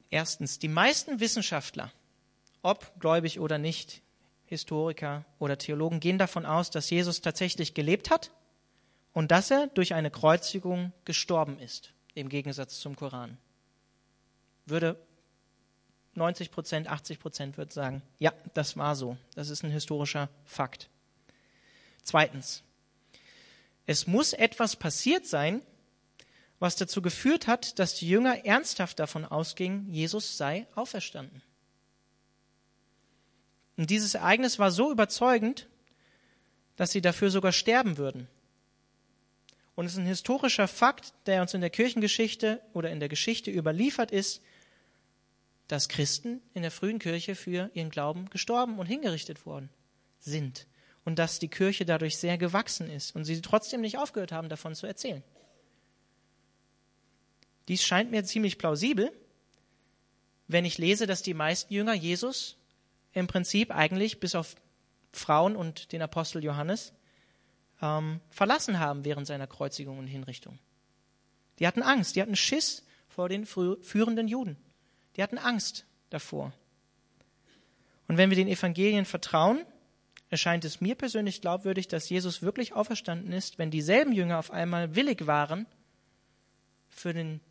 Erstens, 0.09 0.57
die 0.59 0.67
meisten 0.67 1.19
Wissenschaftler, 1.19 1.91
ob 2.61 2.99
gläubig 2.99 3.39
oder 3.39 3.57
nicht, 3.57 4.01
Historiker 4.47 5.25
oder 5.39 5.57
Theologen, 5.57 5.99
gehen 5.99 6.17
davon 6.17 6.45
aus, 6.45 6.69
dass 6.71 6.89
Jesus 6.89 7.21
tatsächlich 7.21 7.73
gelebt 7.73 8.09
hat 8.09 8.31
und 9.13 9.31
dass 9.31 9.51
er 9.51 9.67
durch 9.67 9.93
eine 9.93 10.11
Kreuzigung 10.11 10.93
gestorben 11.05 11.59
ist, 11.59 11.93
im 12.15 12.29
Gegensatz 12.29 12.79
zum 12.79 12.95
Koran. 12.95 13.37
Würde 14.65 14.97
90 16.15 16.51
Prozent, 16.51 16.87
80 16.87 17.19
Prozent 17.19 17.57
würden 17.57 17.69
sagen, 17.69 18.01
ja, 18.19 18.33
das 18.53 18.75
war 18.75 18.95
so. 18.95 19.17
Das 19.35 19.49
ist 19.49 19.63
ein 19.63 19.71
historischer 19.71 20.29
Fakt. 20.45 20.89
Zweitens, 22.03 22.63
es 23.85 24.07
muss 24.07 24.33
etwas 24.33 24.75
passiert 24.75 25.25
sein, 25.25 25.61
was 26.59 26.75
dazu 26.75 27.01
geführt 27.01 27.47
hat, 27.47 27.77
dass 27.79 27.95
die 27.95 28.07
Jünger 28.07 28.45
ernsthaft 28.45 28.99
davon 28.99 29.25
ausgingen, 29.25 29.93
Jesus 29.93 30.37
sei 30.37 30.65
auferstanden. 30.75 31.41
Und 33.77 33.89
dieses 33.91 34.15
Ereignis 34.15 34.59
war 34.59 34.71
so 34.71 34.91
überzeugend, 34.91 35.67
dass 36.75 36.91
sie 36.91 37.01
dafür 37.01 37.29
sogar 37.29 37.51
sterben 37.51 37.97
würden. 37.97 38.27
Und 39.75 39.85
es 39.85 39.93
ist 39.93 39.99
ein 39.99 40.07
historischer 40.07 40.67
Fakt, 40.67 41.13
der 41.27 41.41
uns 41.41 41.53
in 41.53 41.61
der 41.61 41.69
Kirchengeschichte 41.69 42.61
oder 42.73 42.89
in 42.89 42.99
der 42.99 43.09
Geschichte 43.09 43.51
überliefert 43.51 44.11
ist, 44.11 44.41
dass 45.67 45.89
Christen 45.89 46.41
in 46.53 46.63
der 46.63 46.71
frühen 46.71 46.97
Kirche 46.97 47.35
für 47.35 47.69
ihren 47.73 47.91
Glauben 47.91 48.29
gestorben 48.29 48.79
und 48.79 48.87
hingerichtet 48.87 49.45
worden 49.45 49.69
sind. 50.19 50.65
Und 51.05 51.19
dass 51.19 51.39
die 51.39 51.47
Kirche 51.47 51.85
dadurch 51.85 52.17
sehr 52.17 52.37
gewachsen 52.37 52.89
ist 52.89 53.15
und 53.15 53.25
sie 53.25 53.41
trotzdem 53.41 53.81
nicht 53.81 53.97
aufgehört 53.97 54.31
haben, 54.31 54.49
davon 54.49 54.73
zu 54.73 54.87
erzählen. 54.87 55.23
Dies 57.67 57.83
scheint 57.83 58.11
mir 58.11 58.23
ziemlich 58.23 58.57
plausibel, 58.57 59.11
wenn 60.47 60.65
ich 60.65 60.77
lese, 60.77 61.05
dass 61.05 61.21
die 61.21 61.33
meisten 61.33 61.73
Jünger 61.73 61.93
Jesus 61.93 62.57
im 63.17 63.27
Prinzip 63.27 63.75
eigentlich 63.75 64.19
bis 64.19 64.35
auf 64.35 64.55
Frauen 65.11 65.55
und 65.55 65.91
den 65.91 66.01
Apostel 66.01 66.43
Johannes 66.43 66.93
ähm, 67.81 68.21
verlassen 68.29 68.79
haben 68.79 69.05
während 69.05 69.27
seiner 69.27 69.47
Kreuzigung 69.47 69.97
und 69.99 70.07
Hinrichtung. 70.07 70.59
Die 71.59 71.67
hatten 71.67 71.81
Angst, 71.81 72.15
die 72.15 72.21
hatten 72.21 72.35
Schiss 72.35 72.83
vor 73.07 73.29
den 73.29 73.45
führenden 73.45 74.27
Juden. 74.27 74.57
Die 75.15 75.23
hatten 75.23 75.39
Angst 75.39 75.85
davor. 76.09 76.53
Und 78.07 78.17
wenn 78.17 78.29
wir 78.29 78.37
den 78.37 78.47
Evangelien 78.47 79.05
vertrauen, 79.05 79.65
erscheint 80.29 80.65
es 80.65 80.81
mir 80.81 80.95
persönlich 80.95 81.41
glaubwürdig, 81.41 81.87
dass 81.87 82.09
Jesus 82.09 82.41
wirklich 82.41 82.73
auferstanden 82.73 83.31
ist, 83.33 83.57
wenn 83.57 83.71
dieselben 83.71 84.11
Jünger 84.11 84.37
auf 84.37 84.51
einmal 84.51 84.95
willig 84.95 85.25
waren, 85.25 85.65
für 86.89 87.13
den 87.13 87.41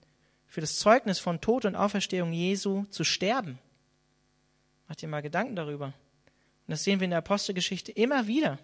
für 0.47 0.61
das 0.61 0.79
Zeugnis 0.79 1.19
von 1.19 1.41
Tod 1.41 1.65
und 1.65 1.75
Auferstehung 1.75 2.33
Jesu 2.33 2.85
zu 2.85 3.03
sterben. 3.03 3.59
Macht 4.89 5.03
ihr 5.03 5.09
mal 5.09 5.23
Gedanken 5.23 5.57
darüber. 5.57 5.87
Und 5.87 5.95
das 6.73 6.85
sehen 6.85 7.01
wir 7.01 7.05
in 7.05 7.11
der 7.11 7.19
Apostelgeschichte 7.19 7.93
immer 7.93 8.27
wieder. 8.27 8.59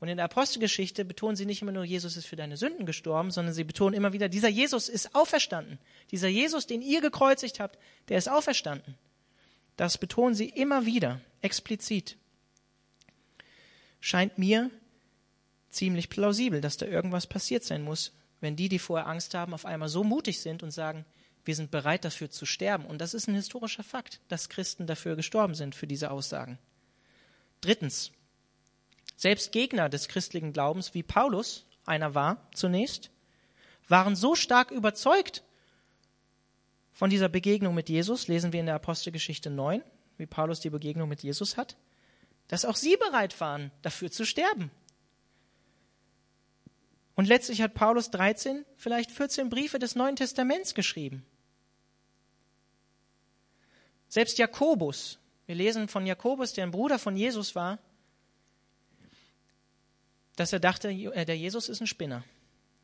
Und 0.00 0.08
in 0.08 0.16
der 0.16 0.24
Apostelgeschichte 0.24 1.04
betonen 1.04 1.36
sie 1.36 1.46
nicht 1.46 1.62
immer 1.62 1.70
nur, 1.70 1.84
Jesus 1.84 2.16
ist 2.16 2.26
für 2.26 2.34
deine 2.34 2.56
Sünden 2.56 2.86
gestorben, 2.86 3.30
sondern 3.30 3.54
sie 3.54 3.62
betonen 3.62 3.94
immer 3.94 4.12
wieder, 4.12 4.28
dieser 4.28 4.48
Jesus 4.48 4.88
ist 4.88 5.14
auferstanden. 5.14 5.78
Dieser 6.10 6.26
Jesus, 6.26 6.66
den 6.66 6.82
ihr 6.82 7.00
gekreuzigt 7.00 7.60
habt, 7.60 7.78
der 8.08 8.18
ist 8.18 8.28
auferstanden. 8.28 8.96
Das 9.76 9.98
betonen 9.98 10.34
sie 10.34 10.48
immer 10.48 10.86
wieder, 10.86 11.20
explizit. 11.40 12.16
Scheint 14.00 14.38
mir 14.38 14.70
ziemlich 15.70 16.08
plausibel, 16.08 16.60
dass 16.60 16.76
da 16.76 16.86
irgendwas 16.86 17.28
passiert 17.28 17.62
sein 17.62 17.82
muss, 17.82 18.12
wenn 18.40 18.56
die, 18.56 18.68
die 18.68 18.80
vorher 18.80 19.06
Angst 19.06 19.34
haben, 19.34 19.54
auf 19.54 19.64
einmal 19.64 19.88
so 19.88 20.02
mutig 20.02 20.40
sind 20.40 20.64
und 20.64 20.72
sagen, 20.72 21.04
wir 21.44 21.56
sind 21.56 21.70
bereit 21.70 22.04
dafür 22.04 22.30
zu 22.30 22.46
sterben. 22.46 22.84
Und 22.84 23.00
das 23.00 23.14
ist 23.14 23.28
ein 23.28 23.34
historischer 23.34 23.82
Fakt, 23.82 24.20
dass 24.28 24.48
Christen 24.48 24.86
dafür 24.86 25.16
gestorben 25.16 25.54
sind, 25.54 25.74
für 25.74 25.86
diese 25.86 26.10
Aussagen. 26.10 26.58
Drittens, 27.60 28.12
selbst 29.16 29.52
Gegner 29.52 29.88
des 29.88 30.08
christlichen 30.08 30.52
Glaubens, 30.52 30.94
wie 30.94 31.02
Paulus 31.02 31.66
einer 31.84 32.14
war 32.14 32.48
zunächst, 32.54 33.10
waren 33.88 34.16
so 34.16 34.34
stark 34.34 34.70
überzeugt 34.70 35.42
von 36.92 37.10
dieser 37.10 37.28
Begegnung 37.28 37.74
mit 37.74 37.88
Jesus, 37.88 38.28
lesen 38.28 38.52
wir 38.52 38.60
in 38.60 38.66
der 38.66 38.74
Apostelgeschichte 38.76 39.50
9, 39.50 39.82
wie 40.18 40.26
Paulus 40.26 40.60
die 40.60 40.70
Begegnung 40.70 41.08
mit 41.08 41.22
Jesus 41.22 41.56
hat, 41.56 41.76
dass 42.48 42.64
auch 42.64 42.76
sie 42.76 42.96
bereit 42.96 43.40
waren, 43.40 43.72
dafür 43.82 44.10
zu 44.10 44.24
sterben. 44.24 44.70
Und 47.14 47.28
letztlich 47.28 47.60
hat 47.62 47.74
Paulus 47.74 48.10
13, 48.10 48.64
vielleicht 48.76 49.10
14 49.10 49.48
Briefe 49.48 49.78
des 49.78 49.94
Neuen 49.94 50.16
Testaments 50.16 50.74
geschrieben. 50.74 51.24
Selbst 54.12 54.36
Jakobus, 54.36 55.18
wir 55.46 55.54
lesen 55.54 55.88
von 55.88 56.04
Jakobus, 56.04 56.52
der 56.52 56.64
ein 56.64 56.70
Bruder 56.70 56.98
von 56.98 57.16
Jesus 57.16 57.54
war, 57.54 57.78
dass 60.36 60.52
er 60.52 60.60
dachte, 60.60 60.90
äh, 60.90 61.24
der 61.24 61.38
Jesus 61.38 61.70
ist 61.70 61.80
ein 61.80 61.86
Spinner. 61.86 62.22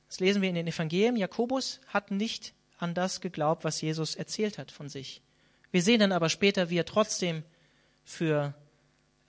Das 0.06 0.20
lesen 0.20 0.40
wir 0.40 0.48
in 0.48 0.54
den 0.54 0.66
Evangelien. 0.66 1.18
Jakobus 1.18 1.80
hat 1.88 2.10
nicht 2.10 2.54
an 2.78 2.94
das 2.94 3.20
geglaubt, 3.20 3.62
was 3.62 3.82
Jesus 3.82 4.14
erzählt 4.14 4.56
hat 4.56 4.70
von 4.70 4.88
sich. 4.88 5.20
Wir 5.70 5.82
sehen 5.82 6.00
dann 6.00 6.12
aber 6.12 6.30
später, 6.30 6.70
wie 6.70 6.78
er 6.78 6.86
trotzdem 6.86 7.42
für 8.04 8.54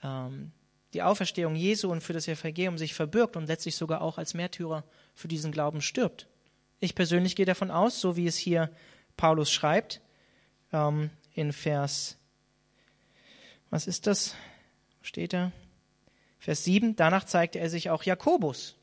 ähm, 0.02 0.54
die 0.94 1.02
Auferstehung 1.02 1.54
Jesu 1.54 1.92
und 1.92 2.00
für 2.00 2.14
das 2.14 2.30
Evangelium 2.30 2.78
sich 2.78 2.94
verbirgt 2.94 3.36
und 3.36 3.48
letztlich 3.48 3.76
sogar 3.76 4.00
auch 4.00 4.18
als 4.18 4.34
Märtyrer 4.34 4.86
für 5.16 5.28
diesen 5.28 5.52
Glauben 5.52 5.82
stirbt. 5.82 6.28
Ich 6.80 6.96
persönlich 6.96 7.36
gehe 7.36 7.46
davon 7.46 7.72
aus, 7.72 8.00
so 8.00 8.16
wie 8.16 8.28
es 8.28 8.38
hier 8.38 8.72
Paulus 9.18 9.52
schreibt, 9.52 10.00
ähm, 10.72 11.10
in 11.40 11.54
Vers, 11.54 12.18
was 13.70 13.88
ist 13.88 14.08
das? 14.08 14.36
Steht 15.02 15.32
da? 15.32 15.54
Vers 16.38 16.66
7, 16.66 16.98
danach 16.98 17.24
zeigte 17.24 17.60
er 17.60 17.70
sich 17.70 17.90
auch 17.90 18.04
Jakobus, 18.04 18.76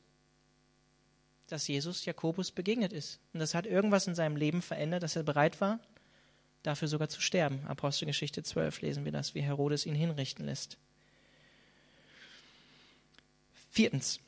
dass 1.48 1.68
Jesus 1.68 2.04
Jakobus 2.06 2.50
begegnet 2.50 2.94
ist. 2.94 3.20
Und 3.34 3.40
das 3.40 3.54
hat 3.54 3.66
irgendwas 3.66 4.06
in 4.06 4.14
seinem 4.14 4.36
Leben 4.36 4.62
verändert, 4.62 5.02
dass 5.02 5.16
er 5.16 5.22
bereit 5.22 5.60
war, 5.60 5.80
dafür 6.62 6.88
sogar 6.88 7.10
zu 7.10 7.20
sterben. 7.20 7.60
Apostelgeschichte 7.66 8.42
12 8.42 8.80
lesen 8.80 9.04
wir 9.04 9.12
das, 9.12 9.34
wie 9.34 9.42
Herodes 9.42 9.84
ihn 9.84 9.94
hinrichten 9.94 10.46
lässt. 10.46 10.78
Viertens. 13.70 14.20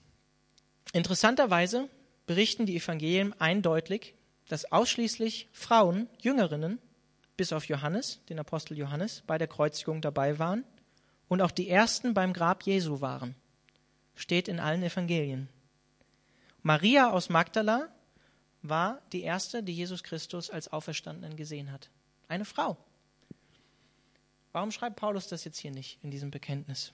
Interessanterweise 0.92 1.88
berichten 2.26 2.66
die 2.66 2.76
Evangelien 2.76 3.38
eindeutig, 3.40 4.14
dass 4.48 4.70
ausschließlich 4.70 5.48
Frauen, 5.52 6.08
Jüngerinnen, 6.20 6.78
bis 7.38 7.52
auf 7.52 7.64
Johannes, 7.66 8.20
den 8.28 8.38
Apostel 8.38 8.76
Johannes, 8.76 9.22
bei 9.26 9.38
der 9.38 9.46
Kreuzigung 9.46 10.02
dabei 10.02 10.38
waren 10.38 10.64
und 11.28 11.40
auch 11.40 11.52
die 11.52 11.70
ersten 11.70 12.12
beim 12.12 12.34
Grab 12.34 12.64
Jesu 12.64 13.00
waren. 13.00 13.36
Steht 14.16 14.48
in 14.48 14.58
allen 14.58 14.82
Evangelien. 14.82 15.48
Maria 16.62 17.10
aus 17.10 17.28
Magdala 17.28 17.88
war 18.62 19.00
die 19.12 19.22
erste, 19.22 19.62
die 19.62 19.72
Jesus 19.72 20.02
Christus 20.02 20.50
als 20.50 20.72
Auferstandenen 20.72 21.36
gesehen 21.36 21.70
hat. 21.70 21.88
Eine 22.26 22.44
Frau. 22.44 22.76
Warum 24.50 24.72
schreibt 24.72 24.96
Paulus 24.96 25.28
das 25.28 25.44
jetzt 25.44 25.58
hier 25.58 25.70
nicht 25.70 26.02
in 26.02 26.10
diesem 26.10 26.32
Bekenntnis? 26.32 26.92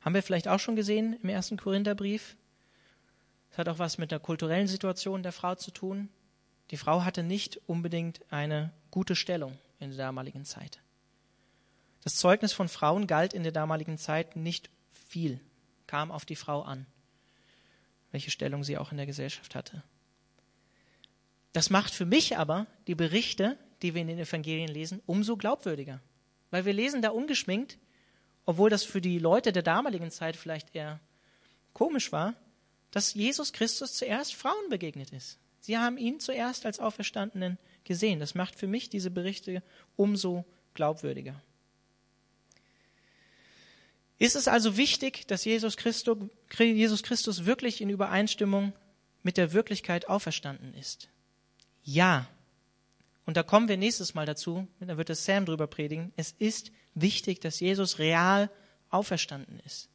Haben 0.00 0.14
wir 0.14 0.22
vielleicht 0.22 0.46
auch 0.46 0.60
schon 0.60 0.76
gesehen 0.76 1.18
im 1.20 1.28
ersten 1.28 1.56
Korintherbrief. 1.56 2.36
Es 3.50 3.58
hat 3.58 3.68
auch 3.68 3.80
was 3.80 3.98
mit 3.98 4.12
der 4.12 4.20
kulturellen 4.20 4.68
Situation 4.68 5.24
der 5.24 5.32
Frau 5.32 5.56
zu 5.56 5.72
tun. 5.72 6.08
Die 6.70 6.76
Frau 6.76 7.04
hatte 7.04 7.22
nicht 7.22 7.60
unbedingt 7.66 8.20
eine 8.30 8.72
gute 8.90 9.14
Stellung 9.14 9.56
in 9.78 9.90
der 9.90 9.98
damaligen 9.98 10.44
Zeit. 10.44 10.80
Das 12.02 12.16
Zeugnis 12.16 12.52
von 12.52 12.68
Frauen 12.68 13.06
galt 13.06 13.32
in 13.32 13.42
der 13.42 13.52
damaligen 13.52 13.98
Zeit 13.98 14.36
nicht 14.36 14.70
viel, 14.92 15.40
kam 15.86 16.10
auf 16.10 16.24
die 16.24 16.36
Frau 16.36 16.62
an, 16.62 16.86
welche 18.10 18.30
Stellung 18.30 18.64
sie 18.64 18.78
auch 18.78 18.90
in 18.90 18.96
der 18.96 19.06
Gesellschaft 19.06 19.54
hatte. 19.54 19.82
Das 21.52 21.70
macht 21.70 21.94
für 21.94 22.04
mich 22.04 22.36
aber 22.36 22.66
die 22.86 22.94
Berichte, 22.94 23.56
die 23.82 23.94
wir 23.94 24.02
in 24.02 24.08
den 24.08 24.18
Evangelien 24.18 24.68
lesen, 24.68 25.02
umso 25.06 25.36
glaubwürdiger. 25.36 26.00
Weil 26.50 26.64
wir 26.64 26.72
lesen 26.72 27.02
da 27.02 27.10
ungeschminkt, 27.10 27.78
obwohl 28.44 28.70
das 28.70 28.84
für 28.84 29.00
die 29.00 29.18
Leute 29.18 29.52
der 29.52 29.62
damaligen 29.62 30.10
Zeit 30.10 30.36
vielleicht 30.36 30.74
eher 30.74 31.00
komisch 31.72 32.12
war, 32.12 32.34
dass 32.90 33.14
Jesus 33.14 33.52
Christus 33.52 33.94
zuerst 33.94 34.34
Frauen 34.34 34.68
begegnet 34.70 35.12
ist. 35.12 35.38
Sie 35.66 35.78
haben 35.78 35.98
ihn 35.98 36.20
zuerst 36.20 36.64
als 36.64 36.78
Auferstandenen 36.78 37.58
gesehen. 37.82 38.20
Das 38.20 38.36
macht 38.36 38.54
für 38.54 38.68
mich 38.68 38.88
diese 38.88 39.10
Berichte 39.10 39.64
umso 39.96 40.44
glaubwürdiger. 40.74 41.42
Ist 44.16 44.36
es 44.36 44.46
also 44.46 44.76
wichtig, 44.76 45.26
dass 45.26 45.44
Jesus 45.44 45.76
Christus, 45.76 46.20
wirklich 47.46 47.80
in 47.80 47.90
Übereinstimmung 47.90 48.74
mit 49.24 49.36
der 49.38 49.52
Wirklichkeit 49.52 50.08
auferstanden 50.08 50.72
ist? 50.72 51.08
Ja. 51.82 52.28
Und 53.24 53.36
da 53.36 53.42
kommen 53.42 53.68
wir 53.68 53.76
nächstes 53.76 54.14
Mal 54.14 54.24
dazu, 54.24 54.68
da 54.78 54.96
wird 54.96 55.10
es 55.10 55.24
Sam 55.24 55.46
drüber 55.46 55.66
predigen. 55.66 56.12
Es 56.14 56.30
ist 56.38 56.70
wichtig, 56.94 57.40
dass 57.40 57.58
Jesus 57.58 57.98
real 57.98 58.52
auferstanden 58.88 59.58
ist. 59.66 59.88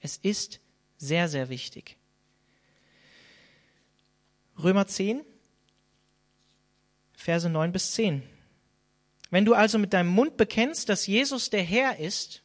Es 0.00 0.16
ist 0.16 0.58
sehr, 0.96 1.28
sehr 1.28 1.48
wichtig. 1.48 1.99
Römer 4.62 4.86
10, 4.86 5.24
Verse 7.14 7.48
9 7.48 7.72
bis 7.72 7.92
10. 7.92 8.22
Wenn 9.30 9.44
du 9.44 9.54
also 9.54 9.78
mit 9.78 9.92
deinem 9.92 10.08
Mund 10.08 10.36
bekennst, 10.36 10.88
dass 10.88 11.06
Jesus 11.06 11.50
der 11.50 11.62
Herr 11.62 11.98
ist 11.98 12.42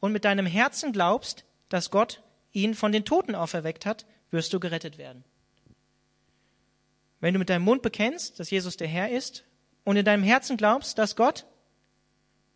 und 0.00 0.12
mit 0.12 0.24
deinem 0.24 0.46
Herzen 0.46 0.92
glaubst, 0.92 1.44
dass 1.68 1.90
Gott 1.90 2.22
ihn 2.52 2.74
von 2.74 2.92
den 2.92 3.04
Toten 3.04 3.34
auferweckt 3.34 3.86
hat, 3.86 4.04
wirst 4.30 4.52
du 4.52 4.60
gerettet 4.60 4.98
werden. 4.98 5.24
Wenn 7.20 7.32
du 7.32 7.38
mit 7.38 7.48
deinem 7.48 7.64
Mund 7.64 7.82
bekennst, 7.82 8.40
dass 8.40 8.50
Jesus 8.50 8.76
der 8.76 8.88
Herr 8.88 9.10
ist 9.10 9.44
und 9.84 9.96
in 9.96 10.04
deinem 10.04 10.24
Herzen 10.24 10.56
glaubst, 10.56 10.98
dass 10.98 11.16
Gott 11.16 11.46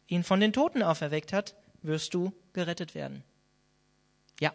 ihn 0.09 0.25
von 0.25 0.41
den 0.41 0.53
Toten 0.53 0.83
auferweckt 0.83 1.33
hat, 1.33 1.55
wirst 1.83 2.13
du 2.15 2.33
gerettet 2.53 2.95
werden. 2.95 3.23
Ja, 4.41 4.53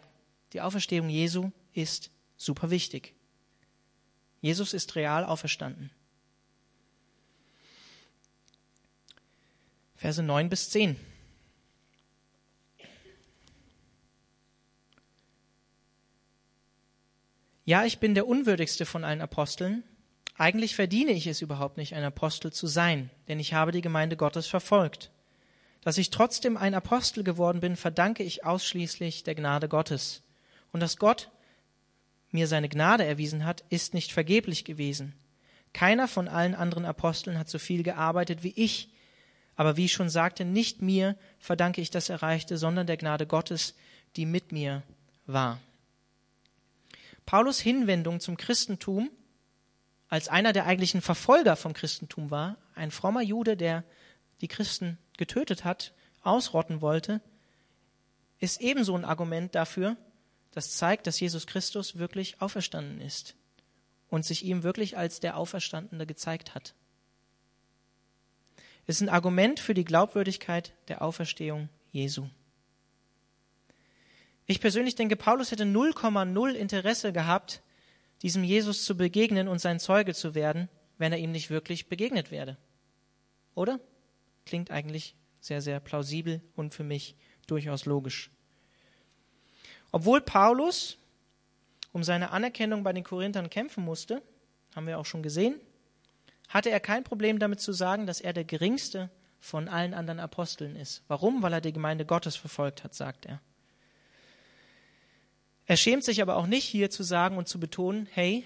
die 0.52 0.60
Auferstehung 0.60 1.08
Jesu 1.08 1.50
ist 1.72 2.10
super 2.36 2.70
wichtig. 2.70 3.14
Jesus 4.42 4.74
ist 4.74 4.96
real 4.96 5.24
auferstanden. 5.24 5.90
Verse 9.96 10.22
9 10.22 10.50
bis 10.50 10.68
10. 10.70 10.96
Ja, 17.64 17.84
ich 17.84 18.00
bin 18.00 18.14
der 18.14 18.26
unwürdigste 18.26 18.84
von 18.84 19.04
allen 19.04 19.20
Aposteln. 19.20 19.84
Eigentlich 20.36 20.74
verdiene 20.74 21.12
ich 21.12 21.28
es 21.28 21.40
überhaupt 21.40 21.76
nicht, 21.76 21.94
ein 21.94 22.02
Apostel 22.02 22.52
zu 22.52 22.66
sein, 22.66 23.10
denn 23.28 23.38
ich 23.38 23.54
habe 23.54 23.70
die 23.70 23.80
Gemeinde 23.80 24.16
Gottes 24.16 24.48
verfolgt. 24.48 25.12
Dass 25.82 25.98
ich 25.98 26.10
trotzdem 26.10 26.56
ein 26.56 26.74
Apostel 26.74 27.22
geworden 27.22 27.60
bin, 27.60 27.76
verdanke 27.76 28.24
ich 28.24 28.44
ausschließlich 28.44 29.22
der 29.22 29.36
Gnade 29.36 29.68
Gottes. 29.68 30.22
Und 30.72 30.80
dass 30.80 30.96
Gott 30.96 31.30
mir 32.32 32.46
seine 32.46 32.68
Gnade 32.68 33.04
erwiesen 33.04 33.44
hat, 33.44 33.64
ist 33.68 33.94
nicht 33.94 34.12
vergeblich 34.12 34.64
gewesen. 34.64 35.14
Keiner 35.72 36.08
von 36.08 36.28
allen 36.28 36.54
anderen 36.54 36.84
Aposteln 36.84 37.38
hat 37.38 37.48
so 37.48 37.58
viel 37.58 37.82
gearbeitet 37.82 38.42
wie 38.42 38.52
ich, 38.56 38.90
aber 39.54 39.76
wie 39.76 39.84
ich 39.84 39.92
schon 39.92 40.10
sagte, 40.10 40.44
nicht 40.44 40.82
mir 40.82 41.16
verdanke 41.38 41.80
ich 41.80 41.90
das 41.90 42.08
Erreichte, 42.08 42.56
sondern 42.56 42.86
der 42.86 42.96
Gnade 42.96 43.26
Gottes, 43.26 43.74
die 44.16 44.26
mit 44.26 44.52
mir 44.52 44.82
war. 45.26 45.60
Paulus 47.26 47.60
Hinwendung 47.60 48.20
zum 48.20 48.36
Christentum 48.36 49.10
als 50.12 50.28
einer 50.28 50.52
der 50.52 50.66
eigentlichen 50.66 51.00
Verfolger 51.00 51.56
vom 51.56 51.72
Christentum 51.72 52.30
war, 52.30 52.58
ein 52.74 52.90
frommer 52.90 53.22
Jude, 53.22 53.56
der 53.56 53.82
die 54.42 54.48
Christen 54.48 54.98
getötet 55.16 55.64
hat, 55.64 55.94
ausrotten 56.20 56.82
wollte, 56.82 57.22
ist 58.38 58.60
ebenso 58.60 58.94
ein 58.94 59.06
Argument 59.06 59.54
dafür, 59.54 59.96
das 60.52 60.76
zeigt, 60.76 61.06
dass 61.06 61.18
Jesus 61.18 61.46
Christus 61.46 61.98
wirklich 61.98 62.40
auferstanden 62.40 63.00
ist 63.00 63.34
und 64.08 64.24
sich 64.24 64.44
ihm 64.44 64.62
wirklich 64.62 64.96
als 64.96 65.20
der 65.20 65.36
Auferstandene 65.36 66.06
gezeigt 66.06 66.54
hat. 66.54 66.74
Es 68.86 68.96
ist 68.96 69.02
ein 69.02 69.08
Argument 69.08 69.60
für 69.60 69.74
die 69.74 69.84
Glaubwürdigkeit 69.84 70.74
der 70.88 71.02
Auferstehung 71.02 71.68
Jesu. 71.92 72.28
Ich 74.46 74.60
persönlich 74.60 74.96
denke, 74.96 75.16
Paulus 75.16 75.50
hätte 75.50 75.64
0,0 75.64 76.52
Interesse 76.52 77.12
gehabt, 77.12 77.62
diesem 78.22 78.44
Jesus 78.44 78.84
zu 78.84 78.96
begegnen 78.96 79.48
und 79.48 79.60
sein 79.60 79.80
Zeuge 79.80 80.14
zu 80.14 80.34
werden, 80.34 80.68
wenn 80.98 81.12
er 81.12 81.18
ihm 81.18 81.32
nicht 81.32 81.48
wirklich 81.48 81.88
begegnet 81.88 82.30
werde. 82.30 82.58
Oder? 83.54 83.80
Klingt 84.44 84.70
eigentlich 84.70 85.14
sehr, 85.40 85.62
sehr 85.62 85.80
plausibel 85.80 86.42
und 86.54 86.74
für 86.74 86.84
mich 86.84 87.16
durchaus 87.46 87.86
logisch. 87.86 88.30
Obwohl 89.92 90.20
Paulus 90.20 90.98
um 91.92 92.02
seine 92.02 92.30
Anerkennung 92.30 92.82
bei 92.82 92.92
den 92.92 93.04
Korinthern 93.04 93.50
kämpfen 93.50 93.84
musste, 93.84 94.22
haben 94.74 94.86
wir 94.86 94.98
auch 94.98 95.06
schon 95.06 95.22
gesehen, 95.22 95.60
hatte 96.48 96.70
er 96.70 96.80
kein 96.80 97.04
Problem 97.04 97.38
damit 97.38 97.60
zu 97.60 97.72
sagen, 97.72 98.06
dass 98.06 98.20
er 98.20 98.32
der 98.32 98.44
geringste 98.44 99.10
von 99.40 99.68
allen 99.68 99.94
anderen 99.94 100.20
Aposteln 100.20 100.76
ist. 100.76 101.02
Warum? 101.08 101.42
Weil 101.42 101.52
er 101.52 101.60
die 101.60 101.72
Gemeinde 101.72 102.06
Gottes 102.06 102.36
verfolgt 102.36 102.84
hat, 102.84 102.94
sagt 102.94 103.26
er. 103.26 103.40
Er 105.66 105.76
schämt 105.76 106.04
sich 106.04 106.22
aber 106.22 106.36
auch 106.36 106.46
nicht 106.46 106.64
hier 106.64 106.90
zu 106.90 107.02
sagen 107.02 107.36
und 107.36 107.48
zu 107.48 107.60
betonen, 107.60 108.08
hey, 108.12 108.44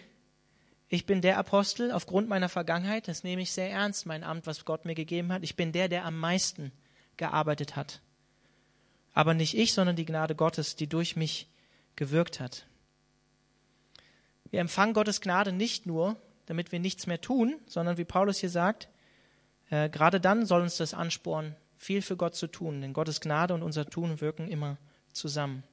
ich 0.88 1.06
bin 1.06 1.20
der 1.20 1.38
Apostel 1.38 1.90
aufgrund 1.90 2.28
meiner 2.28 2.48
Vergangenheit, 2.48 3.08
das 3.08 3.24
nehme 3.24 3.42
ich 3.42 3.52
sehr 3.52 3.70
ernst, 3.70 4.06
mein 4.06 4.22
Amt, 4.22 4.46
was 4.46 4.64
Gott 4.64 4.84
mir 4.84 4.94
gegeben 4.94 5.32
hat. 5.32 5.42
Ich 5.42 5.56
bin 5.56 5.72
der, 5.72 5.88
der 5.88 6.04
am 6.04 6.18
meisten 6.18 6.72
gearbeitet 7.16 7.74
hat. 7.74 8.00
Aber 9.16 9.32
nicht 9.32 9.56
ich, 9.56 9.72
sondern 9.72 9.96
die 9.96 10.04
Gnade 10.04 10.34
Gottes, 10.34 10.76
die 10.76 10.88
durch 10.90 11.16
mich 11.16 11.48
gewirkt 11.96 12.38
hat. 12.38 12.66
Wir 14.50 14.60
empfangen 14.60 14.92
Gottes 14.92 15.22
Gnade 15.22 15.52
nicht 15.52 15.86
nur, 15.86 16.16
damit 16.44 16.70
wir 16.70 16.80
nichts 16.80 17.06
mehr 17.06 17.22
tun, 17.22 17.58
sondern 17.66 17.96
wie 17.96 18.04
Paulus 18.04 18.36
hier 18.36 18.50
sagt, 18.50 18.90
äh, 19.70 19.88
gerade 19.88 20.20
dann 20.20 20.44
soll 20.44 20.60
uns 20.60 20.76
das 20.76 20.92
anspornen, 20.92 21.56
viel 21.78 22.02
für 22.02 22.18
Gott 22.18 22.34
zu 22.34 22.46
tun, 22.46 22.82
denn 22.82 22.92
Gottes 22.92 23.22
Gnade 23.22 23.54
und 23.54 23.62
unser 23.62 23.86
Tun 23.86 24.20
wirken 24.20 24.48
immer 24.48 24.76
zusammen. 25.14 25.64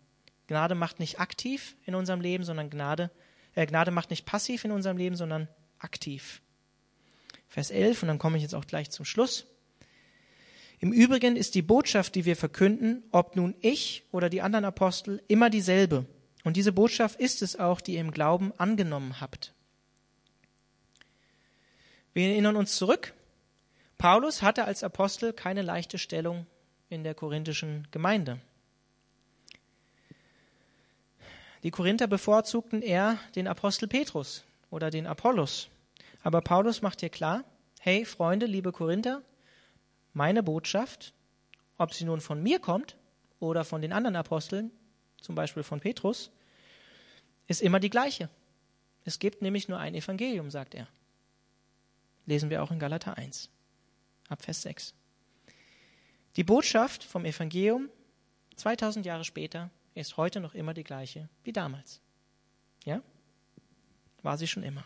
Gnade 0.47 0.73
macht 0.73 1.01
nicht 1.01 1.19
aktiv 1.19 1.75
in 1.85 1.95
unserem 1.95 2.21
Leben, 2.21 2.45
sondern 2.45 2.69
Gnade, 2.69 3.11
äh, 3.55 3.65
Gnade 3.65 3.91
macht 3.91 4.09
nicht 4.09 4.25
passiv 4.25 4.63
in 4.63 4.71
unserem 4.71 4.95
Leben, 4.95 5.17
sondern 5.17 5.49
aktiv. 5.79 6.41
Vers 7.49 7.71
11, 7.71 8.03
und 8.03 8.07
dann 8.07 8.19
komme 8.19 8.37
ich 8.37 8.43
jetzt 8.43 8.55
auch 8.55 8.65
gleich 8.65 8.89
zum 8.89 9.03
Schluss. 9.03 9.47
Im 10.83 10.91
Übrigen 10.91 11.37
ist 11.37 11.55
die 11.55 11.61
Botschaft, 11.61 12.13
die 12.13 12.25
wir 12.25 12.35
verkünden, 12.35 13.03
ob 13.13 13.37
nun 13.37 13.55
ich 13.61 14.03
oder 14.11 14.27
die 14.29 14.41
anderen 14.41 14.65
Apostel, 14.65 15.23
immer 15.29 15.49
dieselbe. 15.49 16.05
Und 16.43 16.57
diese 16.57 16.73
Botschaft 16.73 17.21
ist 17.21 17.41
es 17.41 17.57
auch, 17.57 17.79
die 17.79 17.93
ihr 17.93 18.01
im 18.01 18.11
Glauben 18.11 18.51
angenommen 18.57 19.21
habt. 19.21 19.53
Wir 22.11 22.27
erinnern 22.27 22.57
uns 22.57 22.75
zurück. 22.75 23.13
Paulus 23.97 24.41
hatte 24.41 24.65
als 24.65 24.83
Apostel 24.83 25.31
keine 25.31 25.61
leichte 25.61 25.97
Stellung 25.97 26.47
in 26.89 27.05
der 27.05 27.15
korinthischen 27.15 27.87
Gemeinde. 27.91 28.41
Die 31.63 31.71
Korinther 31.71 32.07
bevorzugten 32.07 32.81
eher 32.81 33.17
den 33.37 33.47
Apostel 33.47 33.87
Petrus 33.87 34.43
oder 34.69 34.89
den 34.89 35.07
Apollos. 35.07 35.69
Aber 36.23 36.41
Paulus 36.41 36.81
macht 36.81 36.99
hier 36.99 37.07
klar, 37.07 37.45
hey 37.79 38.03
Freunde, 38.03 38.47
liebe 38.47 38.73
Korinther, 38.73 39.21
meine 40.13 40.43
Botschaft, 40.43 41.13
ob 41.77 41.93
sie 41.93 42.05
nun 42.05 42.21
von 42.21 42.41
mir 42.41 42.59
kommt 42.59 42.97
oder 43.39 43.65
von 43.65 43.81
den 43.81 43.93
anderen 43.93 44.15
Aposteln, 44.15 44.71
zum 45.19 45.35
Beispiel 45.35 45.63
von 45.63 45.79
Petrus, 45.79 46.31
ist 47.47 47.61
immer 47.61 47.79
die 47.79 47.89
gleiche. 47.89 48.29
Es 49.05 49.19
gibt 49.19 49.41
nämlich 49.41 49.67
nur 49.67 49.79
ein 49.79 49.95
Evangelium, 49.95 50.49
sagt 50.49 50.75
er. 50.75 50.87
Lesen 52.25 52.49
wir 52.49 52.63
auch 52.63 52.71
in 52.71 52.79
Galater 52.79 53.17
1, 53.17 53.49
ab 54.29 54.41
Vers 54.43 54.61
6. 54.61 54.93
Die 56.35 56.43
Botschaft 56.43 57.03
vom 57.03 57.25
Evangelium 57.25 57.89
2000 58.55 59.05
Jahre 59.05 59.25
später 59.25 59.69
ist 59.93 60.17
heute 60.17 60.39
noch 60.39 60.53
immer 60.53 60.73
die 60.73 60.83
gleiche 60.83 61.29
wie 61.43 61.51
damals. 61.51 62.01
Ja? 62.85 63.01
War 64.21 64.37
sie 64.37 64.47
schon 64.47 64.63
immer. 64.63 64.85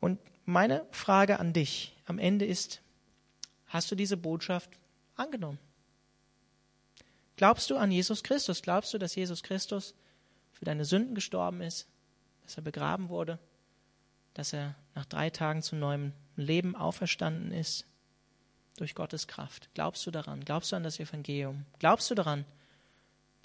Und 0.00 0.18
meine 0.44 0.86
Frage 0.90 1.38
an 1.38 1.52
dich 1.52 1.96
am 2.06 2.18
Ende 2.18 2.46
ist, 2.46 2.82
hast 3.70 3.90
du 3.90 3.96
diese 3.96 4.16
Botschaft 4.16 4.78
angenommen? 5.16 5.58
Glaubst 7.36 7.70
du 7.70 7.76
an 7.76 7.90
Jesus 7.90 8.22
Christus? 8.22 8.60
Glaubst 8.60 8.92
du, 8.92 8.98
dass 8.98 9.14
Jesus 9.14 9.42
Christus 9.42 9.94
für 10.52 10.66
deine 10.66 10.84
Sünden 10.84 11.14
gestorben 11.14 11.62
ist, 11.62 11.88
dass 12.42 12.56
er 12.56 12.62
begraben 12.62 13.08
wurde, 13.08 13.38
dass 14.34 14.52
er 14.52 14.74
nach 14.94 15.06
drei 15.06 15.30
Tagen 15.30 15.62
zu 15.62 15.74
neuem 15.74 16.12
Leben 16.36 16.76
auferstanden 16.76 17.50
ist 17.50 17.86
durch 18.76 18.94
Gottes 18.94 19.26
Kraft? 19.26 19.70
Glaubst 19.72 20.06
du 20.06 20.10
daran? 20.10 20.44
Glaubst 20.44 20.70
du 20.70 20.76
an 20.76 20.82
das 20.82 21.00
Evangelium? 21.00 21.64
Glaubst 21.78 22.10
du 22.10 22.14
daran, 22.14 22.44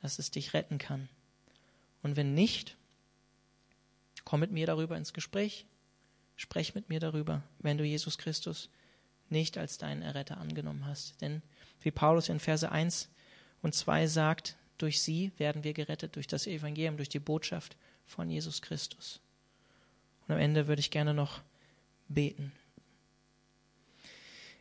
dass 0.05 0.19
es 0.19 0.29
dich 0.29 0.53
retten 0.53 0.77
kann. 0.77 1.09
Und 2.03 2.15
wenn 2.15 2.35
nicht, 2.35 2.77
komm 4.23 4.39
mit 4.39 4.51
mir 4.51 4.67
darüber 4.67 4.95
ins 4.97 5.13
Gespräch. 5.13 5.65
Sprech 6.35 6.75
mit 6.75 6.89
mir 6.89 6.99
darüber, 6.99 7.41
wenn 7.57 7.79
du 7.79 7.83
Jesus 7.83 8.19
Christus 8.19 8.69
nicht 9.29 9.57
als 9.57 9.77
deinen 9.77 10.01
Erretter 10.01 10.37
angenommen 10.37 10.85
hast. 10.85 11.21
Denn 11.21 11.41
wie 11.81 11.91
Paulus 11.91 12.29
in 12.29 12.39
Verse 12.39 12.69
1 12.69 13.09
und 13.61 13.73
2 13.73 14.07
sagt, 14.07 14.55
durch 14.77 15.01
sie 15.01 15.31
werden 15.37 15.63
wir 15.63 15.73
gerettet, 15.73 16.15
durch 16.15 16.27
das 16.27 16.47
Evangelium, 16.47 16.97
durch 16.97 17.09
die 17.09 17.19
Botschaft 17.19 17.75
von 18.05 18.29
Jesus 18.29 18.61
Christus. 18.61 19.19
Und 20.27 20.35
am 20.35 20.41
Ende 20.41 20.67
würde 20.67 20.79
ich 20.79 20.91
gerne 20.91 21.13
noch 21.13 21.41
beten. 22.07 22.51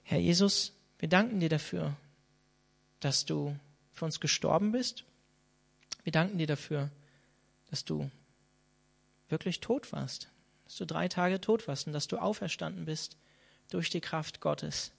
Herr 0.05 0.19
Jesus, 0.19 0.73
wir 0.99 1.09
danken 1.09 1.41
dir 1.41 1.49
dafür, 1.49 1.97
dass 3.01 3.25
du 3.25 3.57
für 3.93 4.05
uns 4.05 4.21
gestorben 4.21 4.73
bist 4.73 5.05
wir 6.05 6.13
danken 6.13 6.39
dir 6.39 6.47
dafür, 6.47 6.91
dass 7.71 7.85
du 7.85 8.11
wirklich 9.29 9.61
tot 9.61 9.91
warst, 9.93 10.29
dass 10.65 10.77
du 10.77 10.85
drei 10.85 11.09
Tage 11.09 11.41
tot 11.41 11.67
warst 11.67 11.87
und 11.87 11.95
dass 11.95 12.07
du 12.07 12.19
auferstanden 12.19 12.85
bist 12.85 13.17
durch 13.75 13.91
die 13.91 14.01
Kraft 14.01 14.41
Gottes. 14.41 14.93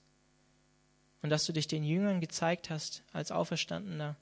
und 1.22 1.32
dass 1.32 1.46
du 1.48 1.54
dich 1.54 1.66
den 1.66 1.84
Jüngern 1.84 2.22
gezeigt 2.22 2.70
hast 2.70 3.04
als 3.12 3.32
auferstandener 3.32 4.16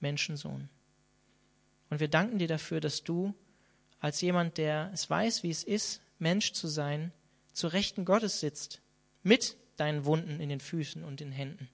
Menschensohn. 0.00 0.68
Und 1.90 2.00
wir 2.00 2.08
danken 2.08 2.38
dir 2.38 2.48
dafür, 2.48 2.80
dass 2.80 3.04
du 3.04 3.34
als 4.00 4.20
jemand, 4.20 4.58
der 4.58 4.90
es 4.92 5.08
weiß, 5.08 5.44
wie 5.44 5.50
es 5.50 5.62
ist, 5.62 6.00
Mensch 6.18 6.54
zu 6.54 6.66
sein, 6.66 7.12
zu 7.52 7.68
Rechten 7.68 8.04
Gottes 8.04 8.40
sitzt, 8.40 8.80
mit 9.22 9.56
deinen 9.76 10.06
Wunden 10.06 10.40
in 10.40 10.48
den 10.48 10.58
Füßen 10.58 11.04
und 11.04 11.20
den 11.20 11.30
Händen. 11.30 11.68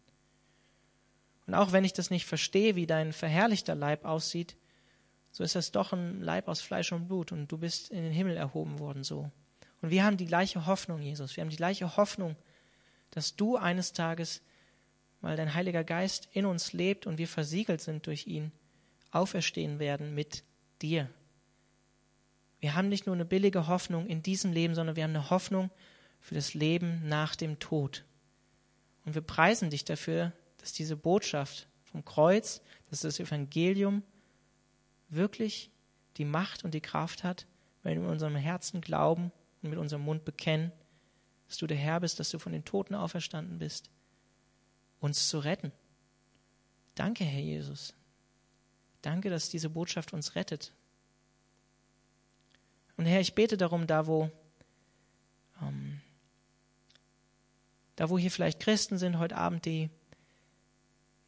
Und 1.47 1.55
auch 1.55 1.73
wenn 1.73 1.85
ich 1.85 1.95
das 1.95 2.11
nicht 2.11 2.27
verstehe, 2.27 2.77
wie 2.77 2.87
dein 2.87 3.15
verherrlichter 3.15 3.75
Leib 3.75 4.05
aussieht, 4.05 4.57
so 5.33 5.43
ist 5.43 5.55
das 5.55 5.73
doch 5.73 5.95
ein 5.95 6.21
Leib 6.21 6.49
aus 6.49 6.61
Fleisch 6.61 6.93
und 6.93 7.09
Blut 7.09 7.33
und 7.33 7.51
du 7.51 7.57
bist 7.57 7.91
in 7.91 8.03
den 8.03 8.13
Himmel 8.13 8.37
erhoben 8.37 8.79
worden 8.79 9.05
so. 9.05 9.31
Und 9.83 9.91
wir 9.91 10.05
haben 10.05 10.17
die 10.17 10.27
gleiche 10.27 10.67
Hoffnung, 10.67 11.01
Jesus. 11.01 11.37
Wir 11.37 11.43
haben 11.43 11.51
die 11.51 11.57
gleiche 11.57 11.97
Hoffnung, 11.97 12.37
dass 13.11 13.37
du 13.37 13.57
eines 13.57 13.93
Tages, 13.93 14.43
weil 15.21 15.37
dein 15.37 15.55
Heiliger 15.55 15.85
Geist 15.85 16.29
in 16.33 16.47
uns 16.47 16.73
lebt 16.73 17.07
und 17.07 17.19
wir 17.19 17.29
versiegelt 17.29 17.81
sind 17.81 18.07
durch 18.07 18.27
ihn, 18.27 18.53
auferstehen 19.11 19.79
werden 19.79 20.15
mit 20.15 20.45
dir. 20.83 21.09
Wir 22.61 22.75
haben 22.75 22.89
nicht 22.89 23.07
nur 23.07 23.15
eine 23.15 23.25
billige 23.25 23.67
Hoffnung 23.67 24.07
in 24.07 24.23
diesem 24.23 24.53
Leben, 24.53 24.75
sondern 24.75 24.97
wir 24.97 25.05
haben 25.05 25.17
eine 25.17 25.31
Hoffnung 25.31 25.71
für 26.21 26.35
das 26.35 26.53
Leben 26.53 27.09
nach 27.09 27.35
dem 27.35 27.59
Tod. 27.59 28.05
Und 29.07 29.15
wir 29.15 29.23
preisen 29.23 29.71
dich 29.71 29.87
dafür, 29.87 30.33
dass 30.59 30.75
diese 30.75 30.97
Botschaft 30.97 31.69
vom 31.85 32.05
Kreuz, 32.05 32.61
dass 32.91 33.01
das 33.01 33.19
Evangelium 33.19 34.03
wirklich 35.09 35.71
die 36.19 36.27
Macht 36.27 36.65
und 36.65 36.75
die 36.75 36.83
Kraft 36.83 37.25
hat, 37.25 37.47
wenn 37.83 37.99
wir 37.99 38.05
in 38.05 38.13
unserem 38.13 38.37
Herzen 38.37 38.83
glauben 38.83 39.33
und 39.63 39.71
mit 39.71 39.79
unserem 39.79 40.03
Mund 40.03 40.25
bekennen, 40.25 40.73
dass 41.49 41.59
du 41.59 41.67
der 41.67 41.77
Herr 41.77 42.01
bist, 42.01 42.21
dass 42.21 42.31
du 42.31 42.39
von 42.39 42.53
den 42.53 42.65
Toten 42.65 42.95
auferstanden 42.95 43.59
bist, 43.59 43.91
uns 45.01 45.29
zu 45.29 45.39
retten. 45.39 45.73
Danke, 46.95 47.25
Herr 47.25 47.41
Jesus. 47.41 47.95
Danke, 49.03 49.31
dass 49.31 49.49
diese 49.49 49.71
Botschaft 49.71 50.13
uns 50.13 50.35
rettet. 50.35 50.73
Und 52.97 53.07
Herr, 53.07 53.21
ich 53.21 53.35
bete 53.35 53.57
darum, 53.57 53.87
da 53.87 54.07
wo, 54.07 54.31
ähm, 55.63 56.01
da 57.97 58.11
wo 58.11 58.19
hier 58.19 58.31
vielleicht 58.31 58.61
Christen 58.61 58.99
sind 58.99 59.19
heute 59.19 59.37
Abend, 59.37 59.65
die, 59.65 59.89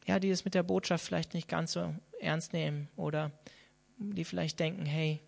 ja, 0.05 0.19
die 0.19 0.29
es 0.29 0.45
mit 0.45 0.53
der 0.53 0.63
Botschaft 0.63 1.03
vielleicht 1.03 1.33
nicht 1.33 1.47
ganz 1.47 1.71
so 1.73 1.95
ernst 2.19 2.53
nehmen 2.53 2.87
oder 2.95 3.31
die 3.97 4.23
vielleicht 4.23 4.59
denken, 4.59 4.85
hey, 4.85 5.19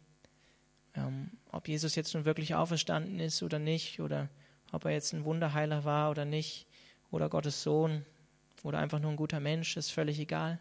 ähm, 0.93 1.31
ob 1.55 1.69
Jesus 1.69 1.95
jetzt 1.95 2.13
nun 2.13 2.25
wirklich 2.25 2.53
auferstanden 2.53 3.21
ist 3.21 3.41
oder 3.41 3.59
nicht, 3.59 4.01
oder 4.01 4.27
ob 4.73 4.83
er 4.83 4.91
jetzt 4.91 5.13
ein 5.13 5.23
Wunderheiler 5.23 5.85
war 5.85 6.11
oder 6.11 6.25
nicht, 6.25 6.67
oder 7.11 7.29
Gottes 7.29 7.63
Sohn 7.63 8.05
oder 8.63 8.79
einfach 8.79 8.99
nur 8.99 9.11
ein 9.11 9.15
guter 9.15 9.39
Mensch, 9.39 9.77
ist 9.77 9.89
völlig 9.89 10.19
egal. 10.19 10.59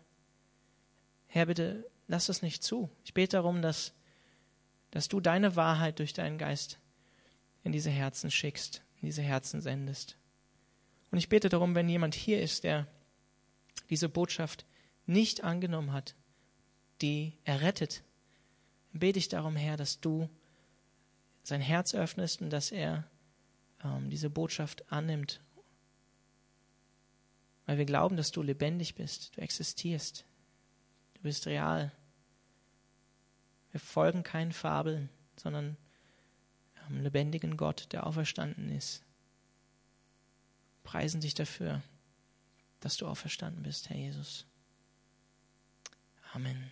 Herr, 1.27 1.47
bitte 1.47 1.85
lass 2.07 2.29
es 2.29 2.43
nicht 2.43 2.63
zu. 2.63 2.91
Ich 3.05 3.13
bete 3.13 3.37
darum, 3.39 3.61
dass, 3.61 3.93
dass 4.93 5.09
du 5.09 5.21
deine 5.21 5.57
Wahrheit 5.57 5.99
durch 5.99 6.13
deinen 6.13 6.39
Geist 6.39 6.79
in 7.65 7.73
diese 7.73 7.91
Herzen 7.91 8.31
schickst, 8.31 8.81
in 9.01 9.07
diese 9.07 9.23
Herzen 9.23 9.61
sendest. 9.61 10.17
Und 11.11 11.19
ich 11.19 11.29
bete 11.29 11.49
darum, 11.49 11.75
wenn 11.75 11.89
jemand 11.89 12.15
hier 12.15 12.41
ist, 12.41 12.63
der 12.63 12.87
diese 13.91 14.09
Botschaft 14.09 14.65
nicht 15.07 15.43
angenommen 15.43 15.93
hat, 15.93 16.15
die 17.01 17.37
errettet. 17.43 18.05
Bete 18.93 19.19
ich 19.19 19.27
darum, 19.27 19.57
Herr, 19.57 19.77
dass 19.77 19.99
du 19.99 20.31
sein 21.45 21.61
Herz 21.61 21.95
öffnest 21.95 22.43
und 22.43 22.51
dass 22.51 22.73
er 22.73 23.05
ähm, 23.85 24.11
diese 24.11 24.31
Botschaft 24.31 24.91
annimmt. 24.91 25.41
Weil 27.67 27.79
wir 27.79 27.85
glauben, 27.85 28.17
dass 28.17 28.33
du 28.33 28.43
lebendig 28.43 28.95
bist, 28.95 29.37
du 29.37 29.41
existierst, 29.41 30.25
du 31.15 31.23
bist 31.23 31.47
real. 31.47 31.93
Wir 33.71 33.81
folgen 33.81 34.23
keinen 34.23 34.53
Fabeln, 34.53 35.09
sondern 35.37 35.77
einem 36.87 37.03
lebendigen 37.03 37.57
Gott, 37.57 37.93
der 37.93 38.07
auferstanden 38.07 38.71
ist. 38.71 39.03
Preisen 40.83 41.21
dich 41.21 41.35
dafür, 41.35 41.83
dass 42.81 42.97
du 42.97 43.07
auferstanden 43.07 43.63
bist, 43.63 43.89
Herr 43.89 43.97
Jesus. 43.97 44.47
Amen. 46.33 46.71